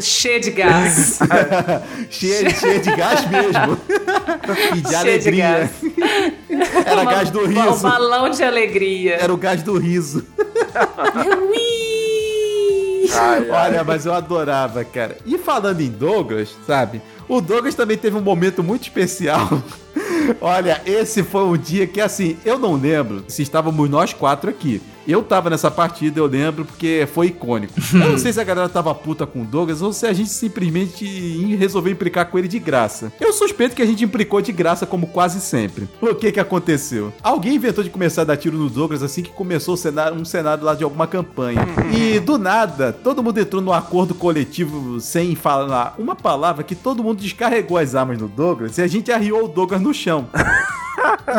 Cheio 0.01 0.41
de 0.41 0.51
gás. 0.51 1.19
cheia, 2.11 2.51
cheia 2.51 2.81
de 2.81 2.97
gás 2.97 3.31
mesmo. 3.31 3.79
e 4.75 4.81
de 4.81 4.89
Cheio 4.89 4.91
de 4.91 4.95
alegria. 4.97 5.45
gás. 5.45 5.71
Era 6.87 7.03
Uma- 7.03 7.13
gás 7.13 7.31
do 7.31 7.41
Um 7.43 7.47
riso. 7.47 7.83
balão 7.83 8.29
de 8.31 8.43
alegria. 8.43 9.15
Era 9.21 9.33
o 9.33 9.37
gás 9.37 9.63
do 9.63 9.79
riso. 9.79 10.27
Ui! 11.49 11.92
Olha, 13.51 13.85
mas 13.85 14.07
eu 14.07 14.15
adorava, 14.15 14.85
cara. 14.85 15.17
E 15.27 15.39
falando 15.39 15.81
em 15.81 15.91
Douglas, 15.91 16.55
sabe? 16.67 17.03
O 17.29 17.41
Douglas 17.41 17.75
também 17.75 17.97
teve 17.97 18.17
um 18.17 18.21
momento 18.21 18.63
muito 18.63 18.83
especial. 18.83 19.49
Olha, 20.41 20.81
esse 20.87 21.23
foi 21.23 21.45
um 21.45 21.57
dia 21.57 21.87
que, 21.87 22.01
assim, 22.01 22.37
eu 22.45 22.59
não 22.59 22.75
lembro 22.75 23.25
se 23.29 23.43
estávamos 23.43 23.89
nós 23.89 24.13
quatro 24.13 24.51
aqui. 24.51 24.81
Eu 25.07 25.23
tava 25.23 25.51
nessa 25.51 25.71
partida, 25.71 26.21
eu 26.21 26.27
lembro, 26.27 26.65
porque 26.65 27.09
foi 27.13 27.29
icônico. 27.29 27.75
eu 27.93 28.11
não 28.11 28.19
sei 28.19 28.33
se 28.33 28.41
a 28.41 28.45
galera 28.45 28.69
tava 28.69 28.95
puta 28.95 29.27
com 29.27 29.43
o 29.43 29.45
Douglas 29.45 29.83
ou 29.83 29.93
se 29.93 30.07
a 30.07 30.13
gente 30.13 30.31
simplesmente 30.31 31.05
resolveu 31.57 31.93
implicar 31.93 32.27
com 32.27 32.39
ele 32.39 32.49
de 32.49 32.59
graça. 32.59 33.13
Eu 33.21 33.33
suspeito 33.33 33.75
que 33.75 33.83
a 33.83 33.87
gente 33.87 34.05
implicou 34.05 34.41
de 34.41 34.53
graça, 34.53 34.87
como 34.87 35.07
quase 35.07 35.41
sempre. 35.41 35.89
O 36.01 36.15
que 36.15 36.33
que 36.33 36.41
aconteceu? 36.41 37.13
Alguém 37.23 37.57
inventou 37.57 37.83
de 37.83 37.91
começar 37.91 38.23
a 38.23 38.27
dar 38.27 38.37
tiro 38.37 38.57
no 38.57 38.69
Douglas 38.69 39.03
assim 39.03 39.23
que 39.23 39.31
começou 39.31 39.77
cenário, 39.77 40.17
um 40.17 40.25
cenário 40.25 40.65
lá 40.65 40.75
de 40.75 40.85
alguma 40.85 41.07
campanha. 41.07 41.67
e 41.93 42.21
do 42.21 42.39
nada, 42.39 42.93
todo 42.93 43.23
mundo 43.23 43.39
entrou 43.39 43.61
num 43.63 43.73
acordo 43.73 44.15
coletivo 44.15 45.01
sem 45.01 45.35
falar 45.35 45.95
uma 45.99 46.15
palavra 46.15 46.63
que 46.63 46.75
todo 46.75 47.03
mundo 47.03 47.21
descarregou 47.21 47.79
as 47.79 47.95
armas 47.95 48.19
no 48.19 48.29
Douglas 48.29 48.79
e 48.79 48.83
a 48.83 48.87
gente 48.87 49.11
arriou 49.11 49.45
o 49.45 49.49
Douglas 49.49 49.81
no 49.81 49.93
chão. 49.93 50.29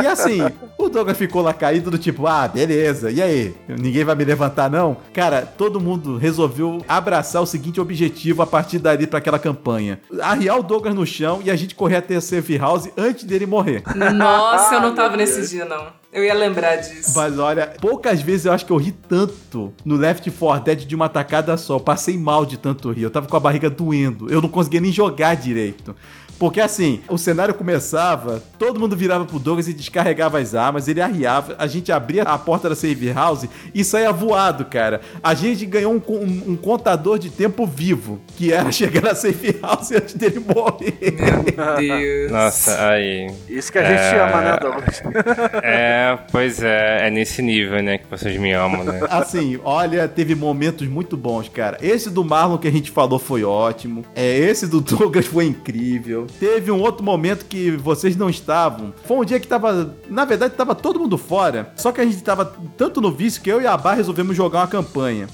E 0.02 0.08
assim, 0.08 0.40
o 0.78 0.90
Douglas 0.90 1.18
ficou 1.18 1.42
lá 1.42 1.54
caído 1.54 1.92
do 1.92 1.98
tipo, 1.98 2.28
ah, 2.28 2.48
beleza, 2.48 3.12
e 3.12 3.22
aí? 3.22 3.53
Ninguém 3.68 4.04
vai 4.04 4.16
me 4.16 4.24
levantar, 4.24 4.70
não? 4.70 4.98
Cara, 5.14 5.42
todo 5.44 5.80
mundo 5.80 6.18
resolveu 6.18 6.84
abraçar 6.88 7.42
o 7.42 7.46
seguinte 7.46 7.80
objetivo 7.80 8.42
a 8.42 8.48
partir 8.48 8.80
dali 8.80 9.08
para 9.08 9.20
aquela 9.20 9.40
campanha: 9.40 10.00
arriar 10.22 10.58
o 10.58 10.64
Douglas 10.64 10.96
no 10.96 11.06
chão 11.06 11.42
e 11.44 11.52
a 11.52 11.56
gente 11.56 11.76
correr 11.76 11.98
até 11.98 12.16
a 12.16 12.22
safe 12.22 12.58
house 12.58 12.90
antes 12.98 13.24
dele 13.24 13.46
morrer. 13.46 13.84
Nossa, 14.16 14.76
eu 14.76 14.82
não 14.82 14.96
tava 14.96 15.18
nesse 15.18 15.48
dia, 15.48 15.66
não. 15.66 16.04
Eu 16.14 16.24
ia 16.24 16.34
lembrar 16.36 16.76
disso. 16.76 17.14
Mas 17.16 17.40
olha, 17.40 17.74
poucas 17.82 18.22
vezes 18.22 18.46
eu 18.46 18.54
acho 18.54 18.64
que 18.64 18.72
eu 18.72 18.78
ri 18.78 18.92
tanto 18.92 19.74
no 19.84 19.96
Left 19.96 20.30
4 20.30 20.64
Dead 20.64 20.86
de 20.86 20.94
uma 20.96 21.10
tacada 21.10 21.58
só. 21.58 21.78
Eu 21.78 21.80
passei 21.80 22.16
mal 22.20 22.46
de 22.46 22.56
tanto 22.56 22.92
rir. 22.92 23.02
Eu 23.02 23.10
tava 23.10 23.28
com 23.28 23.36
a 23.36 23.40
barriga 23.40 23.68
doendo. 23.68 24.32
Eu 24.32 24.40
não 24.40 24.48
conseguia 24.48 24.80
nem 24.80 24.92
jogar 24.92 25.36
direito. 25.36 25.96
Porque 26.40 26.60
assim, 26.60 27.02
o 27.08 27.18
cenário 27.18 27.54
começava, 27.54 28.42
todo 28.60 28.80
mundo 28.80 28.96
virava 28.96 29.26
pro 29.26 29.40
Douglas 29.40 29.68
e 29.68 29.74
descarregava 29.74 30.40
as 30.40 30.54
armas, 30.56 30.88
ele 30.88 31.02
arriava, 31.02 31.56
a 31.58 31.68
gente 31.68 31.92
abria 31.92 32.24
a 32.24 32.38
porta 32.38 32.70
da 32.70 32.76
save 32.76 33.12
house 33.12 33.46
e 33.74 33.84
saía 33.84 34.12
voado, 34.12 34.66
cara. 34.66 35.02
A 35.24 35.34
gente 35.34 35.66
ganhou 35.66 35.94
um, 35.94 36.02
um, 36.14 36.44
um 36.52 36.56
contador 36.56 37.18
de 37.18 37.30
tempo 37.30 37.66
vivo, 37.66 38.20
que 38.38 38.52
era 38.52 38.72
chegar 38.74 39.02
na 39.02 39.16
safe 39.16 39.58
house 39.62 39.92
antes 39.92 40.14
dele 40.16 40.40
morrer. 40.40 40.98
Meu 41.02 41.76
Deus. 42.00 42.32
Nossa, 42.32 42.90
aí. 42.90 43.32
Isso 43.48 43.72
que 43.72 43.78
a 43.80 43.84
gente 43.84 44.00
É. 44.00 44.20
ama, 44.20 44.42
né, 44.42 44.58
Douglas? 44.60 45.02
É, 45.64 46.18
pois 46.32 46.62
é, 46.62 47.08
é 47.08 47.10
nesse 47.10 47.42
nível, 47.42 47.82
né, 47.82 47.98
que 47.98 48.06
vocês 48.10 48.38
me 48.40 48.52
amam, 48.52 48.84
né? 48.84 49.00
Assim, 49.10 49.60
olha, 49.64 50.08
teve 50.08 50.36
momentos 50.36 50.88
muito 50.88 51.16
bons, 51.16 51.48
cara. 51.48 51.78
Esse 51.82 52.10
do 52.10 52.24
Marlon 52.24 52.58
que 52.58 52.68
a 52.68 52.72
gente 52.72 52.92
falou 52.92 53.18
foi 53.20 53.44
ótimo. 53.44 54.04
É, 54.16 54.38
esse 54.38 54.68
do 54.68 54.82
Douglas 54.82 55.26
foi 55.26 55.46
incrível. 55.46 56.23
Teve 56.40 56.72
um 56.72 56.80
outro 56.82 57.04
momento 57.04 57.46
que 57.46 57.72
vocês 57.72 58.16
não 58.16 58.30
estavam. 58.30 58.94
Foi 59.06 59.18
um 59.18 59.26
dia 59.26 59.40
que 59.40 59.48
tava. 59.48 59.94
Na 60.10 60.26
verdade, 60.26 60.54
tava 60.56 60.74
todo 60.76 61.00
mundo 61.00 61.18
fora. 61.18 61.72
Só 61.76 61.92
que 61.92 62.02
a 62.02 62.06
gente 62.06 62.22
tava 62.24 62.54
tanto 62.78 63.00
no 63.02 63.12
vício 63.12 63.42
que 63.42 63.50
eu 63.50 63.62
e 63.62 63.68
a 63.68 63.76
Bar 63.78 63.96
resolvemos 63.96 64.36
jogar 64.36 64.60
uma 64.62 64.68
campanha. 64.68 65.28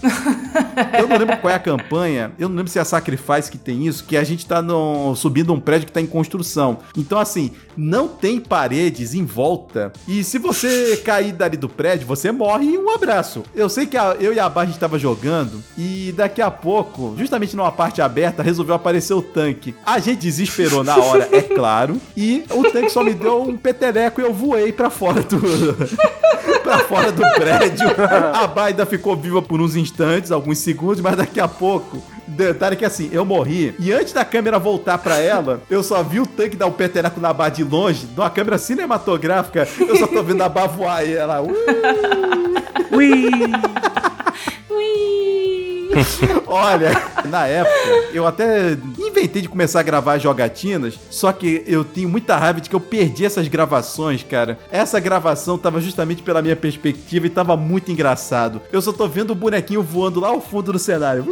Eu 1.00 1.08
não 1.08 1.18
lembro 1.18 1.38
qual 1.38 1.52
é 1.52 1.56
a 1.56 1.60
campanha. 1.60 2.32
Eu 2.40 2.50
não 2.50 2.56
lembro 2.56 2.72
se 2.72 2.78
é 2.80 2.82
a 2.82 2.86
Sacrifice 2.86 3.50
que 3.52 3.58
tem 3.58 3.86
isso. 3.88 4.04
Que 4.04 4.18
a 4.18 4.24
gente 4.24 4.46
tá 4.46 4.62
no, 4.62 5.16
subindo 5.16 5.54
um 5.54 5.60
prédio 5.60 5.86
que 5.88 5.92
tá 5.92 6.02
em 6.02 6.08
construção. 6.08 6.80
Então, 6.98 7.20
assim, 7.20 7.52
não 7.76 8.08
tem 8.08 8.40
paredes 8.40 9.14
em 9.14 9.26
volta. 9.26 9.92
E 10.08 10.24
se 10.24 10.38
você 10.38 10.98
cair 11.04 11.34
dali 11.34 11.58
do 11.58 11.70
prédio, 11.70 12.08
você 12.08 12.32
morre 12.32 12.66
e 12.66 12.78
um 12.78 12.90
abraço. 12.94 13.44
Eu 13.56 13.70
sei 13.70 13.86
que 13.86 13.98
a- 13.98 14.16
eu 14.20 14.34
e 14.34 14.40
a 14.40 14.50
Bar 14.50 14.62
a 14.62 14.66
gente 14.66 14.80
tava 14.80 14.98
jogando. 15.00 15.62
E 15.78 16.14
daqui 16.16 16.42
a 16.42 16.52
pouco, 16.52 17.16
justamente 17.18 17.56
numa 17.56 17.72
parte 17.72 18.02
aberta, 18.02 18.42
resolveu 18.44 18.76
aparecer 18.76 19.14
o 19.14 19.22
tanque. 19.22 19.74
A 19.86 20.00
gente 20.00 20.20
desesperou 20.20 20.79
na 20.84 20.98
hora, 20.98 21.28
é 21.32 21.42
claro. 21.42 21.98
E 22.16 22.44
o 22.52 22.64
tanque 22.64 22.90
só 22.90 23.04
me 23.04 23.14
deu 23.14 23.42
um 23.42 23.58
peteleco 23.58 24.22
e 24.22 24.24
eu 24.24 24.34
voei 24.34 24.72
pra 24.72 24.90
fora 24.90 25.22
do. 25.22 25.40
pra 26.64 26.80
fora 26.80 27.12
do 27.12 27.22
prédio. 27.36 27.88
A 28.34 28.48
Bar 28.48 28.66
ainda 28.66 28.86
ficou 28.86 29.16
viva 29.16 29.42
por 29.42 29.62
uns 29.62 29.76
instantes, 29.76 30.32
alguns 30.32 30.60
segundos, 30.60 31.02
mas 31.02 31.16
daqui 31.16 31.40
a 31.40 31.48
pouco. 31.48 32.02
Detalhe 32.28 32.76
que 32.76 32.86
assim, 32.86 33.10
eu 33.12 33.26
morri. 33.26 33.74
E 33.80 33.92
antes 33.92 34.14
da 34.14 34.24
câmera 34.24 34.60
voltar 34.60 34.98
pra 35.00 35.18
ela, 35.18 35.62
eu 35.70 35.82
só 35.82 36.04
vi 36.04 36.20
o 36.20 36.28
tanque 36.28 36.56
dar 36.56 36.68
o 36.68 36.72
peteleco 36.72 37.20
na 37.20 37.34
Bar 37.34 37.50
de 37.50 37.64
longe, 37.64 38.08
numa 38.16 38.30
câmera 38.30 38.58
cinematográfica. 38.58 39.68
Eu 39.80 39.96
só 39.98 40.08
tô 40.08 40.22
vendo 40.22 40.44
a 40.44 40.50
Bar 40.50 40.68
voar 40.68 41.06
e 41.06 41.14
ela. 41.14 41.42
Ui! 41.42 41.54
Ui. 44.70 45.39
Olha, 46.48 46.92
na 47.26 47.48
época, 47.48 48.10
eu 48.14 48.26
até 48.26 48.78
inventei 48.98 49.42
de 49.42 49.50
começar 49.50 49.80
a 49.80 49.84
gravar 49.84 50.18
jogatinas, 50.18 51.00
só 51.10 51.32
que 51.32 51.64
eu 51.66 51.84
tenho 51.84 52.10
muita 52.10 52.38
raiva 52.38 52.62
de 52.62 52.70
que 52.70 52.76
eu 52.76 52.80
perdi 52.80 53.26
essas 53.26 53.48
gravações, 53.48 54.24
cara. 54.24 54.60
Essa 54.72 55.00
gravação 55.00 55.58
tava 55.58 55.82
justamente 55.82 56.22
pela 56.22 56.42
minha 56.42 56.56
perspectiva 56.56 57.28
e 57.28 57.30
tava 57.30 57.56
muito 57.58 57.92
engraçado. 57.92 58.62
Eu 58.72 58.82
só 58.82 58.92
tô 58.92 59.08
vendo 59.08 59.32
o 59.32 59.36
bonequinho 59.36 59.84
voando 59.84 60.20
lá 60.20 60.30
ao 60.30 60.42
fundo 60.42 60.72
do 60.74 60.80
cenário. 60.80 61.26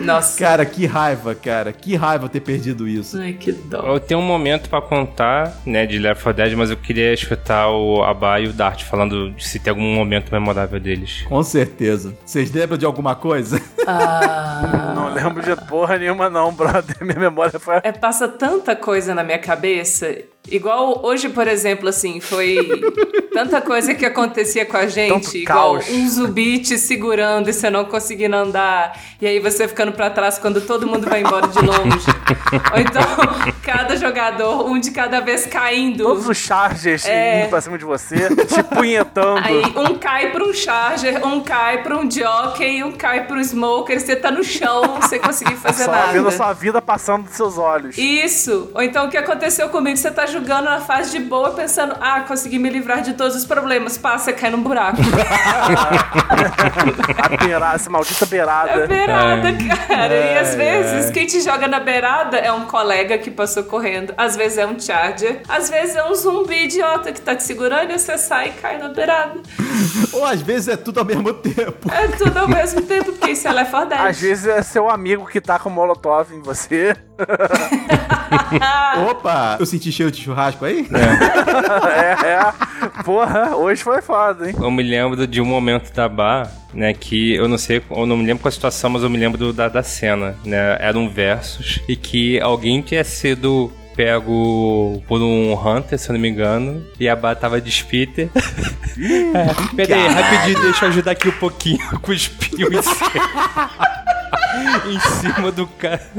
Nossa. 0.00 0.38
Cara, 0.38 0.64
que 0.64 0.86
raiva, 0.86 1.34
cara. 1.34 1.72
Que 1.72 1.96
raiva 1.96 2.28
ter 2.28 2.40
perdido 2.40 2.88
isso. 2.88 3.18
Ai, 3.18 3.32
que 3.34 3.52
dó. 3.52 3.78
Eu 3.94 4.00
tenho 4.00 4.20
um 4.20 4.24
momento 4.24 4.68
pra 4.68 4.80
contar, 4.80 5.56
né, 5.64 5.86
de 5.86 5.98
Left 5.98 6.22
4 6.22 6.42
Dead, 6.44 6.56
mas 6.56 6.70
eu 6.70 6.76
queria 6.76 7.12
escutar 7.12 7.68
o 7.70 8.02
Abba 8.02 8.40
e 8.40 8.48
o 8.48 8.52
Dart 8.52 8.82
falando 8.84 9.30
de 9.30 9.46
se 9.46 9.58
tem 9.58 9.70
algum 9.70 9.94
momento 9.94 10.32
memorável 10.32 10.80
deles. 10.80 11.22
Com 11.28 11.42
certeza. 11.42 12.14
Vocês 12.24 12.52
lembram 12.52 12.78
de 12.78 12.84
alguma 12.84 13.14
coisa? 13.14 13.60
Ah. 13.86 14.92
Não 14.94 15.12
lembro 15.12 15.42
de 15.42 15.56
porra 15.66 15.98
nenhuma, 15.98 16.28
não, 16.30 16.52
brother. 16.52 16.96
Minha 17.00 17.18
memória 17.18 17.58
foi. 17.58 17.80
É, 17.82 17.90
passa 17.90 18.28
tanta 18.28 18.76
coisa 18.76 19.14
na 19.14 19.24
minha 19.24 19.38
cabeça. 19.38 20.16
Igual 20.50 21.00
hoje, 21.04 21.28
por 21.28 21.46
exemplo, 21.46 21.88
assim, 21.88 22.20
foi 22.20 22.58
tanta 23.32 23.60
coisa 23.60 23.94
que 23.94 24.04
acontecia 24.04 24.66
com 24.66 24.76
a 24.76 24.86
gente. 24.86 25.38
Igual 25.38 25.76
um 25.76 26.08
zumbi 26.08 26.58
te 26.58 26.76
segurando 26.76 27.48
e 27.48 27.52
você 27.52 27.70
não 27.70 27.84
conseguindo 27.84 28.36
andar. 28.36 28.98
E 29.20 29.26
aí 29.26 29.38
você 29.38 29.68
ficando 29.68 29.92
pra 29.92 30.10
trás 30.10 30.38
quando 30.38 30.60
todo 30.60 30.86
mundo 30.86 31.08
vai 31.08 31.20
embora 31.20 31.46
de 31.46 31.58
longe. 31.58 32.06
Ou 32.74 32.80
então, 32.80 33.02
cada 33.62 33.96
jogador, 33.96 34.66
um 34.66 34.78
de 34.80 34.90
cada 34.90 35.20
vez 35.20 35.46
caindo. 35.46 36.04
Todos 36.04 36.28
os 36.28 36.36
chargers 36.36 37.04
É. 37.06 37.40
indo 37.42 37.50
pra 37.50 37.60
cima 37.60 37.76
de 37.78 37.84
você, 37.84 38.28
te 38.46 38.62
punhetando. 38.74 39.40
Aí 39.44 39.62
um 39.76 39.94
cai 39.98 40.30
pra 40.30 40.44
um 40.44 40.52
charger, 40.52 41.24
um 41.26 41.40
cai 41.40 41.82
pra 41.82 41.96
um 41.96 42.10
jockey, 42.10 42.82
um 42.82 42.92
cai 42.92 43.24
pro 43.26 43.38
smoker, 43.40 44.00
você 44.00 44.16
tá 44.16 44.30
no 44.30 44.42
chão 44.42 45.00
sem 45.02 45.20
conseguir 45.20 45.56
fazer 45.60 45.84
Só 45.84 45.90
nada. 45.92 46.12
vendo 46.12 46.28
a 46.28 46.32
sua 46.32 46.52
vida 46.52 46.80
passando 46.80 47.24
dos 47.24 47.34
seus 47.34 47.58
olhos. 47.58 47.96
Isso. 47.98 48.70
Ou 48.74 48.82
então 48.82 49.06
o 49.06 49.10
que 49.10 49.16
aconteceu 49.16 49.68
comigo? 49.68 49.96
Você 49.96 50.10
tá 50.10 50.26
jogando 50.26 50.64
na 50.64 50.80
fase 50.80 51.10
de 51.12 51.20
boa, 51.24 51.50
pensando, 51.50 51.94
ah, 52.00 52.20
consegui 52.20 52.58
me 52.58 52.70
livrar 52.70 53.02
de 53.02 53.12
todos 53.14 53.36
os 53.36 53.44
problemas. 53.44 53.98
Passa, 53.98 54.32
cai 54.32 54.50
num 54.50 54.62
buraco. 54.62 54.98
A 57.22 57.36
beirada, 57.44 57.74
essa 57.76 57.90
maldita 57.90 58.24
É 58.24 58.28
beirada. 58.28 58.86
beirada, 58.86 59.48
cara. 59.86 60.14
e 60.14 60.38
às 60.38 60.50
Ai, 60.50 60.56
vezes 60.56 61.06
ai. 61.06 61.12
quem 61.12 61.26
te 61.26 61.40
joga 61.40 61.68
na 61.68 61.80
beirada 61.80 62.36
é 62.38 62.50
um 62.52 62.64
colega 62.66 63.18
que 63.18 63.30
passou 63.30 63.49
correndo. 63.64 64.14
Às 64.16 64.36
vezes 64.36 64.58
é 64.58 64.66
um 64.66 64.78
charger. 64.78 65.42
Às 65.48 65.68
vezes 65.68 65.96
é 65.96 66.04
um 66.04 66.14
zumbi 66.14 66.64
idiota 66.64 67.12
que 67.12 67.20
tá 67.20 67.34
te 67.34 67.42
segurando 67.42 67.90
e 67.90 67.98
você 67.98 68.16
sai 68.16 68.50
e 68.50 68.52
cai 68.52 68.78
na 68.78 68.88
beirada. 68.88 69.40
Ou 70.12 70.24
às 70.24 70.40
vezes 70.40 70.68
é 70.68 70.76
tudo 70.76 70.98
ao 71.00 71.04
mesmo 71.04 71.32
tempo. 71.34 71.90
É 71.92 72.08
tudo 72.08 72.38
ao 72.38 72.48
mesmo 72.48 72.82
tempo, 72.82 73.12
porque 73.12 73.32
isso 73.32 73.48
é 73.48 73.52
Left 73.52 73.70
4 73.70 73.88
Dead. 73.88 74.00
Às 74.00 74.20
vezes 74.20 74.46
é 74.46 74.62
seu 74.62 74.88
amigo 74.88 75.26
que 75.26 75.40
tá 75.40 75.58
com 75.58 75.70
molotov 75.70 76.32
em 76.34 76.40
você. 76.40 76.96
Opa, 79.10 79.56
eu 79.58 79.66
senti 79.66 79.92
cheiro 79.92 80.10
de 80.10 80.22
churrasco 80.22 80.64
aí? 80.64 80.88
É, 81.90 82.32
é. 82.32 83.02
Porra, 83.04 83.56
hoje 83.56 83.82
foi 83.82 84.00
foda, 84.00 84.48
hein? 84.48 84.54
Eu 84.58 84.70
me 84.70 84.82
lembro 84.82 85.26
de 85.26 85.40
um 85.40 85.44
momento 85.44 85.92
da 85.92 86.08
bar, 86.08 86.50
né, 86.72 86.92
que 86.94 87.34
eu 87.34 87.48
não 87.48 87.58
sei, 87.58 87.82
eu 87.90 88.06
não 88.06 88.16
me 88.16 88.24
lembro 88.24 88.42
qual 88.42 88.48
a 88.48 88.52
situação, 88.52 88.90
mas 88.90 89.02
eu 89.02 89.10
me 89.10 89.18
lembro 89.18 89.52
da, 89.52 89.68
da 89.68 89.82
cena, 89.82 90.36
né, 90.44 90.76
era 90.80 90.98
um 90.98 91.08
versus, 91.08 91.80
e 91.88 91.96
que 91.96 92.40
alguém 92.40 92.80
tinha 92.80 93.04
sido 93.04 93.39
pego 93.94 95.02
por 95.06 95.20
um 95.20 95.52
Hunter, 95.54 95.98
se 95.98 96.08
eu 96.08 96.14
não 96.14 96.20
me 96.20 96.28
engano, 96.28 96.84
e 96.98 97.08
a 97.08 97.14
bar 97.14 97.34
tava 97.34 97.60
de 97.60 97.70
spitter. 97.70 98.30
é, 98.34 99.76
pera 99.76 99.94
aí, 99.96 100.08
rapidinho, 100.08 100.62
deixa 100.62 100.84
eu 100.84 100.88
ajudar 100.88 101.10
aqui 101.12 101.28
um 101.28 101.32
pouquinho, 101.32 101.78
cuspiu 102.00 102.72
em 102.72 102.82
cima. 102.82 103.70
em 104.90 105.00
cima 105.00 105.52
do 105.52 105.66
cara. 105.66 106.10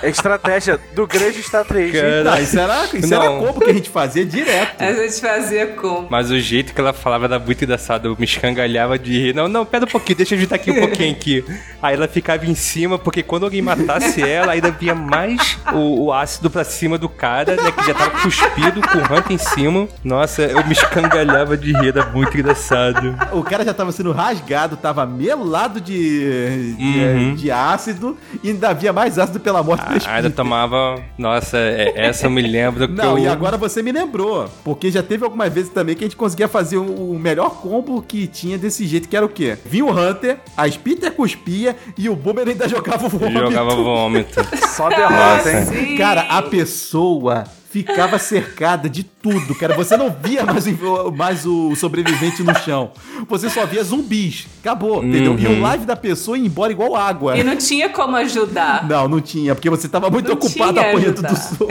É 0.00 0.08
estratégia 0.08 0.78
do 0.94 1.06
grande 1.06 1.40
estratégia. 1.40 2.22
Não, 2.24 2.38
isso 2.38 2.58
era, 2.58 2.84
isso 2.94 3.14
era 3.14 3.28
combo 3.28 3.60
que 3.60 3.70
a 3.70 3.74
gente 3.74 3.90
fazia 3.90 4.24
direto. 4.24 4.80
A 4.80 4.92
gente 4.92 5.20
fazia 5.20 5.66
como? 5.68 6.06
Mas 6.10 6.30
o 6.30 6.38
jeito 6.38 6.72
que 6.72 6.80
ela 6.80 6.92
falava 6.92 7.24
era 7.26 7.38
muito 7.38 7.62
engraçado. 7.64 8.06
Eu 8.08 8.16
me 8.18 8.24
escangalhava 8.24 8.98
de 8.98 9.12
rir. 9.12 9.34
Não, 9.34 9.48
não, 9.48 9.64
pera 9.64 9.84
um 9.84 9.88
pouquinho, 9.88 10.16
deixa 10.16 10.34
eu 10.34 10.38
ajudar 10.38 10.56
aqui 10.56 10.70
um 10.70 10.80
pouquinho 10.80 11.12
aqui. 11.12 11.44
Aí 11.82 11.94
ela 11.94 12.08
ficava 12.08 12.46
em 12.46 12.54
cima, 12.54 12.98
porque 12.98 13.22
quando 13.22 13.44
alguém 13.44 13.60
matasse 13.62 14.22
ela, 14.22 14.52
ainda 14.52 14.70
vinha 14.70 14.94
mais 14.94 15.58
o, 15.72 16.04
o 16.06 16.12
ácido 16.12 16.48
pra 16.50 16.64
cima 16.64 16.96
do 16.96 17.08
cara, 17.08 17.56
né? 17.56 17.72
Que 17.72 17.86
já 17.86 17.94
tava 17.94 18.10
cuspido, 18.20 18.80
com 18.80 18.98
o 18.98 19.02
ranto 19.02 19.32
em 19.32 19.38
cima. 19.38 19.88
Nossa, 20.04 20.42
eu 20.42 20.64
me 20.66 20.72
escangalhava 20.72 21.56
de 21.56 21.72
rir, 21.72 21.88
era 21.88 22.06
muito 22.06 22.36
engraçado. 22.36 23.14
O 23.32 23.42
cara 23.42 23.64
já 23.64 23.74
tava 23.74 23.90
sendo 23.92 24.12
rasgado, 24.12 24.76
tava 24.76 25.04
melado 25.06 25.80
de, 25.80 26.74
de, 26.74 27.02
Uhum. 27.02 27.34
de 27.34 27.50
ácido 27.50 28.16
e 28.42 28.50
ainda 28.50 28.68
havia 28.70 28.92
mais 28.92 29.18
ácido 29.18 29.40
pela 29.40 29.62
morte 29.62 29.81
da 29.88 29.96
Splinter. 29.96 30.14
Ainda 30.16 30.30
tomava. 30.30 31.02
Nossa, 31.18 31.56
é- 31.58 31.92
essa 31.96 32.26
eu 32.26 32.30
me 32.30 32.42
lembro 32.42 32.88
que 32.88 32.94
Não, 32.94 33.18
eu. 33.18 33.24
e 33.24 33.28
agora 33.28 33.56
você 33.56 33.82
me 33.82 33.92
lembrou. 33.92 34.48
Porque 34.64 34.90
já 34.90 35.02
teve 35.02 35.24
algumas 35.24 35.52
vezes 35.52 35.70
também 35.70 35.94
que 35.94 36.04
a 36.04 36.06
gente 36.06 36.16
conseguia 36.16 36.48
fazer 36.48 36.76
o 36.78 37.18
melhor 37.18 37.50
combo 37.60 38.02
que 38.02 38.26
tinha 38.26 38.56
desse 38.58 38.86
jeito, 38.86 39.08
que 39.08 39.16
era 39.16 39.24
o 39.26 39.28
quê? 39.28 39.56
Vinha 39.64 39.84
o 39.84 39.90
Hunter, 39.90 40.38
a 40.56 40.66
Splinter 40.68 41.12
cuspia 41.12 41.76
e 41.98 42.08
o 42.08 42.16
Boomer 42.16 42.48
ainda 42.48 42.68
jogava 42.68 43.06
o 43.06 43.08
vômito. 43.08 43.38
Jogava 43.40 43.74
vômito. 43.74 44.40
Só 44.76 44.88
derrota, 44.88 45.50
hein? 45.52 45.64
Sim. 45.66 45.96
Cara, 45.96 46.22
a 46.22 46.42
pessoa 46.42 47.44
ficava 47.72 48.18
cercada 48.18 48.86
de 48.88 49.02
tudo, 49.02 49.54
cara. 49.54 49.74
Você 49.74 49.96
não 49.96 50.10
via 50.22 50.44
mais, 50.44 50.66
o- 50.66 51.10
mais 51.10 51.46
o 51.46 51.74
sobrevivente 51.74 52.42
no 52.42 52.54
chão. 52.58 52.90
Você 53.28 53.48
só 53.48 53.64
via 53.64 53.82
zumbis. 53.82 54.46
Acabou, 54.60 55.02
entendeu? 55.02 55.36
E 55.38 55.46
o 55.46 55.60
live 55.60 55.86
da 55.86 55.96
pessoa 55.96 56.36
ia 56.36 56.44
embora 56.46 56.70
igual 56.70 56.94
água. 56.94 57.36
E 57.36 57.42
não 57.42 57.56
tinha 57.56 57.88
como 57.88 58.14
ajudar. 58.16 58.86
Não, 58.86 59.08
não 59.08 59.20
tinha, 59.20 59.54
porque 59.54 59.70
você 59.70 59.88
tava 59.88 60.10
muito 60.10 60.26
Não 60.28 60.34
ocupado 60.34 60.78
apanhando 60.78 61.22
do 61.22 61.34
soco. 61.36 61.66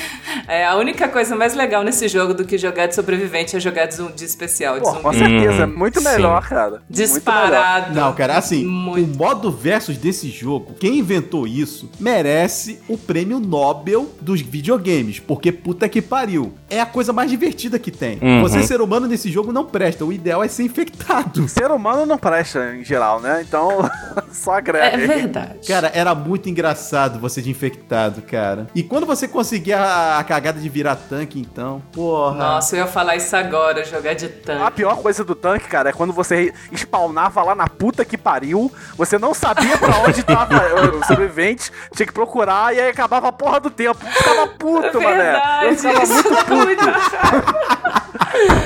É, 0.46 0.64
a 0.66 0.74
única 0.76 1.08
coisa 1.08 1.36
mais 1.36 1.54
legal 1.54 1.82
nesse 1.84 2.08
jogo 2.08 2.34
do 2.34 2.44
que 2.44 2.56
jogar 2.58 2.86
de 2.86 2.94
sobrevivente 2.94 3.56
é 3.56 3.60
jogar 3.60 3.86
de, 3.86 3.94
zum- 3.94 4.10
de 4.10 4.24
especial, 4.24 4.74
de 4.74 4.80
Pô, 4.80 4.90
zumbi. 4.90 5.02
com 5.02 5.12
certeza. 5.12 5.66
Hum, 5.66 5.74
muito 5.76 6.00
sim. 6.00 6.04
melhor, 6.08 6.48
cara. 6.48 6.70
Muito 6.70 6.84
melhor. 6.88 7.06
Disparado. 7.06 7.94
Não, 7.94 8.12
cara, 8.14 8.36
assim, 8.36 8.64
Muito. 8.64 9.12
o 9.12 9.16
modo 9.16 9.50
versus 9.52 9.96
desse 9.96 10.28
jogo, 10.28 10.74
quem 10.78 10.98
inventou 10.98 11.46
isso 11.46 11.88
merece 12.00 12.80
o 12.88 12.96
prêmio 12.98 13.38
Nobel 13.38 14.10
dos 14.20 14.40
videogames, 14.40 15.20
porque 15.20 15.52
puta 15.52 15.88
que 15.88 16.00
pariu. 16.02 16.52
É 16.68 16.80
a 16.80 16.86
coisa 16.86 17.12
mais 17.12 17.30
divertida 17.30 17.78
que 17.78 17.90
tem. 17.90 18.18
Uhum. 18.20 18.42
Você 18.42 18.62
ser 18.62 18.80
humano 18.80 19.06
nesse 19.06 19.30
jogo 19.30 19.52
não 19.52 19.64
presta, 19.64 20.04
o 20.04 20.12
ideal 20.12 20.42
é 20.42 20.48
ser 20.48 20.62
infectado. 20.64 21.48
Ser 21.48 21.70
humano 21.70 22.06
não 22.06 22.18
presta 22.18 22.74
em 22.74 22.84
geral, 22.84 23.20
né? 23.20 23.44
Então, 23.46 23.88
só 24.32 24.54
É 24.54 24.58
agrega. 24.58 24.96
verdade. 25.06 25.66
Cara, 25.68 25.90
era 25.94 26.14
muito 26.14 26.48
engraçado 26.48 27.18
você 27.18 27.40
de 27.42 27.50
infectado, 27.50 28.22
cara. 28.22 28.66
E 28.74 28.82
quando 28.82 29.06
você 29.06 29.26
conseguia 29.28 29.78
a, 29.78 30.18
a 30.18 30.24
cagada 30.24 30.60
de 30.60 30.68
virar 30.68 30.96
tanque, 30.96 31.38
então, 31.40 31.82
porra. 31.92 32.36
Nossa, 32.36 32.76
eu 32.76 32.80
ia 32.80 32.86
falar 32.86 33.16
isso 33.16 33.34
agora, 33.36 33.84
jogar 33.84 34.14
de 34.14 34.26
A 34.26 34.28
tanque. 34.28 34.70
pior 34.72 34.96
coisa 34.96 35.24
do 35.24 35.34
tanque, 35.34 35.68
cara, 35.68 35.90
é 35.90 35.92
quando 35.92 36.12
você 36.12 36.52
spawnava 36.74 37.42
lá 37.42 37.54
na 37.54 37.66
puta 37.68 38.04
que 38.04 38.16
pariu, 38.18 38.70
você 38.96 39.18
não 39.18 39.34
sabia 39.34 39.76
pra 39.78 39.98
onde 39.98 40.22
tava 40.22 40.54
o 40.96 41.04
sobrevivente, 41.06 41.70
tinha 41.94 42.06
que 42.06 42.12
procurar 42.12 42.74
e 42.74 42.80
aí 42.80 42.88
acabava 42.90 43.28
a 43.28 43.32
porra 43.32 43.60
do 43.60 43.70
tempo. 43.70 43.98
Eu 44.04 44.10
ficava 44.12 44.46
puto, 44.48 44.98
É 44.98 45.04
mané. 45.04 45.16
verdade, 45.16 45.66
Eu 45.66 45.76
ficava 45.76 46.06
muito 46.06 46.28
puto. 46.46 47.99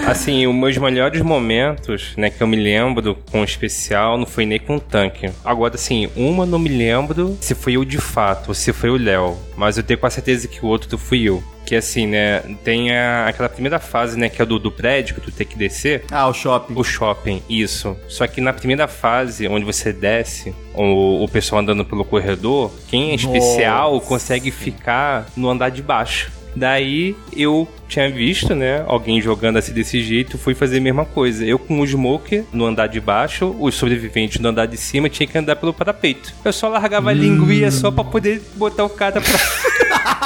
Assim, 0.07 0.47
os 0.47 0.55
meus 0.55 0.77
melhores 0.77 1.21
momentos, 1.23 2.13
né, 2.17 2.29
que 2.31 2.43
eu 2.43 2.47
me 2.47 2.57
lembro 2.57 3.17
com 3.31 3.41
o 3.41 3.45
especial, 3.45 4.19
não 4.19 4.27
foi 4.27 4.45
nem 4.45 4.59
com 4.59 4.77
o 4.77 4.81
tanque. 4.81 5.31
Agora, 5.45 5.75
assim, 5.75 6.09
uma 6.15 6.45
não 6.45 6.59
me 6.59 6.69
lembro 6.69 7.37
se 7.41 7.55
foi 7.55 7.75
eu 7.75 7.85
de 7.85 7.99
fato 7.99 8.49
ou 8.49 8.55
se 8.55 8.73
foi 8.73 8.91
o 8.91 8.97
Léo. 8.97 9.37
Mas 9.57 9.77
eu 9.77 9.83
tenho 9.83 9.99
quase 9.99 10.17
certeza 10.17 10.49
que 10.49 10.65
o 10.65 10.69
outro 10.69 10.99
fui 10.99 11.23
eu. 11.23 11.43
Que 11.65 11.75
assim, 11.77 12.07
né, 12.07 12.41
tem 12.63 12.93
a- 12.95 13.27
aquela 13.27 13.49
primeira 13.49 13.79
fase, 13.79 14.19
né, 14.19 14.29
que 14.29 14.43
é 14.43 14.45
do, 14.45 14.59
do 14.59 14.71
prédio, 14.71 15.15
que 15.15 15.21
tu 15.23 15.31
tem 15.33 15.47
que 15.47 15.57
descer. 15.57 16.05
Ah, 16.11 16.29
o 16.29 16.35
shopping. 16.35 16.75
O 16.77 16.85
shopping, 16.85 17.43
isso. 17.49 17.97
Só 18.07 18.27
que 18.27 18.41
na 18.43 18.53
primeira 18.53 18.87
fase, 18.87 19.49
onde 19.49 19.65
você 19.65 19.91
desce, 19.93 20.55
o, 20.75 21.25
o 21.25 21.29
pessoal 21.29 21.63
andando 21.63 21.85
pelo 21.85 22.05
corredor, 22.05 22.71
quem 22.89 23.13
é 23.13 23.15
especial 23.15 23.99
consegue 24.03 24.51
ficar 24.51 25.27
no 25.35 25.49
andar 25.49 25.71
de 25.71 25.81
baixo. 25.81 26.31
Daí 26.57 27.17
eu 27.37 27.69
tinha 27.89 28.11
visto, 28.11 28.55
né, 28.55 28.85
alguém 28.87 29.21
jogando 29.21 29.59
assim 29.59 29.73
desse 29.73 30.03
jeito, 30.03 30.39
fui 30.39 30.55
fazer 30.55 30.79
a 30.79 30.81
mesma 30.81 31.05
coisa. 31.05 31.45
Eu 31.45 31.59
com 31.59 31.81
o 31.81 31.87
Smoker 31.87 32.45
no 32.53 32.65
andar 32.65 32.87
de 32.87 33.01
baixo, 33.01 33.55
os 33.59 33.75
sobreviventes 33.75 34.41
no 34.41 34.49
andar 34.49 34.67
de 34.67 34.77
cima 34.77 35.09
tinha 35.09 35.27
que 35.27 35.37
andar 35.37 35.57
pelo 35.57 35.73
parapeito. 35.73 36.33
Eu 36.45 36.53
só 36.53 36.69
largava 36.69 37.11
a 37.11 37.13
linguinha 37.13 37.71
só 37.71 37.91
pra 37.91 38.05
poder 38.05 38.43
botar 38.57 38.85
o 38.85 38.91
cara 38.91 39.21
pra. 39.21 39.84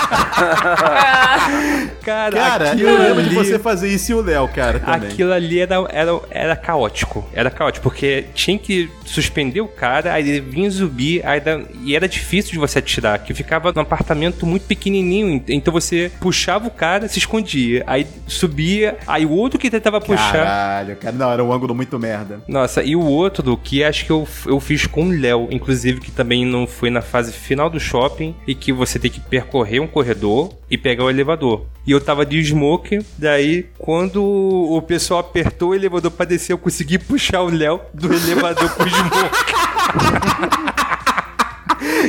cara, 2.03 2.33
Cara, 2.37 2.75
eu 2.79 2.99
lembro 2.99 3.23
de 3.23 3.29
ali- 3.29 3.35
você 3.35 3.59
fazer 3.59 3.89
isso 3.89 4.13
e 4.13 4.15
o 4.15 4.21
Léo, 4.23 4.49
cara, 4.49 4.79
também. 4.81 5.11
Aquilo 5.11 5.33
ali 5.33 5.61
era, 5.61 5.77
era, 5.91 6.21
era 6.31 6.57
caótico. 6.57 7.27
Era 7.33 7.51
caótico, 7.51 7.83
porque 7.83 8.27
tinha 8.35 8.59
que 8.59 8.91
suspender 9.05 9.61
o 9.61 9.69
cara, 9.69 10.13
aí 10.13 10.29
ele 10.29 10.41
vinha 10.41 10.71
zumbi, 10.71 11.21
aí 11.25 11.41
da- 11.41 11.61
e 11.85 11.95
era 11.97 12.09
difícil 12.09 12.53
de 12.53 12.59
você 12.59 12.79
atirar, 12.79 13.19
que 13.21 13.33
ficava 13.35 13.73
num 13.75 13.83
apartamento 13.83 14.47
muito 14.47 14.65
pequenininho, 14.67 15.29
ent- 15.31 15.49
então 15.51 15.73
você 15.73 16.11
puxava 16.21 16.67
o 16.67 16.71
cara, 16.71 17.09
se 17.09 17.19
escondia, 17.19 17.83
aí 17.87 18.07
subia, 18.27 18.97
aí 19.07 19.25
o 19.27 19.31
outro 19.31 19.59
que 19.59 19.71
tentava 19.71 20.01
puxar... 20.01 20.33
Caralho, 20.33 20.97
cara. 20.97 21.15
Não, 21.17 21.31
era 21.33 21.43
um 21.45 21.53
ângulo 21.53 21.75
muito 21.75 21.99
merda. 21.99 22.41
Nossa, 22.47 22.83
e 22.83 22.95
o 22.95 23.01
outro 23.03 23.57
que 23.57 23.83
acho 23.83 24.05
que 24.05 24.11
eu, 24.13 24.27
eu 24.47 24.61
fiz 24.61 24.87
com 24.87 25.09
o 25.09 25.11
Léo, 25.11 25.49
inclusive 25.51 26.01
que 26.01 26.11
também 26.11 26.45
não 26.45 26.67
foi 26.67 26.91
na 26.91 27.01
fase 27.03 27.33
final 27.33 27.69
do 27.71 27.81
shopping 27.81 28.35
e 28.47 28.55
que 28.55 28.73
você 28.73 28.99
tem 28.99 29.11
que 29.11 29.21
percorrer 29.21 29.81
um 29.81 29.87
corredor 29.99 30.53
e 30.71 30.79
pegar 30.79 31.05
o 31.05 31.11
elevador. 31.11 31.65
E 31.85 31.91
eu 31.91 32.01
tava 32.01 32.25
de 32.25 32.41
smoke, 32.45 33.01
daí 33.19 33.67
quando 33.77 34.23
o 34.23 34.81
pessoal 34.83 35.19
apertou 35.21 35.71
o 35.71 35.75
elevador 35.75 36.11
pra 36.13 36.25
descer, 36.25 36.53
eu 36.53 36.59
consegui 36.59 36.99
puxar 36.99 37.43
o 37.43 37.49
Léo 37.51 37.81
do 37.93 38.07
elevador 38.15 38.71
com 38.71 38.85
o 38.85 38.89
smoke. 38.89 39.59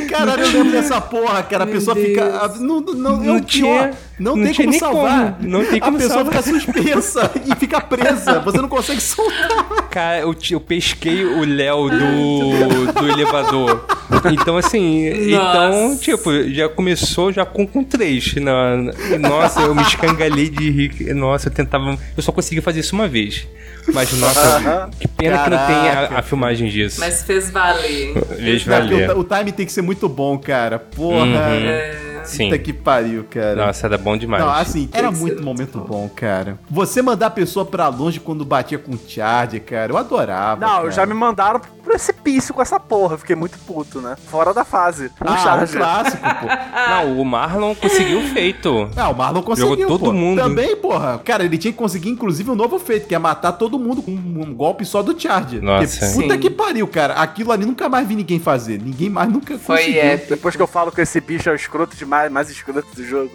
Caralho, 0.08 0.42
eu 0.42 0.52
lembro 0.52 0.72
dessa 0.72 1.00
porra, 1.00 1.42
cara. 1.42 1.64
A 1.64 1.66
pessoa 1.66 1.94
Deus. 1.94 2.06
fica. 2.06 2.48
Não, 2.60 2.80
não, 2.80 2.94
não, 2.94 3.16
Não 3.16 3.40
tinha- 3.40 3.88
pior. 3.88 3.94
Não, 4.20 4.36
não 4.36 4.44
tem 4.44 4.54
como 4.54 4.78
salvar. 4.78 5.32
como. 5.38 5.48
Não 5.48 5.64
tem 5.64 5.80
como 5.80 5.96
A 5.96 6.00
pessoa 6.00 6.22
salvar. 6.24 6.42
fica 6.42 6.60
suspensa 6.60 7.30
e 7.46 7.56
fica 7.56 7.80
presa. 7.80 8.38
Você 8.40 8.58
não 8.58 8.68
consegue 8.68 9.00
soltar. 9.00 9.88
Cara, 9.90 10.18
eu, 10.20 10.36
eu 10.50 10.60
pesquei 10.60 11.24
o 11.24 11.44
Léo 11.44 11.88
do, 11.88 12.92
do 12.92 13.08
elevador. 13.08 13.84
Então, 14.32 14.56
assim, 14.58 15.06
então, 15.08 15.88
Nossa. 15.88 16.00
tipo, 16.02 16.30
já 16.50 16.68
começou 16.68 17.32
já 17.32 17.44
com, 17.46 17.66
com 17.66 17.82
três. 17.82 18.34
Na, 18.34 18.76
na- 18.76 18.92
nossa, 19.18 19.60
eu 19.62 19.74
me 19.74 19.82
escangalhei 19.82 20.48
de 20.50 20.70
rir. 20.70 21.14
Nossa, 21.14 21.48
eu 21.48 21.52
tentava. 21.52 21.96
Eu 22.16 22.22
só 22.22 22.30
consegui 22.30 22.60
fazer 22.60 22.80
isso 22.80 22.94
uma 22.94 23.08
vez. 23.08 23.46
Mas, 23.94 24.12
nossa, 24.18 24.90
que 25.00 25.08
pena 25.08 25.38
que 25.44 25.50
não 25.50 25.58
tem 25.66 25.74
Caraca. 25.76 26.14
a, 26.14 26.18
a 26.18 26.22
filmagem 26.22 26.68
disso. 26.68 27.00
Mas 27.00 27.22
fez 27.22 27.50
valer. 27.50 28.14
Não, 28.14 28.20
porque 28.22 28.58
valer. 28.68 29.10
o, 29.16 29.20
o 29.20 29.24
time 29.24 29.50
tem 29.52 29.64
que 29.64 29.72
ser 29.72 29.82
muito 29.82 30.08
bom, 30.08 30.38
cara. 30.38 30.78
Porra. 30.78 31.24
Uhum. 31.24 32.09
Sim. 32.24 32.44
Puta 32.50 32.58
que 32.58 32.72
pariu, 32.72 33.24
cara. 33.28 33.66
Nossa, 33.66 33.86
era 33.86 33.98
bom 33.98 34.16
demais. 34.16 34.42
Não, 34.42 34.50
assim, 34.50 34.88
era 34.92 35.10
muito 35.10 35.42
momento 35.42 35.78
bom, 35.78 36.08
cara. 36.14 36.58
Você 36.70 37.02
mandar 37.02 37.26
a 37.26 37.30
pessoa 37.30 37.64
pra 37.64 37.88
longe 37.88 38.20
quando 38.20 38.44
batia 38.44 38.78
com 38.78 38.96
charger, 38.96 39.62
cara, 39.62 39.92
eu 39.92 39.96
adorava. 39.96 40.60
Não, 40.60 40.76
cara. 40.76 40.90
já 40.90 41.06
me 41.06 41.14
mandaram 41.14 41.60
pro 41.60 41.70
precipício 41.90 42.54
com 42.54 42.62
essa 42.62 42.78
porra. 42.78 43.14
eu 43.14 43.18
Fiquei 43.18 43.36
muito 43.36 43.58
puto, 43.60 44.00
né? 44.00 44.16
Fora 44.26 44.54
da 44.54 44.64
fase. 44.64 45.06
Um 45.06 45.10
Ah, 45.26 45.62
um 45.62 45.66
clássico, 45.66 46.22
pô. 46.22 46.46
Não, 46.90 47.20
o 47.20 47.24
Marlon 47.24 47.74
conseguiu 47.74 48.20
o 48.20 48.22
feito. 48.28 48.90
Ah, 48.96 49.08
o 49.08 49.14
Marlon 49.16 49.42
conseguiu, 49.42 49.70
Jogou 49.70 49.86
todo 49.98 50.10
pô. 50.10 50.12
mundo. 50.12 50.40
Também, 50.40 50.76
porra. 50.76 51.18
Cara, 51.24 51.44
ele 51.44 51.58
tinha 51.58 51.72
que 51.72 51.78
conseguir, 51.78 52.10
inclusive, 52.10 52.50
um 52.50 52.54
novo 52.54 52.78
feito, 52.78 53.06
que 53.06 53.14
é 53.14 53.18
matar 53.18 53.52
todo 53.52 53.78
mundo 53.78 54.02
com 54.02 54.10
um, 54.10 54.54
golpe 54.54 54.84
só 54.84 55.02
do 55.02 55.18
Charger. 55.18 55.62
Nossa. 55.62 55.98
Porque, 55.98 56.14
puta 56.14 56.34
Sim. 56.34 56.40
que 56.40 56.50
pariu, 56.50 56.86
cara. 56.86 57.14
Aquilo 57.14 57.52
ali 57.52 57.64
nunca 57.64 57.88
mais 57.88 58.06
vi 58.06 58.14
ninguém 58.14 58.38
fazer. 58.38 58.80
Ninguém 58.80 59.08
mais 59.10 59.28
nunca 59.30 59.58
Foi 59.58 59.78
conseguiu. 59.78 60.00
épico. 60.02 60.30
Depois 60.30 60.56
que 60.56 60.62
eu 60.62 60.66
falo 60.66 60.92
que 60.92 61.00
esse 61.00 61.20
bicho 61.20 61.48
é 61.48 61.52
o 61.52 61.56
escroto 61.56 61.96
demais, 61.96 62.09
mais 62.30 62.50
escroto 62.50 62.88
do 62.94 63.04
jogo. 63.04 63.30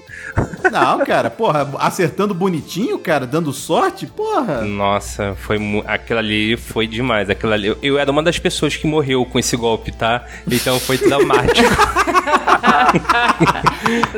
Não, 0.71 1.05
cara, 1.05 1.29
porra, 1.29 1.69
acertando 1.79 2.33
bonitinho, 2.33 2.97
cara, 2.99 3.25
dando 3.25 3.53
sorte, 3.53 4.05
porra. 4.07 4.61
Nossa, 4.61 5.35
foi 5.35 5.57
mu- 5.57 5.83
aquilo 5.87 6.19
ali 6.19 6.57
foi 6.57 6.87
demais. 6.87 7.29
Aquilo 7.29 7.53
ali, 7.53 7.67
eu, 7.67 7.77
eu 7.81 7.99
era 7.99 8.11
uma 8.11 8.21
das 8.23 8.37
pessoas 8.39 8.75
que 8.75 8.85
morreu 8.87 9.25
com 9.25 9.37
esse 9.39 9.55
golpe, 9.55 9.91
tá? 9.91 10.25
Então 10.49 10.79
foi 10.79 10.97
traumático. 10.97 11.55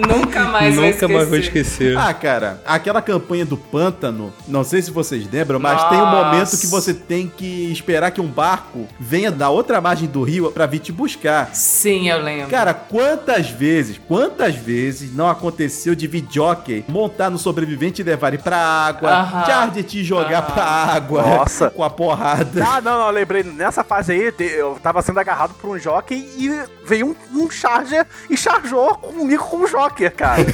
Nunca 0.07 0.45
mais 0.45 0.75
Nunca 0.77 1.07
mais 1.07 1.27
vou 1.27 1.37
esquecer. 1.37 1.97
Ah, 1.97 2.13
cara, 2.13 2.61
aquela 2.65 3.01
campanha 3.01 3.45
do 3.45 3.57
pântano, 3.57 4.33
não 4.47 4.63
sei 4.63 4.81
se 4.81 4.91
vocês 4.91 5.27
lembram, 5.31 5.59
mas 5.59 5.83
tem 5.89 5.97
um 5.97 6.05
Nossa. 6.05 6.25
momento 6.25 6.57
que 6.57 6.67
você 6.67 6.93
tem 6.93 7.27
que 7.27 7.71
esperar 7.71 8.11
que 8.11 8.21
um 8.21 8.27
barco 8.27 8.87
venha 8.99 9.31
da 9.31 9.49
outra 9.49 9.81
margem 9.81 10.07
do 10.07 10.23
rio 10.23 10.51
pra 10.51 10.65
vir 10.65 10.79
te 10.79 10.91
buscar. 10.91 11.49
Sim, 11.53 12.09
eu 12.09 12.21
lembro. 12.21 12.47
Cara, 12.49 12.73
quantas 12.73 13.49
vezes, 13.49 13.99
quantas 14.07 14.55
vezes 14.55 15.13
não 15.15 15.29
aconteceu 15.29 15.95
de 15.95 16.07
videojockey 16.07 16.85
montar 16.87 17.29
no 17.29 17.37
sobrevivente 17.37 18.01
e 18.01 18.05
levar 18.05 18.29
ele 18.29 18.37
pra 18.41 18.57
água, 18.57 19.09
Aham. 19.09 19.45
Charger 19.45 19.83
te 19.83 20.03
jogar 20.03 20.41
pra 20.43 20.63
água 20.63 21.21
Nossa. 21.21 21.69
com 21.75 21.83
a 21.83 21.89
porrada. 21.89 22.63
Ah, 22.65 22.81
não, 22.81 22.97
não, 22.99 23.09
lembrei. 23.09 23.43
Nessa 23.43 23.83
fase 23.83 24.11
aí, 24.11 24.33
eu 24.39 24.77
tava 24.81 25.01
sendo 25.01 25.19
agarrado 25.19 25.53
por 25.55 25.75
um 25.75 25.79
jockey 25.79 26.15
e 26.37 26.49
veio 26.85 27.15
um, 27.33 27.43
um 27.43 27.49
charger 27.49 28.05
e 28.29 28.37
chargeou 28.37 28.95
comigo 28.95 29.43
com 29.43 29.57
um 29.57 29.65
joker, 29.65 30.13
cara. 30.13 30.41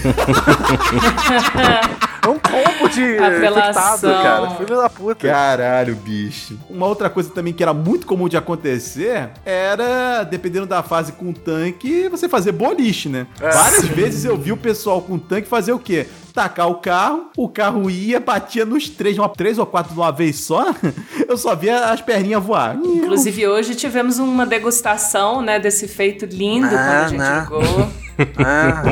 é 2.24 2.28
um 2.28 2.40
combo 2.40 2.90
de 2.90 3.18
Apelação. 3.18 4.10
infectado, 4.12 4.24
cara. 4.24 4.50
Filho 4.52 4.78
da 4.78 4.90
puta. 4.90 5.28
Caralho, 5.28 5.96
bicho. 5.96 6.58
Uma 6.70 6.88
outra 6.88 7.10
coisa 7.10 7.30
também 7.30 7.54
que 7.54 7.64
era 7.64 7.74
muito 7.74 8.06
comum 8.06 8.30
de 8.30 8.38
acontecer 8.38 9.30
era, 9.46 10.24
dependendo 10.24 10.66
da 10.66 10.84
fase 10.84 11.12
com 11.14 11.30
o 11.30 11.34
tanque, 11.34 12.08
você 12.10 12.30
fazer 12.30 12.52
boliche, 12.52 13.10
né? 13.10 13.28
Várias 13.40 13.86
vezes 13.88 14.26
eu 14.26 14.38
vi 14.38 14.52
o 14.52 14.58
pessoal 14.58 15.02
com 15.02 15.16
o 15.16 15.20
tanque 15.20 15.48
fazer 15.48 15.74
o 15.74 15.80
quê? 15.80 16.08
Tacar 16.34 16.68
o 16.68 16.76
carro, 16.76 17.28
o 17.38 17.48
carro 17.48 17.90
ia, 17.92 18.20
batia 18.20 18.66
nos 18.66 18.90
três, 18.90 19.20
uma, 19.20 19.30
três 19.30 19.60
ou 19.60 19.66
quatro 19.68 19.94
de 19.94 20.00
uma 20.00 20.12
vez 20.12 20.40
só. 20.40 20.66
Eu 21.30 21.38
só 21.38 21.56
via 21.56 21.86
as 21.92 22.02
perninhas 22.02 22.44
voar. 22.44 22.76
Inclusive, 22.76 23.48
hoje 23.48 23.76
tivemos 23.76 24.18
uma 24.18 24.46
degustação, 24.46 25.42
né, 25.42 25.60
desse 25.60 25.88
feito 25.88 26.26
lindo 26.26 26.66
Ah, 26.66 26.70
quando 26.70 26.80
a 26.80 27.08
gente 27.08 27.20
né? 27.20 27.48
jogou. 27.48 28.03
Ah, 28.38 28.84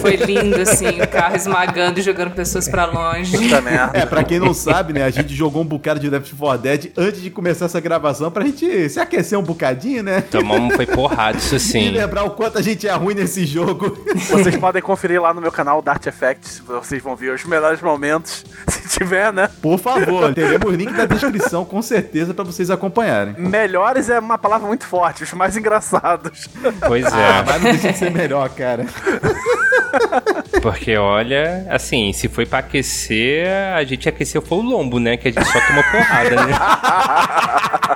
Foi 0.00 0.16
lindo, 0.16 0.60
assim, 0.60 1.00
o 1.00 1.06
carro 1.08 1.36
esmagando 1.36 1.98
e 1.98 2.02
jogando 2.02 2.30
pessoas 2.32 2.68
pra 2.68 2.84
longe. 2.86 3.36
puta 3.36 3.60
merda. 3.60 3.96
É, 3.98 4.04
pra 4.06 4.24
quem 4.24 4.38
não 4.38 4.52
sabe, 4.54 4.92
né, 4.92 5.04
a 5.04 5.10
gente 5.10 5.34
jogou 5.34 5.62
um 5.62 5.66
bocado 5.66 6.00
de 6.00 6.08
Left 6.08 6.34
4 6.34 6.58
Dead 6.62 6.92
antes 6.96 7.22
de 7.22 7.30
começar 7.30 7.66
essa 7.66 7.80
gravação 7.80 8.30
pra 8.30 8.44
gente 8.44 8.88
se 8.88 8.98
aquecer 9.00 9.38
um 9.38 9.42
bocadinho, 9.42 10.02
né? 10.02 10.20
Tomamos 10.22 10.74
foi 10.76 10.86
porrada, 10.86 11.38
isso 11.38 11.54
E 11.56 11.60
sim. 11.60 11.90
lembrar 11.90 12.24
o 12.24 12.30
quanto 12.30 12.58
a 12.58 12.62
gente 12.62 12.86
é 12.88 12.92
ruim 12.92 13.14
nesse 13.14 13.44
jogo. 13.46 13.96
Vocês 14.30 14.56
podem 14.56 14.82
conferir 14.82 15.20
lá 15.20 15.32
no 15.32 15.40
meu 15.40 15.52
canal 15.52 15.80
Dart 15.82 16.06
Effects. 16.06 16.62
Vocês 16.66 17.02
vão 17.02 17.14
ver 17.16 17.32
os 17.34 17.44
melhores 17.44 17.80
momentos. 17.80 18.44
Se 18.68 18.98
tiver, 19.00 19.32
né? 19.32 19.48
Por 19.62 19.78
favor, 19.78 20.32
teremos 20.34 20.72
link 20.74 20.90
na 20.92 21.04
descrição, 21.06 21.64
com 21.64 21.80
certeza, 21.82 22.32
pra 22.34 22.44
vocês 22.44 22.70
acompanharem. 22.70 23.34
Melhores 23.38 24.08
é 24.08 24.18
uma 24.18 24.38
palavra 24.38 24.66
muito 24.68 24.84
forte, 24.86 25.22
os 25.24 25.32
mais 25.32 25.56
engraçados. 25.56 26.48
Pois 26.86 27.04
Ah, 27.06 27.18
é. 27.40 27.42
mas 27.44 27.62
não 27.62 27.70
deixa 27.72 27.92
de 27.92 27.98
ser 27.98 28.10
melhor, 28.10 28.48
cara. 28.50 28.63
Porque 30.62 30.96
olha, 30.96 31.66
assim, 31.70 32.12
se 32.12 32.28
foi 32.28 32.46
pra 32.46 32.60
aquecer, 32.60 33.46
a 33.74 33.84
gente 33.84 34.08
aqueceu 34.08 34.42
foi 34.42 34.58
o 34.58 34.62
lombo, 34.62 34.98
né? 34.98 35.16
Que 35.16 35.28
a 35.28 35.30
gente 35.30 35.46
só 35.46 35.60
tomou 35.60 35.84
porrada, 35.84 36.46
né? 36.46 36.54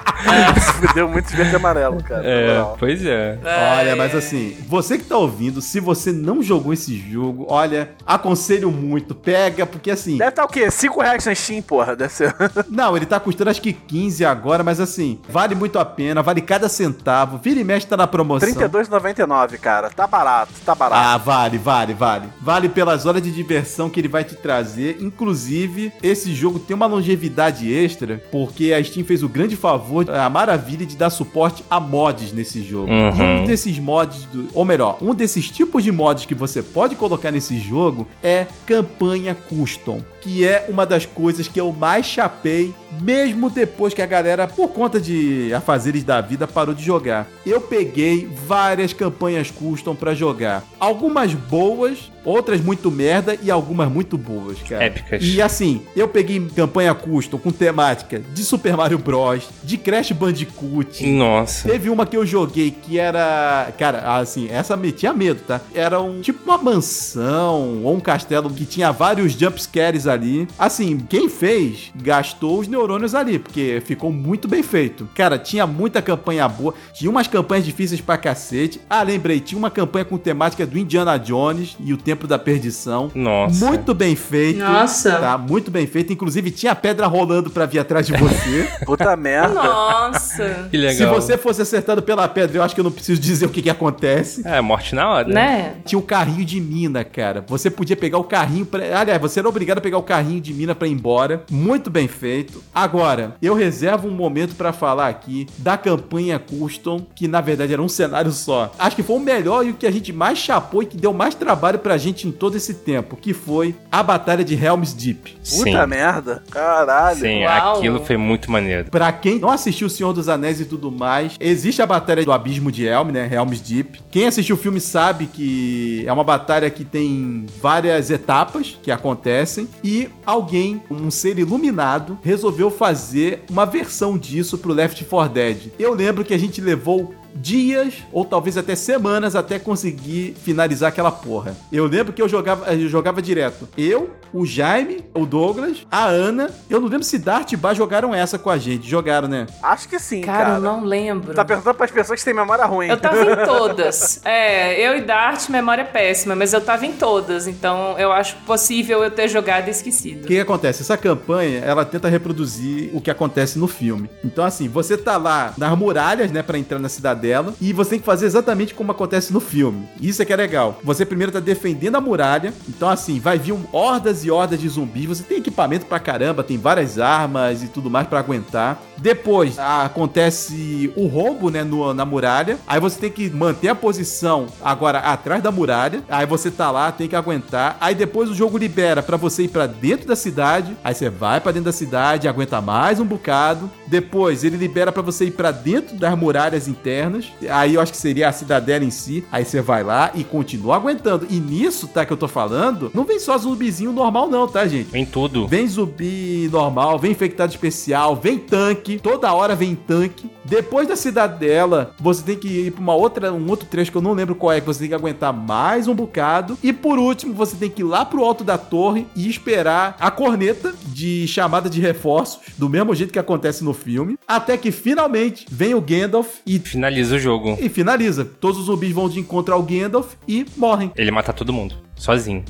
Deu 0.95 1.09
muito 1.09 1.29
verde 1.35 1.53
e 1.53 1.57
amarelo, 1.57 2.03
cara. 2.03 2.23
É, 2.25 2.65
pois 2.79 3.05
é. 3.05 3.39
Olha, 3.79 3.97
mas 3.97 4.15
assim, 4.15 4.57
você 4.67 4.99
que 4.99 5.05
tá 5.05 5.17
ouvindo, 5.17 5.61
se 5.61 5.81
você 5.81 6.13
não 6.13 6.43
jogou 6.43 6.73
esse 6.73 6.97
jogo, 6.97 7.47
olha, 7.49 7.91
aconselho 8.07 8.71
muito, 8.71 9.15
pega, 9.15 9.67
porque 9.67 9.91
assim, 9.91 10.17
Deve 10.17 10.31
estar 10.31 10.45
o 10.45 10.49
quê? 10.49 10.71
5 10.71 11.01
reais 11.01 11.25
na 11.25 11.35
Steam, 11.35 11.63
porra. 11.63 11.95
Deve 11.95 12.13
ser. 12.13 12.35
não, 12.69 12.97
ele 12.97 13.07
tá 13.07 13.19
custando 13.21 13.51
acho 13.51 13.63
que 13.63 13.73
15 13.73 14.25
agora, 14.25 14.63
mas 14.63 14.81
assim, 14.81 15.21
vale 15.29 15.55
muito 15.55 15.79
a 15.79 15.85
pena, 15.85 16.23
vale 16.23 16.41
cada 16.41 16.69
centavo, 16.69 17.39
vira 17.39 17.61
e 17.61 17.65
mexe 17.65 17.87
tá 17.87 17.97
na 17.97 18.07
promoção. 18.07 18.49
R$32,99, 18.49 19.59
cara. 19.59 19.91
Tá 19.91 20.07
barato, 20.07 20.53
tá 20.65 20.75
barato. 20.75 21.01
Ah, 21.01 21.17
vale, 21.17 21.59
vale, 21.59 21.95
vale. 21.95 22.29
Vale 22.41 22.69
pelas 22.69 23.07
horas 23.07 23.23
de 23.23 23.31
diversão 23.31 23.89
que 23.89 24.01
ele 24.01 24.09
vai 24.09 24.25
te 24.25 24.35
trazer. 24.35 24.99
Inclusive, 25.01 25.93
esse 26.03 26.35
jogo 26.35 26.59
tem 26.59 26.75
uma 26.75 26.87
longevidade 26.87 27.73
extra, 27.73 28.23
porque 28.31 28.73
a 28.73 28.83
Steam 28.83 29.05
fez 29.05 29.23
o 29.23 29.29
grande 29.29 29.57
favor, 29.57 30.08
a 30.15 30.29
maravilha 30.31 30.87
de 30.87 30.97
dar 30.97 31.11
suporte 31.11 31.65
a 31.71 31.79
mods 31.81 32.33
nesse 32.33 32.63
jogo. 32.63 32.91
Uhum. 32.91 33.43
Um 33.43 33.45
desses 33.45 33.79
mods, 33.79 34.25
do- 34.33 34.49
ou 34.55 34.65
melhor, 34.65 34.99
um 35.03 35.15
desses 35.15 35.51
tipos 35.51 35.83
de 35.85 35.93
mods 35.93 36.25
que 36.25 36.35
você 36.35 36.63
pode 36.63 36.95
colocar 36.97 37.31
nesse 37.31 37.59
jogo 37.59 38.07
é 38.23 38.47
campanha 38.67 39.35
custom. 39.35 40.01
Que 40.21 40.45
é 40.45 40.67
uma 40.69 40.85
das 40.85 41.07
coisas 41.07 41.47
que 41.47 41.61
eu 41.61 41.73
mais 41.73 42.05
chapei, 42.05 42.75
mesmo 43.01 43.49
depois 43.49 43.95
que 43.95 44.03
a 44.03 44.07
galera, 44.07 44.49
por 44.49 44.69
conta 44.69 45.01
de 45.01 45.53
afazeres 45.55 46.03
da 46.03 46.21
vida, 46.21 46.47
parou 46.47 46.75
de 46.75 46.85
jogar. 46.85 47.27
Eu 47.47 47.61
peguei 47.61 48.29
várias 48.47 48.93
campanhas 48.93 49.51
custom 49.51 49.95
pra 49.95 50.15
jogar. 50.15 50.65
Algumas 50.81 51.33
boas, 51.35 52.11
outras 52.25 52.61
muito 52.61 52.91
merda 52.91 53.39
e 53.41 53.51
algumas 53.51 53.91
muito 53.91 54.19
boas, 54.19 54.59
cara. 54.69 54.85
Épicas. 54.85 55.23
E 55.23 55.41
assim, 55.41 55.83
eu 55.95 56.09
peguei 56.09 56.45
campanha 56.55 56.95
custom 56.95 57.39
com 57.39 57.51
temática 57.53 58.21
de 58.35 58.43
Super 58.43 58.77
Mario 58.77 58.99
Bros, 58.99 59.49
de 59.63 59.79
Crash 59.79 60.13
Bandicoot. 60.13 61.07
Nossa. 61.07 61.69
Teve 61.69 61.91
uma 61.91 62.05
que 62.05 62.17
eu 62.17 62.27
joguei 62.27 62.71
que 62.71 62.99
era. 62.99 63.73
Cara, 63.79 64.19
assim, 64.19 64.49
essa 64.51 64.77
metia 64.77 65.13
medo, 65.13 65.41
tá? 65.47 65.61
Era 65.75 66.01
um 66.01 66.21
tipo 66.21 66.45
uma 66.45 66.59
mansão 66.59 67.85
ou 67.85 67.95
um 67.95 68.01
castelo 68.01 68.51
que 68.51 68.65
tinha 68.65 68.91
vários 68.91 69.33
jumpscares 69.33 70.07
ali. 70.09 70.49
Assim, 70.59 70.99
quem 70.99 71.29
fez 71.29 71.93
gastou 71.95 72.59
os 72.59 72.69
neurônios 72.69 73.15
ali, 73.15 73.39
porque 73.39 73.83
ficou 73.85 74.11
muito 74.13 74.49
bem 74.49 74.63
feito. 74.63 75.09
Cara, 75.15 75.39
tinha 75.39 75.67
muita 75.67 76.03
campanha 76.03 76.49
boa. 76.49 76.75
Tinha 76.93 77.11
umas 77.11 77.29
campanhas 77.29 77.65
difíceis 77.65 78.01
pra 78.01 78.17
cacete. 78.17 78.81
Ah, 78.89 79.03
lembrei, 79.03 79.41
tinha 79.41 79.59
uma 79.59 79.71
campanha 79.71 80.05
com 80.05 80.17
temática 80.19 80.67
do 80.67 80.79
Indiana 80.79 81.19
Jones 81.19 81.77
e 81.81 81.93
o 81.93 81.97
Templo 81.97 82.27
da 82.27 82.39
Perdição. 82.39 83.11
Nossa. 83.15 83.67
Muito 83.67 83.95
bem 83.95 84.17
feito. 84.17 84.59
Nossa. 84.61 85.19
Tá, 85.19 85.39
muito 85.39 85.71
bem 85.71 85.87
feito. 85.87 86.13
Inclusive, 86.13 86.51
tinha 86.51 86.75
pedra 86.75 87.07
rolando 87.07 87.51
pra 87.51 87.67
vir 87.67 87.79
atrás 87.79 88.07
de 88.07 88.13
você. 88.17 88.69
Puta 88.85 89.17
merda. 89.17 89.55
Nossa. 89.55 90.69
Que 90.71 90.77
Se 90.77 91.01
legal. 91.01 91.15
você 91.15 91.37
fosse 91.37 91.63
acertado 91.63 92.03
pela 92.03 92.27
pedra, 92.29 92.59
eu 92.59 92.63
acho 92.63 92.75
que 92.75 92.81
eu 92.81 92.85
não 92.85 92.91
preciso 92.91 93.21
dizer 93.21 93.47
o 93.47 93.49
que, 93.51 93.63
que 93.63 93.71
acontece. 93.71 94.43
É, 94.47 94.61
morte 94.61 94.95
na 94.95 95.09
hora. 95.09 95.29
Né? 95.29 95.75
Tinha 95.85 95.99
um 95.99 96.03
carrinho 96.03 96.45
de 96.45 96.61
mina, 96.61 97.05
cara. 97.05 97.45
Você 97.49 97.71
podia 97.71 97.97
pegar 97.97 98.19
o 98.19 98.25
carrinho 98.25 98.67
pra. 98.67 99.01
Aliás, 99.01 99.21
você 99.21 99.41
era 99.41 99.49
obrigado 99.49 99.79
a 99.79 99.81
pegar 99.81 99.98
o 99.99 100.03
carrinho 100.03 100.41
de 100.41 100.53
mina 100.55 100.75
pra 100.75 100.89
ir 100.89 100.93
embora. 100.93 101.45
Muito 101.51 101.91
bem 101.91 102.09
feito. 102.09 102.63
Agora, 102.75 103.37
eu 103.43 103.55
reservo 103.55 104.09
um 104.09 104.13
momento 104.13 104.55
pra 104.55 104.73
falar 104.73 105.09
aqui 105.09 105.47
da 105.59 105.77
campanha 105.77 106.39
custom, 106.39 107.07
que 107.15 107.29
na 107.29 107.41
verdade 107.41 107.73
era 107.73 107.83
um 107.83 107.89
cenário 107.89 108.31
só. 108.33 108.73
Acho 108.79 108.97
que 108.97 109.03
foi 109.03 109.17
o 109.17 109.21
melhor 109.21 109.67
e 109.67 109.71
o 109.71 109.75
que 109.75 109.87
a 109.87 109.91
gente 109.91 110.13
mais 110.13 110.39
chapou 110.39 110.83
e 110.83 110.87
que 110.87 110.97
deu 110.97 111.13
mais 111.13 111.35
trabalho 111.35 111.79
pra 111.79 111.97
gente 111.97 112.27
em 112.27 112.33
todo 112.33 112.57
esse 112.57 112.75
tempo, 112.75 113.17
que 113.17 113.33
foi 113.33 113.75
a 113.91 114.03
Batalha 114.03 114.45
de 114.45 114.55
Helm's 114.55 114.93
Deep. 114.93 115.33
Puta 115.33 115.45
Sim. 115.45 115.87
merda. 115.87 116.43
Caralho. 116.51 117.19
Sim, 117.19 117.45
Uau. 117.45 117.77
aquilo 117.79 118.05
foi 118.05 118.17
muito 118.17 118.51
maneiro. 118.51 118.91
Pra 118.91 119.11
quem 119.13 119.39
não 119.39 119.51
assistiu 119.51 119.87
O 119.87 119.91
Senhor 119.91 120.13
dos 120.13 120.29
Anéis 120.29 120.61
e 120.61 120.65
tudo 120.65 120.91
mais, 120.91 121.35
existe 121.41 121.81
a 121.81 121.87
batalha 121.87 122.25
do 122.25 122.33
Abismo 122.33 122.71
de 122.71 122.85
Helm, 122.85 123.11
né? 123.11 123.29
Helm's 123.33 123.61
Deep. 123.61 124.01
Quem 124.11 124.27
assistiu 124.27 124.57
o 124.57 124.59
filme 124.59 124.81
sabe 124.81 125.27
que 125.27 126.05
é 126.07 126.13
uma 126.13 126.25
batalha 126.25 126.69
que 126.71 126.85
tem 126.85 127.47
várias 127.61 128.11
etapas 128.11 128.79
que 128.83 128.91
acontecem 128.91 129.69
e 129.83 129.88
alguém, 130.25 130.83
um 130.91 131.11
ser 131.11 131.39
iluminado, 131.39 132.19
resolveu 132.23 132.71
fazer 132.71 133.45
uma 133.51 133.65
versão 133.65 134.19
disso 134.19 134.59
pro 134.59 134.73
Left 134.73 135.05
4 135.05 135.33
Dead. 135.33 135.59
Eu 135.79 135.95
lembro 135.95 136.25
que 136.25 136.35
a 136.35 136.39
gente 136.39 136.61
levou 136.61 137.15
dias 137.41 137.95
ou 138.13 138.25
talvez 138.25 138.57
até 138.57 138.75
semanas 138.75 139.35
até 139.37 139.59
conseguir 139.59 140.35
finalizar 140.43 140.89
aquela 140.89 141.11
porra. 141.11 141.57
Eu 141.73 141.87
lembro 141.87 142.13
que 142.13 142.21
eu 142.21 142.29
jogava, 142.29 142.73
eu 142.75 142.89
jogava 142.89 143.23
direto. 143.23 143.69
Eu, 143.77 144.11
o 144.33 144.45
Jaime, 144.45 145.05
o 145.15 145.25
Douglas, 145.25 145.87
a 145.91 146.07
Ana. 146.07 146.51
Eu 146.69 146.81
não 146.81 146.89
lembro 146.89 147.05
se 147.05 147.19
Dart 147.19 147.53
e 147.53 147.57
Bar 147.57 147.75
jogaram 147.75 148.15
essa 148.15 148.39
com 148.39 148.51
a 148.51 148.59
gente. 148.59 148.89
Jogaram, 148.89 149.29
né? 149.29 149.47
Acho 149.63 149.89
que 149.89 149.99
sim, 149.99 150.21
Cara, 150.21 150.39
cara. 150.45 150.57
eu 150.57 150.61
não 150.61 150.85
lembro. 150.85 151.35
Tá 151.35 151.45
perguntando 151.45 151.77
pras 151.77 151.91
pessoas 151.91 152.19
que 152.19 152.25
têm 152.25 152.35
memória 152.35 152.65
ruim. 152.65 152.89
Eu 152.89 152.97
tava 152.97 153.23
em 153.23 153.37
todas. 153.47 154.21
É, 154.25 154.81
eu 154.87 154.97
e 154.97 155.01
Dart, 155.03 155.49
memória 155.49 155.85
péssima, 155.85 156.35
mas 156.35 156.53
eu 156.53 156.61
tava 156.61 156.85
em 156.87 156.93
todas, 156.93 157.47
então 157.47 157.99
eu 157.99 158.13
acho 158.13 158.37
possível 158.47 159.03
eu 159.03 159.11
ter 159.11 159.29
jogado 159.29 159.69
e 159.69 159.71
esquecido. 159.71 160.25
O 160.25 160.27
que, 160.27 160.35
que 160.35 160.41
acontece? 160.41 160.83
Essa 160.83 160.97
campanha, 160.97 161.61
ela 161.61 161.85
tenta 161.85 162.09
reproduzir 162.09 162.91
o 162.93 163.01
que 163.01 163.11
acontece 163.11 163.59
no 163.59 163.69
filme. 163.69 164.11
Então, 164.25 164.45
assim, 164.45 164.69
você 164.69 164.97
tá 164.97 165.17
lá 165.17 165.55
nas 165.57 165.77
muralhas, 165.79 166.31
né, 166.31 166.43
pra 166.43 166.59
entrar 166.59 166.79
na 166.79 166.89
cidadela, 166.89 167.19
e 167.61 167.73
você 167.73 167.91
tem 167.91 167.99
que 167.99 168.05
fazer 168.07 168.27
exatamente 168.27 168.75
como 168.75 168.93
acontece 168.93 169.33
no 169.33 169.41
filme. 169.41 169.87
Isso 170.01 170.21
é 170.23 170.25
que 170.25 170.33
é 170.33 170.37
legal. 170.37 170.79
Você 170.83 171.05
primeiro 171.05 171.33
tá 171.33 171.41
defendendo 171.41 171.97
a 171.97 172.01
muralha, 172.01 172.53
então, 172.69 172.89
assim, 172.89 173.19
vai 173.21 173.39
vir 173.39 173.55
hordas 173.73 174.25
e 174.25 174.31
hordas 174.31 174.61
de 174.61 174.69
zumbis. 174.69 175.07
Você 175.07 175.23
tem 175.23 175.39
equipamento 175.39 175.87
pra 175.87 175.99
caramba, 176.01 176.43
tem 176.43 176.59
várias 176.59 176.99
armas 176.99 177.63
e 177.63 177.69
tudo 177.69 177.91
mais 177.91 178.07
pra 178.07 178.19
aguentar. 178.21 178.81
Depois 178.99 179.57
acontece 179.59 180.93
o 180.97 181.07
roubo, 181.07 181.51
né, 181.51 181.63
no- 181.65 181.93
na 181.95 182.05
muralha. 182.05 182.59
Aí 182.67 182.81
você 182.81 182.99
tem 182.99 183.11
que 183.11 183.29
manter 183.31 183.69
a 183.69 183.75
posição 183.75 184.47
agora 184.63 184.99
atrás 184.99 185.43
da 185.43 185.51
muralha. 185.53 186.03
Aí 186.09 186.27
você 186.27 186.51
tá 186.51 186.71
lá, 186.71 186.91
tem 186.91 187.09
que 187.09 187.17
aguentar. 187.17 187.77
Aí 187.81 187.95
depois 187.95 188.31
o 188.31 188.35
jogo 188.35 188.59
libera 188.59 189.03
pra 189.03 189.17
você 189.17 189.45
ir 189.45 189.49
pra 189.49 189.67
dentro 189.67 190.07
da 190.09 190.17
cidade. 190.17 190.77
Aí 190.83 190.95
você 190.95 191.09
vai 191.11 191.41
pra 191.41 191.53
dentro 191.53 191.67
da 191.67 191.73
cidade, 191.73 192.29
aguenta 192.29 192.61
mais 192.61 192.99
um 193.01 193.05
bocado. 193.05 193.71
Depois 193.87 194.45
ele 194.45 194.57
libera 194.57 194.91
pra 194.93 195.03
você 195.03 195.27
ir 195.27 195.31
pra 195.33 195.51
dentro 195.51 195.97
das 195.97 196.17
muralhas 196.19 196.69
internas. 196.69 197.08
Aí 197.51 197.75
eu 197.75 197.81
acho 197.81 197.93
que 197.93 197.99
seria 197.99 198.29
a 198.29 198.33
cidadela 198.33 198.85
em 198.85 198.91
si. 198.91 199.25
Aí 199.31 199.45
você 199.45 199.61
vai 199.61 199.83
lá 199.83 200.11
e 200.15 200.25
continua 200.25 200.77
aguentando. 200.77 201.27
E 201.31 201.39
nisso, 201.39 201.89
tá, 201.89 202.05
que 202.05 202.13
eu 202.13 202.17
tô 202.17 202.29
falando, 202.29 202.91
não 202.95 203.05
vem 203.05 203.19
só 203.19 203.37
zumbizinho 203.37 203.93
normal 203.93 204.29
não, 204.29 204.47
tá, 204.47 204.67
gente? 204.67 204.97
Em 204.97 205.05
tudo. 205.05 205.47
Vem 205.47 205.67
zumbi 205.67 206.49
normal, 206.53 206.99
vem 206.99 207.13
infectado 207.13 207.51
especial, 207.51 208.17
vem 208.17 208.39
tanque, 208.39 208.99
toda 208.99 209.33
hora 209.33 209.55
vem 209.55 209.75
tanque. 209.75 210.31
Depois 210.45 210.89
da 210.89 210.97
cidadela, 210.97 211.95
você 212.01 212.23
tem 212.23 212.37
que 212.37 212.49
ir 212.49 212.71
pra 212.73 212.81
uma 212.81 212.95
outra, 212.95 213.33
um 213.33 213.49
outro 213.51 213.67
trecho 213.67 213.91
que 213.91 213.97
eu 213.99 214.03
não 214.03 214.13
lembro 214.13 214.35
qual 214.35 214.53
é, 214.53 214.61
que 214.61 214.67
você 214.67 214.81
tem 214.81 214.89
que 214.89 214.95
aguentar 214.95 215.33
mais 215.33 215.87
um 215.87 215.95
bocado. 215.95 216.57
E 216.63 216.73
por 216.73 216.99
último, 216.99 217.35
você 217.35 217.55
tem 217.55 217.69
que 217.69 217.83
ir 217.83 217.85
lá 217.85 218.05
pro 218.05 218.25
alto 218.25 218.43
da 218.43 218.57
torre 218.57 219.07
e 219.15 219.29
esperar 219.29 219.97
a 220.01 220.11
corneta 220.11 220.75
de 220.87 221.27
chamada 221.29 221.69
de 221.69 221.81
reforços, 221.81 222.41
do 222.57 222.69
mesmo 222.69 222.95
jeito 222.95 223.13
que 223.13 223.19
acontece 223.19 223.63
no 223.63 223.75
filme, 223.75 224.19
até 224.27 224.57
que 224.57 224.73
finalmente 224.73 225.47
vem 225.51 225.75
o 225.75 225.81
Gandalf 225.81 226.39
e, 226.47 226.59
Finaliza 226.59 226.98
o 227.01 227.19
jogo. 227.19 227.57
e 227.61 227.69
finaliza. 227.69 228.25
Todos 228.25 228.59
os 228.61 228.67
zumbis 228.67 228.93
vão 228.93 229.09
de 229.09 229.21
encontro 229.21 229.55
ao 229.55 229.63
Gandalf 229.63 230.15
e 230.27 230.45
morrem. 230.57 230.91
Ele 230.97 231.11
mata 231.11 231.33
todo 231.33 231.53
mundo. 231.53 231.75
Sozinho. 231.97 232.45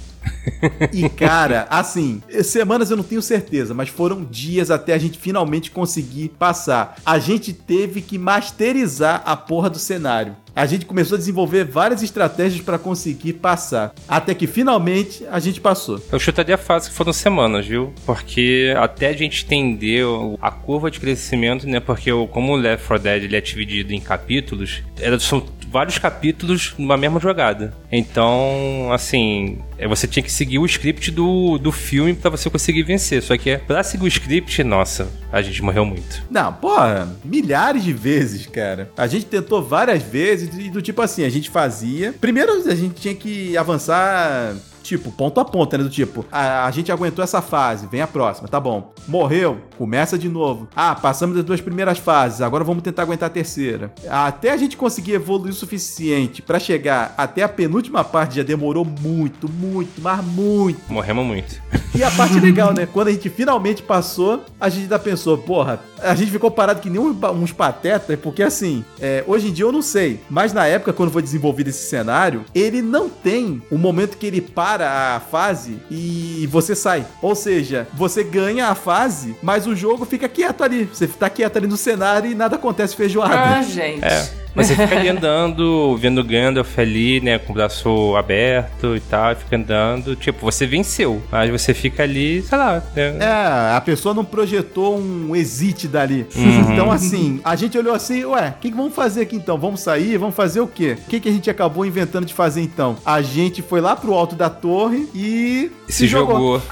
E 0.92 1.08
cara, 1.08 1.66
assim, 1.70 2.22
semanas 2.42 2.90
eu 2.90 2.96
não 2.96 3.04
tenho 3.04 3.22
certeza, 3.22 3.74
mas 3.74 3.88
foram 3.88 4.24
dias 4.24 4.70
até 4.70 4.92
a 4.94 4.98
gente 4.98 5.18
finalmente 5.18 5.70
conseguir 5.70 6.30
passar. 6.38 6.96
A 7.04 7.18
gente 7.18 7.52
teve 7.52 8.00
que 8.00 8.18
masterizar 8.18 9.22
a 9.24 9.36
porra 9.36 9.70
do 9.70 9.78
cenário. 9.78 10.34
A 10.56 10.66
gente 10.66 10.86
começou 10.86 11.14
a 11.14 11.18
desenvolver 11.18 11.64
várias 11.64 12.02
estratégias 12.02 12.60
pra 12.60 12.78
conseguir 12.78 13.34
passar. 13.34 13.94
Até 14.08 14.34
que 14.34 14.48
finalmente 14.48 15.24
a 15.30 15.38
gente 15.38 15.60
passou. 15.60 16.02
Eu 16.10 16.18
chutaria 16.18 16.58
fácil 16.58 16.90
que 16.90 16.96
foram 16.96 17.12
semanas, 17.12 17.64
viu? 17.64 17.92
Porque 18.04 18.74
até 18.76 19.08
a 19.08 19.12
gente 19.12 19.44
entender 19.44 20.04
a 20.42 20.50
curva 20.50 20.90
de 20.90 20.98
crescimento, 20.98 21.64
né? 21.68 21.78
Porque 21.78 22.10
como 22.32 22.54
o 22.54 22.56
Left 22.56 22.84
4 22.88 23.04
Dead 23.04 23.22
ele 23.24 23.36
é 23.36 23.40
dividido 23.40 23.92
em 23.92 24.00
capítulos, 24.00 24.82
era- 24.98 25.20
são 25.20 25.40
vários 25.70 25.98
capítulos 25.98 26.74
numa 26.78 26.96
mesma 26.96 27.20
jogada. 27.20 27.74
Então, 27.90 28.90
assim, 28.92 29.58
é, 29.78 29.86
você 29.86 30.06
tinha 30.06 30.22
que 30.22 30.32
seguir 30.32 30.58
o 30.58 30.66
script 30.66 31.10
do, 31.10 31.58
do 31.58 31.70
filme 31.72 32.14
para 32.14 32.30
você 32.30 32.50
conseguir 32.50 32.82
vencer. 32.82 33.22
Só 33.22 33.36
que 33.36 33.56
pra 33.58 33.82
seguir 33.82 34.04
o 34.04 34.08
script, 34.08 34.62
nossa, 34.64 35.08
a 35.32 35.42
gente 35.42 35.62
morreu 35.62 35.84
muito. 35.84 36.22
Não, 36.30 36.52
porra, 36.52 37.16
milhares 37.24 37.84
de 37.84 37.92
vezes, 37.92 38.46
cara. 38.46 38.90
A 38.96 39.06
gente 39.06 39.26
tentou 39.26 39.62
várias 39.62 40.02
vezes 40.02 40.50
e 40.58 40.70
do 40.70 40.82
tipo 40.82 41.00
assim, 41.02 41.24
a 41.24 41.30
gente 41.30 41.50
fazia. 41.50 42.14
Primeiro 42.20 42.68
a 42.68 42.74
gente 42.74 42.94
tinha 42.94 43.14
que 43.14 43.56
avançar 43.56 44.56
tipo, 44.88 45.12
ponto 45.12 45.38
a 45.38 45.44
ponto, 45.44 45.76
né? 45.76 45.84
Do 45.84 45.90
tipo, 45.90 46.24
a, 46.32 46.66
a, 46.66 46.70
gente 46.70 46.90
aguentou 46.90 47.22
essa 47.22 47.42
fase, 47.42 47.86
vem 47.86 48.00
a 48.00 48.06
próxima, 48.06 48.48
tá 48.48 48.58
bom. 48.58 48.92
Morreu, 49.06 49.58
começa 49.76 50.18
de 50.18 50.28
novo. 50.28 50.68
Ah, 50.74 50.94
passamos 50.94 51.36
das 51.36 51.44
duas 51.44 51.60
primeiras 51.60 51.98
fases, 51.98 52.40
agora 52.40 52.64
vamos 52.64 52.82
tentar 52.82 53.02
aguentar 53.02 53.28
a 53.28 53.30
terceira. 53.30 53.92
Até 54.08 54.50
a 54.50 54.56
gente 54.56 54.76
conseguir 54.76 55.12
evoluir 55.12 55.52
o 55.52 55.56
suficiente 55.56 56.40
para 56.40 56.58
chegar 56.58 57.14
até 57.16 57.42
a 57.42 57.48
penúltima 57.48 58.02
parte 58.02 58.36
já 58.36 58.42
demorou 58.42 58.84
muito, 58.84 59.48
muito, 59.48 60.00
mas 60.00 60.24
muito. 60.24 60.80
Morremos 60.88 61.26
muito. 61.26 61.60
E 61.94 62.02
a 62.02 62.10
parte 62.10 62.38
legal, 62.40 62.72
né? 62.72 62.86
Quando 62.86 63.08
a 63.08 63.12
gente 63.12 63.28
finalmente 63.28 63.82
passou, 63.82 64.44
a 64.60 64.68
gente 64.68 64.82
ainda 64.82 64.98
pensou, 64.98 65.36
porra, 65.36 65.80
a 66.00 66.14
gente 66.14 66.30
ficou 66.30 66.50
parado 66.50 66.80
que 66.80 66.90
nem 66.90 67.00
uns 67.00 67.52
patetas, 67.52 68.18
porque 68.20 68.42
assim, 68.42 68.84
é, 69.00 69.24
hoje 69.26 69.48
em 69.48 69.52
dia 69.52 69.64
eu 69.64 69.72
não 69.72 69.82
sei, 69.82 70.20
mas 70.30 70.52
na 70.52 70.66
época, 70.66 70.92
quando 70.92 71.10
foi 71.10 71.22
desenvolvido 71.22 71.68
esse 71.68 71.88
cenário, 71.88 72.44
ele 72.54 72.82
não 72.82 73.08
tem 73.08 73.62
o 73.70 73.76
momento 73.76 74.16
que 74.16 74.26
ele 74.26 74.40
para 74.40 74.77
a 74.86 75.20
fase 75.20 75.80
e 75.90 76.48
você 76.50 76.74
sai. 76.74 77.06
Ou 77.22 77.34
seja, 77.34 77.86
você 77.94 78.22
ganha 78.22 78.68
a 78.68 78.74
fase, 78.74 79.36
mas 79.42 79.66
o 79.66 79.74
jogo 79.74 80.04
fica 80.04 80.28
quieto 80.28 80.62
ali. 80.62 80.84
Você 80.84 81.06
tá 81.06 81.28
quieto 81.30 81.56
ali 81.56 81.66
no 81.66 81.76
cenário 81.76 82.30
e 82.30 82.34
nada 82.34 82.56
acontece 82.56 82.96
feijoada. 82.96 83.58
Ah, 83.58 83.62
gente. 83.62 84.04
É. 84.04 84.47
Mas 84.54 84.66
você 84.66 84.76
fica 84.76 84.96
ali 84.96 85.08
andando, 85.08 85.96
vendo 85.96 86.22
Gandalf 86.24 86.78
ali, 86.78 87.20
né, 87.20 87.38
com 87.38 87.52
o 87.52 87.54
braço 87.54 88.16
aberto 88.16 88.96
e 88.96 89.00
tal, 89.00 89.34
fica 89.36 89.56
andando. 89.56 90.16
Tipo, 90.16 90.46
você 90.46 90.66
venceu, 90.66 91.22
mas 91.30 91.50
você 91.50 91.74
fica 91.74 92.02
ali, 92.02 92.42
sei 92.42 92.58
lá. 92.58 92.82
Né? 92.94 93.16
É, 93.20 93.76
a 93.76 93.80
pessoa 93.80 94.14
não 94.14 94.24
projetou 94.24 94.98
um 94.98 95.34
exit 95.34 95.86
dali. 95.86 96.26
Uhum. 96.34 96.72
Então, 96.72 96.90
assim, 96.90 97.40
a 97.44 97.54
gente 97.56 97.76
olhou 97.78 97.94
assim, 97.94 98.24
ué, 98.24 98.54
o 98.56 98.60
que, 98.60 98.70
que 98.70 98.76
vamos 98.76 98.94
fazer 98.94 99.22
aqui 99.22 99.36
então? 99.36 99.58
Vamos 99.58 99.80
sair? 99.80 100.16
Vamos 100.18 100.34
fazer 100.34 100.60
o 100.60 100.66
quê? 100.66 100.96
O 101.06 101.08
que, 101.08 101.20
que 101.20 101.28
a 101.28 101.32
gente 101.32 101.48
acabou 101.50 101.84
inventando 101.84 102.26
de 102.26 102.34
fazer 102.34 102.60
então? 102.62 102.96
A 103.04 103.22
gente 103.22 103.62
foi 103.62 103.80
lá 103.80 103.94
pro 103.94 104.14
alto 104.14 104.34
da 104.34 104.50
torre 104.50 105.08
e. 105.14 105.70
Se, 105.86 105.98
se 105.98 106.06
jogou. 106.06 106.60
jogou. 106.60 106.62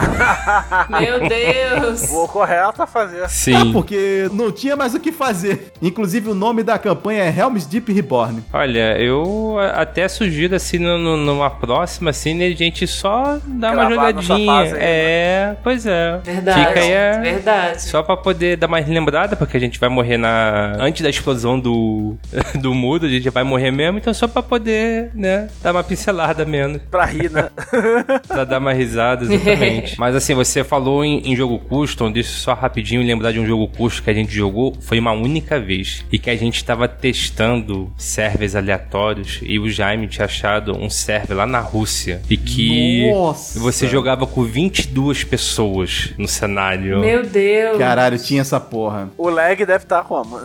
Meu 1.01 1.29
Deus! 1.29 2.09
Vou 2.09 2.29
correto 2.29 2.83
a 2.83 2.87
fazer. 2.87 3.29
Sim. 3.29 3.71
É, 3.71 3.73
porque 3.73 4.29
não 4.33 4.51
tinha 4.51 4.77
mais 4.77 4.95
o 4.95 5.01
que 5.01 5.13
fazer. 5.13 5.73
Inclusive, 5.81 6.31
o 6.31 6.35
nome 6.35 6.63
da 6.63 6.79
campanha 6.79 7.25
é 7.25 7.35
Helm's 7.37 7.66
Deep 7.67 7.93
Reborn. 7.93 8.43
Olha, 8.53 8.99
eu 8.99 9.57
até 9.75 10.09
sugiro 10.09 10.55
assim 10.55 10.79
no, 10.79 11.17
numa 11.17 11.51
próxima, 11.51 12.11
assim, 12.11 12.35
né, 12.35 12.47
a 12.47 12.55
gente 12.55 12.87
só 12.87 13.39
dar 13.45 13.73
uma 13.73 13.91
jogadinha. 13.91 14.61
Aí, 14.61 14.73
é, 14.77 15.47
né? 15.51 15.57
pois 15.63 15.87
é. 15.87 16.19
Verdade. 16.23 16.67
Fica 16.67 16.81
aí 16.81 16.97
a... 16.97 17.21
Verdade. 17.21 17.83
Só 17.83 18.03
pra 18.03 18.17
poder 18.17 18.57
dar 18.57 18.69
mais 18.69 18.89
lembrada, 18.89 19.37
porque 19.37 19.57
a 19.57 19.61
gente 19.61 19.79
vai 19.79 19.89
morrer 19.89 20.17
na. 20.17 20.77
Antes 20.79 21.03
da 21.03 21.11
explosão 21.11 21.59
do, 21.59 22.17
do 22.61 22.75
muro, 22.75 23.07
a 23.07 23.09
gente 23.09 23.29
vai 23.31 23.43
morrer 23.45 23.71
mesmo, 23.71 23.99
então 23.99 24.13
só 24.15 24.29
pra 24.29 24.43
poder, 24.43 25.11
né, 25.15 25.49
dar 25.63 25.73
uma 25.73 25.85
pincelada 25.85 26.45
menos. 26.45 26.81
Pra 26.91 27.05
rir, 27.05 27.31
né? 27.31 27.51
pra 28.27 28.45
dar 28.45 28.59
uma 28.59 28.73
risada, 28.73 29.25
exatamente. 29.25 29.99
Mas 30.01 30.15
assim, 30.15 30.35
você 30.35 30.63
falou 30.63 31.05
em, 31.05 31.31
em 31.31 31.37
jogo 31.37 31.59
custom, 31.59 32.11
deixa 32.11 32.31
só 32.31 32.55
rapidinho 32.55 33.03
lembrar 33.03 33.33
de 33.33 33.41
um 33.41 33.47
jogo 33.47 33.69
custom 33.69 34.05
que 34.05 34.11
a 34.11 34.15
gente 34.15 34.33
jogou, 34.33 34.77
foi 34.81 34.99
uma 34.99 35.13
única 35.13 35.59
vez. 35.59 36.05
E 36.13 36.19
que 36.19 36.31
a 36.31 36.37
gente 36.37 36.65
tava 36.65 36.89
testando 36.89 37.56
servers 37.97 38.55
aleatórios 38.55 39.41
e 39.43 39.59
o 39.59 39.69
Jaime 39.69 40.09
tinha 40.09 40.25
achado 40.25 40.77
um 40.77 40.91
server 40.91 41.37
lá 41.37 41.47
na 41.47 41.61
Rússia 41.61 42.21
e 42.29 42.37
que 42.37 43.11
Nossa. 43.11 43.59
você 43.61 43.87
jogava 43.87 44.27
com 44.27 44.43
22 44.43 45.25
pessoas 45.25 46.13
no 46.19 46.29
cenário. 46.29 47.01
Meu 47.01 47.25
Deus! 47.25 47.79
Caralho, 47.79 48.19
tinha 48.19 48.41
essa 48.41 48.61
porra. 48.61 49.09
O 49.17 49.29
lag 49.29 49.57
deve 49.65 49.85
estar 49.85 50.03
tá 50.03 50.05
como? 50.05 50.39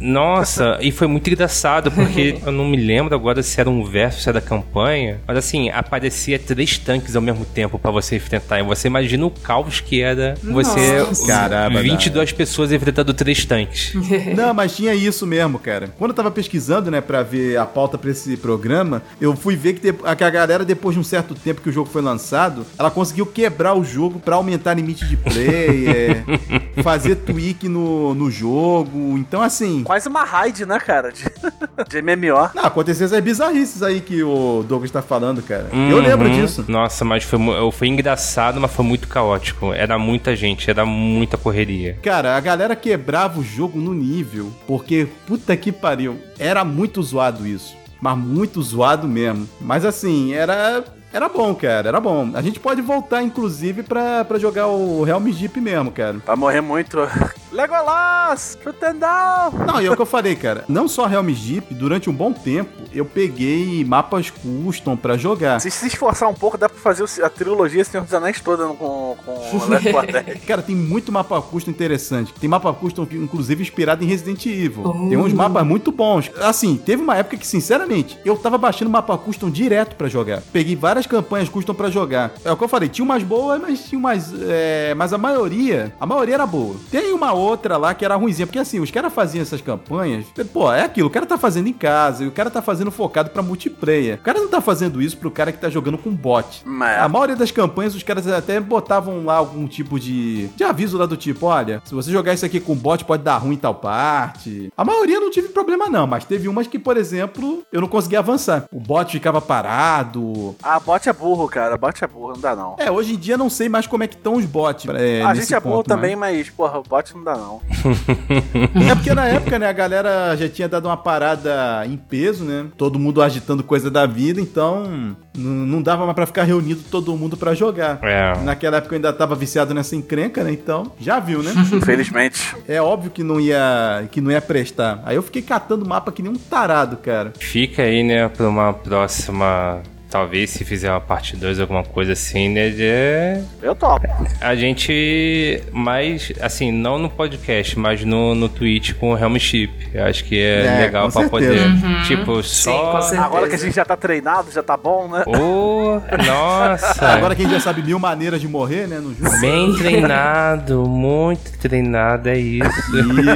Nossa, 0.00 0.78
e 0.80 0.90
foi 0.90 1.06
muito 1.06 1.28
engraçado 1.28 1.90
porque 1.90 2.38
eu 2.44 2.52
não 2.52 2.66
me 2.66 2.76
lembro 2.76 3.14
agora 3.14 3.42
se 3.42 3.60
era 3.60 3.68
um 3.68 3.84
verso, 3.84 4.20
se 4.20 4.28
era 4.28 4.40
campanha, 4.40 5.20
mas 5.26 5.36
assim, 5.36 5.70
aparecia 5.70 6.38
três 6.38 6.78
tanques 6.78 7.16
ao 7.16 7.22
mesmo 7.22 7.44
tempo 7.44 7.78
para 7.78 7.90
você 7.90 8.16
enfrentar. 8.16 8.60
E 8.60 8.62
você 8.62 8.88
imagina 8.88 9.26
o 9.26 9.30
caos 9.30 9.80
que 9.80 10.00
era 10.00 10.34
você, 10.42 11.06
Caramba, 11.26 11.82
22 11.82 12.32
pessoas 12.32 12.72
enfrentando 12.72 13.12
três 13.14 13.44
tanques. 13.44 13.92
Não, 14.36 14.52
mas 14.54 14.76
tinha 14.76 14.94
isso 14.94 15.26
mesmo, 15.26 15.58
cara. 15.58 15.88
Quando 15.98 16.10
eu 16.10 16.16
tava 16.16 16.30
pesquisando 16.30 16.57
pesquisando, 16.58 16.90
né, 16.90 17.00
pra 17.00 17.22
ver 17.22 17.56
a 17.56 17.64
pauta 17.64 17.96
pra 17.96 18.10
esse 18.10 18.36
programa, 18.36 19.02
eu 19.20 19.36
fui 19.36 19.54
ver 19.54 19.74
que, 19.74 19.92
que 19.92 20.24
a 20.24 20.30
galera, 20.30 20.64
depois 20.64 20.94
de 20.94 21.00
um 21.00 21.04
certo 21.04 21.34
tempo 21.34 21.60
que 21.60 21.68
o 21.68 21.72
jogo 21.72 21.88
foi 21.88 22.02
lançado, 22.02 22.66
ela 22.76 22.90
conseguiu 22.90 23.24
quebrar 23.24 23.74
o 23.74 23.84
jogo 23.84 24.18
pra 24.18 24.36
aumentar 24.36 24.74
limite 24.74 25.06
de 25.06 25.16
play, 25.16 25.86
é, 25.88 26.24
fazer 26.82 27.16
tweak 27.16 27.68
no, 27.68 28.14
no 28.14 28.30
jogo. 28.30 29.16
Então, 29.16 29.40
assim. 29.40 29.84
Quase 29.84 30.08
uma 30.08 30.24
raid, 30.24 30.66
né, 30.66 30.78
cara? 30.80 31.12
De, 31.12 31.24
de 31.88 32.02
MMO. 32.02 32.50
Não, 32.54 32.64
aconteceu 32.64 33.06
essas 33.06 33.20
bizarrices 33.20 33.82
aí 33.82 34.00
que 34.00 34.22
o 34.22 34.64
Douglas 34.66 34.90
tá 34.90 35.00
falando, 35.00 35.42
cara. 35.42 35.68
Uhum. 35.72 35.90
Eu 35.90 36.00
lembro 36.00 36.28
disso. 36.30 36.64
Nossa, 36.66 37.04
mas 37.04 37.22
foi, 37.22 37.38
foi 37.72 37.88
engraçado, 37.88 38.60
mas 38.60 38.72
foi 38.72 38.84
muito 38.84 39.06
caótico. 39.06 39.72
Era 39.72 39.98
muita 39.98 40.34
gente, 40.34 40.68
era 40.68 40.84
muita 40.84 41.36
correria. 41.36 41.98
Cara, 42.02 42.36
a 42.36 42.40
galera 42.40 42.74
quebrava 42.74 43.38
o 43.40 43.44
jogo 43.44 43.78
no 43.78 43.94
nível, 43.94 44.52
porque 44.66 45.06
puta 45.26 45.56
que 45.56 45.70
pariu. 45.70 46.18
Era 46.38 46.64
muito 46.64 47.02
zoado 47.02 47.46
isso. 47.46 47.76
Mas 48.00 48.16
muito 48.16 48.62
zoado 48.62 49.08
mesmo. 49.08 49.48
Mas 49.60 49.84
assim, 49.84 50.32
era 50.32 50.84
era 51.12 51.28
bom, 51.28 51.54
cara, 51.54 51.88
era 51.88 52.00
bom. 52.00 52.30
A 52.34 52.42
gente 52.42 52.60
pode 52.60 52.82
voltar, 52.82 53.22
inclusive, 53.22 53.82
pra, 53.82 54.24
pra 54.24 54.38
jogar 54.38 54.66
o 54.66 55.02
Realm 55.02 55.28
Jeep 55.28 55.60
mesmo, 55.60 55.90
cara. 55.90 56.18
Pra 56.24 56.36
morrer 56.36 56.60
muito. 56.60 56.98
Legolas! 57.50 58.58
Chutendal! 58.62 59.52
Não, 59.66 59.80
e 59.80 59.86
é 59.86 59.90
o 59.90 59.96
que 59.96 60.02
eu 60.02 60.06
falei, 60.06 60.36
cara. 60.36 60.64
Não 60.68 60.86
só 60.86 61.06
Realm 61.06 61.30
Jeep, 61.30 61.74
durante 61.74 62.10
um 62.10 62.12
bom 62.12 62.32
tempo, 62.32 62.70
eu 62.92 63.04
peguei 63.04 63.84
mapas 63.84 64.30
custom 64.30 64.96
pra 64.96 65.16
jogar. 65.16 65.60
Se 65.60 65.70
se 65.70 65.86
esforçar 65.86 66.28
um 66.28 66.34
pouco, 66.34 66.58
dá 66.58 66.68
pra 66.68 66.78
fazer 66.78 67.04
a 67.22 67.30
trilogia 67.30 67.84
Senhor 67.84 68.04
dos 68.04 68.12
Anéis 68.12 68.40
toda 68.40 68.66
com, 68.68 69.16
com 69.24 69.68
Left 69.68 69.90
4 69.90 70.12
Dead. 70.12 70.40
Cara, 70.46 70.62
tem 70.62 70.76
muito 70.76 71.10
mapa 71.10 71.40
custom 71.40 71.70
interessante. 71.70 72.34
Tem 72.34 72.48
mapa 72.48 72.72
custom, 72.72 73.06
inclusive, 73.12 73.62
inspirado 73.62 74.04
em 74.04 74.06
Resident 74.06 74.44
Evil. 74.44 75.08
Tem 75.08 75.16
uns 75.16 75.32
mapas 75.32 75.66
muito 75.66 75.90
bons. 75.90 76.30
Assim, 76.42 76.76
teve 76.76 77.02
uma 77.02 77.16
época 77.16 77.36
que, 77.38 77.46
sinceramente, 77.46 78.18
eu 78.24 78.36
tava 78.36 78.58
baixando 78.58 78.90
mapa 78.90 79.16
custom 79.16 79.50
direto 79.50 79.96
pra 79.96 80.08
jogar. 80.08 80.42
Peguei 80.52 80.76
várias 80.76 80.97
várias 80.98 81.06
campanhas 81.06 81.48
custam 81.48 81.74
para 81.74 81.90
jogar. 81.90 82.32
É 82.44 82.50
o 82.50 82.56
que 82.56 82.64
eu 82.64 82.68
falei, 82.68 82.88
tinha 82.88 83.04
umas 83.04 83.22
boas, 83.22 83.60
mas 83.60 83.88
tinha 83.88 83.98
umas. 83.98 84.32
É, 84.40 84.94
mas 84.96 85.12
a 85.12 85.18
maioria, 85.18 85.94
a 86.00 86.06
maioria 86.06 86.34
era 86.34 86.46
boa. 86.46 86.76
Tem 86.90 87.12
uma 87.12 87.32
outra 87.32 87.76
lá 87.76 87.94
que 87.94 88.04
era 88.04 88.16
ruimzinha, 88.16 88.46
porque 88.46 88.58
assim, 88.58 88.80
os 88.80 88.90
caras 88.90 89.12
faziam 89.12 89.42
essas 89.42 89.60
campanhas, 89.60 90.26
pô, 90.52 90.72
é 90.72 90.84
aquilo, 90.84 91.08
o 91.08 91.10
cara 91.10 91.26
tá 91.26 91.38
fazendo 91.38 91.68
em 91.68 91.72
casa, 91.72 92.24
e 92.24 92.26
o 92.26 92.32
cara 92.32 92.50
tá 92.50 92.60
fazendo 92.60 92.90
focado 92.90 93.30
para 93.30 93.42
multiplayer. 93.42 94.16
O 94.16 94.22
cara 94.22 94.40
não 94.40 94.48
tá 94.48 94.60
fazendo 94.60 95.00
isso 95.00 95.16
pro 95.16 95.30
cara 95.30 95.52
que 95.52 95.58
tá 95.58 95.70
jogando 95.70 95.98
com 95.98 96.10
bot. 96.10 96.62
Mas... 96.64 96.98
A 96.98 97.08
maioria 97.08 97.36
das 97.36 97.50
campanhas, 97.50 97.94
os 97.94 98.02
caras 98.02 98.26
até 98.26 98.58
botavam 98.58 99.24
lá 99.24 99.36
algum 99.36 99.66
tipo 99.66 100.00
de, 100.00 100.48
de 100.48 100.64
aviso 100.64 100.98
lá 100.98 101.06
do 101.06 101.16
tipo, 101.16 101.46
olha, 101.46 101.80
se 101.84 101.94
você 101.94 102.10
jogar 102.10 102.34
isso 102.34 102.44
aqui 102.44 102.58
com 102.58 102.74
bot, 102.74 103.04
pode 103.04 103.22
dar 103.22 103.38
ruim 103.38 103.54
em 103.54 103.58
tal 103.58 103.74
parte. 103.74 104.72
A 104.76 104.84
maioria 104.84 105.20
não 105.20 105.30
tive 105.30 105.48
problema 105.48 105.88
não, 105.88 106.06
mas 106.06 106.24
teve 106.24 106.48
umas 106.48 106.66
que, 106.66 106.78
por 106.78 106.96
exemplo, 106.96 107.62
eu 107.72 107.80
não 107.80 107.88
conseguia 107.88 108.18
avançar. 108.18 108.64
O 108.72 108.80
bot 108.80 109.10
ficava 109.12 109.40
parado. 109.40 110.56
Ah, 110.62 110.80
bot 110.88 111.06
é 111.06 111.12
burro, 111.12 111.46
cara. 111.48 111.76
Bot 111.76 112.02
é 112.02 112.06
burro, 112.06 112.32
não 112.32 112.40
dá 112.40 112.56
não. 112.56 112.76
É, 112.78 112.90
hoje 112.90 113.12
em 113.12 113.18
dia 113.18 113.36
não 113.36 113.50
sei 113.50 113.68
mais 113.68 113.86
como 113.86 114.04
é 114.04 114.06
que 114.06 114.14
estão 114.14 114.36
os 114.36 114.46
bots. 114.46 114.88
É, 114.94 115.22
a 115.22 115.34
gente 115.34 115.54
é 115.54 115.60
burro 115.60 115.76
ponto, 115.76 115.86
também, 115.86 116.16
mas... 116.16 116.38
mas, 116.38 116.50
porra, 116.50 116.80
bot 116.80 117.14
não 117.14 117.24
dá 117.24 117.36
não. 117.36 117.60
é 118.90 118.94
porque 118.94 119.12
na 119.12 119.26
época, 119.26 119.58
né, 119.58 119.68
a 119.68 119.72
galera 119.72 120.34
já 120.34 120.48
tinha 120.48 120.66
dado 120.66 120.86
uma 120.86 120.96
parada 120.96 121.84
em 121.84 121.96
peso, 121.98 122.42
né? 122.42 122.66
Todo 122.78 122.98
mundo 122.98 123.20
agitando 123.20 123.62
coisa 123.62 123.90
da 123.90 124.06
vida, 124.06 124.40
então 124.40 125.14
não 125.36 125.82
dava 125.82 126.04
mais 126.04 126.14
pra 126.14 126.26
ficar 126.26 126.44
reunido 126.44 126.82
todo 126.90 127.14
mundo 127.16 127.36
pra 127.36 127.54
jogar. 127.54 127.98
É. 128.02 128.38
Naquela 128.42 128.78
época 128.78 128.94
eu 128.94 128.96
ainda 128.96 129.12
tava 129.12 129.34
viciado 129.34 129.74
nessa 129.74 129.94
encrenca, 129.94 130.42
né? 130.42 130.52
Então, 130.52 130.90
já 130.98 131.20
viu, 131.20 131.42
né? 131.42 131.52
Infelizmente. 131.70 132.56
É 132.66 132.80
óbvio 132.80 133.10
que 133.10 133.22
não 133.22 133.38
ia 133.38 134.08
que 134.10 134.22
não 134.22 134.30
ia 134.30 134.40
prestar. 134.40 135.02
Aí 135.04 135.16
eu 135.16 135.22
fiquei 135.22 135.42
catando 135.42 135.86
mapa 135.86 136.10
que 136.10 136.22
nem 136.22 136.32
um 136.32 136.36
tarado, 136.36 136.96
cara. 136.96 137.34
Fica 137.38 137.82
aí, 137.82 138.02
né, 138.02 138.26
pra 138.28 138.48
uma 138.48 138.72
próxima 138.72 139.82
Talvez 140.10 140.48
se 140.50 140.64
fizer 140.64 140.90
uma 140.90 141.00
parte 141.02 141.36
2, 141.36 141.60
alguma 141.60 141.82
coisa 141.84 142.12
assim, 142.12 142.48
né? 142.48 142.70
de- 142.70 143.42
Eu 143.62 143.74
topo. 143.74 144.06
A 144.40 144.54
gente 144.54 145.62
mais, 145.70 146.32
assim, 146.40 146.72
não 146.72 146.98
no 146.98 147.10
podcast, 147.10 147.78
mas 147.78 148.02
no, 148.04 148.34
no 148.34 148.48
Twitch 148.48 148.94
com 148.94 149.12
o 149.12 149.18
Helm 149.18 149.36
Chip. 149.38 149.70
Eu 149.92 150.04
acho 150.06 150.24
que 150.24 150.38
é, 150.40 150.64
É, 150.64 150.80
legal 150.86 151.10
pra 151.10 151.22
certeza. 151.22 151.30
poder. 151.30 152.04
Tipo, 152.06 152.42
só. 152.42 152.98
Agora 153.18 153.48
que 153.48 153.54
a 153.54 153.58
gente 153.58 153.74
já 153.74 153.84
tá 153.84 153.96
treinado, 153.96 154.50
já 154.50 154.62
tá 154.62 154.76
bom, 154.76 155.08
né? 155.08 155.24
Ô, 155.26 156.00
nossa! 156.26 157.06
Agora 157.12 157.34
que 157.34 157.42
a 157.42 157.44
gente 157.44 157.54
já 157.54 157.60
sabe 157.60 157.82
mil 157.82 157.98
maneiras 157.98 158.40
de 158.40 158.48
morrer, 158.48 158.86
né, 158.86 158.98
no 158.98 159.14
jogo. 159.14 159.38
Bem 159.40 159.74
treinado, 159.76 160.86
muito 160.88 161.52
treinado, 161.58 162.28
é 162.30 162.38
isso. 162.38 162.68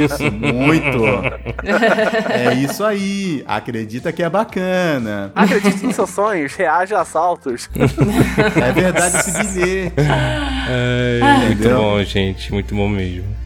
Isso, 0.05 0.33
muito. 0.33 1.03
É 2.31 2.55
isso 2.55 2.85
aí. 2.85 3.45
Acredita 3.47 4.13
que 4.13 4.23
é 4.23 4.29
bacana. 4.29 5.31
Acredite 5.35 5.85
nos 5.85 5.95
seus 5.95 6.11
sonhos, 6.11 6.53
reage 6.63 6.95
a 6.95 7.01
assaltos. 7.01 7.69
É 8.63 8.73
verdade 8.73 9.17
esse 9.17 9.33
bilhete. 9.33 9.95
É, 10.69 11.21
muito 11.47 11.69
bom, 11.69 12.03
gente, 12.05 12.53
muito 12.53 12.75
bom 12.75 12.89
mesmo. 12.89 13.42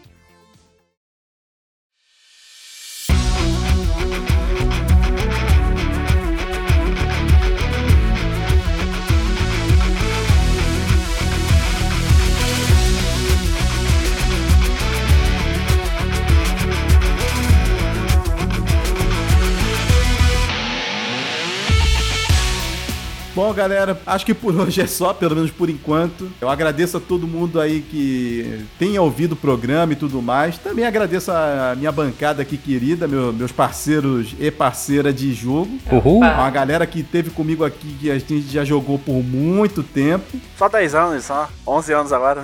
Bom, 23.37 23.53
galera, 23.53 23.95
acho 24.03 24.25
que 24.25 24.33
por 24.33 24.51
hoje 24.59 24.81
é 24.81 24.87
só, 24.87 25.13
pelo 25.13 25.35
menos 25.35 25.51
por 25.51 25.69
enquanto. 25.69 26.27
Eu 26.41 26.49
agradeço 26.49 26.97
a 26.97 26.99
todo 26.99 27.27
mundo 27.27 27.61
aí 27.61 27.81
que 27.81 28.65
tenha 28.79 28.99
ouvido 28.99 29.33
o 29.33 29.35
programa 29.35 29.93
e 29.93 29.95
tudo 29.95 30.23
mais. 30.23 30.57
Também 30.57 30.83
agradeço 30.83 31.31
a 31.31 31.75
minha 31.77 31.91
bancada 31.91 32.41
aqui 32.41 32.57
querida, 32.57 33.07
meu- 33.07 33.31
meus 33.31 33.51
parceiros 33.51 34.33
e 34.39 34.49
parceira 34.49 35.13
de 35.13 35.31
jogo. 35.35 35.69
Uhul! 35.91 36.17
Uma 36.17 36.49
galera 36.49 36.87
que 36.87 37.03
teve 37.03 37.29
comigo 37.29 37.63
aqui 37.63 37.95
que 37.99 38.09
a 38.09 38.17
gente 38.17 38.41
já 38.41 38.65
jogou 38.65 38.97
por 38.97 39.21
muito 39.23 39.83
tempo. 39.83 40.35
Só 40.57 40.67
10 40.67 40.95
anos, 40.95 41.23
só. 41.25 41.47
11 41.67 41.93
anos 41.93 42.11
agora. 42.11 42.41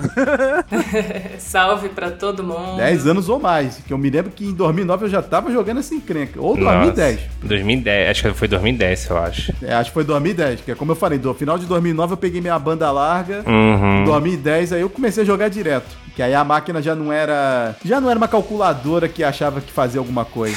Salve 1.40 1.88
pra 1.88 2.12
todo 2.12 2.44
mundo. 2.44 2.76
10 2.76 3.08
anos 3.08 3.28
ou 3.28 3.40
mais. 3.40 3.78
Que 3.84 3.92
eu 3.92 3.98
me 3.98 4.08
lembro 4.10 4.30
que 4.30 4.44
em 4.46 4.52
2009 4.54 5.06
eu 5.06 5.10
já 5.10 5.20
tava 5.20 5.50
jogando 5.50 5.80
essa 5.80 5.92
encrenca. 5.92 6.40
Ou 6.40 6.56
2010. 6.56 7.16
Nossa, 7.16 7.28
2010, 7.42 8.10
acho 8.10 8.22
que 8.22 8.32
foi 8.34 8.46
2010, 8.46 9.10
eu 9.10 9.18
acho. 9.18 9.52
É, 9.60 9.74
acho 9.74 9.90
que 9.90 9.94
foi 9.94 10.04
2010, 10.04 10.60
que 10.60 10.70
é 10.70 10.74
como 10.84 10.92
eu 10.92 10.96
falei, 10.96 11.18
do 11.18 11.32
final 11.32 11.56
de 11.56 11.64
2009 11.64 12.12
eu 12.12 12.16
peguei 12.18 12.42
minha 12.42 12.58
banda 12.58 12.90
larga. 12.90 13.42
Uhum. 13.46 14.02
Em 14.02 14.04
2010 14.04 14.74
aí 14.74 14.82
eu 14.82 14.90
comecei 14.90 15.22
a 15.22 15.26
jogar 15.26 15.48
direto. 15.48 15.96
Que 16.14 16.22
aí 16.22 16.34
a 16.34 16.44
máquina 16.44 16.82
já 16.82 16.94
não 16.94 17.10
era. 17.10 17.74
Já 17.82 18.02
não 18.02 18.10
era 18.10 18.18
uma 18.18 18.28
calculadora 18.28 19.08
que 19.08 19.24
achava 19.24 19.62
que 19.62 19.72
fazia 19.72 19.98
alguma 19.98 20.26
coisa. 20.26 20.54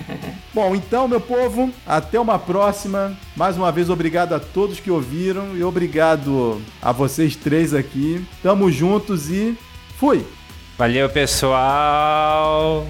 Bom, 0.52 0.74
então, 0.74 1.08
meu 1.08 1.20
povo, 1.20 1.70
até 1.86 2.20
uma 2.20 2.38
próxima. 2.38 3.16
Mais 3.34 3.56
uma 3.56 3.72
vez, 3.72 3.88
obrigado 3.88 4.34
a 4.34 4.38
todos 4.38 4.78
que 4.78 4.90
ouviram 4.90 5.56
e 5.56 5.64
obrigado 5.64 6.60
a 6.82 6.92
vocês 6.92 7.34
três 7.34 7.72
aqui. 7.72 8.22
Tamo 8.42 8.70
juntos 8.70 9.30
e 9.30 9.56
fui! 9.96 10.26
Valeu, 10.76 11.08
pessoal! 11.08 12.86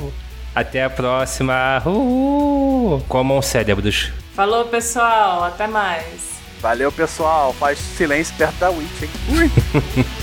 Até 0.52 0.82
a 0.82 0.90
próxima! 0.90 1.80
Uhul! 1.86 3.00
Comam 3.06 3.40
cérebros. 3.40 4.10
Falou, 4.34 4.64
pessoal. 4.64 5.44
Até 5.44 5.68
mais. 5.68 6.39
Valeu, 6.60 6.92
pessoal. 6.92 7.54
Faz 7.54 7.78
silêncio 7.78 8.34
perto 8.36 8.56
da 8.56 8.70
Witch, 8.70 9.02
hein? 9.02 9.10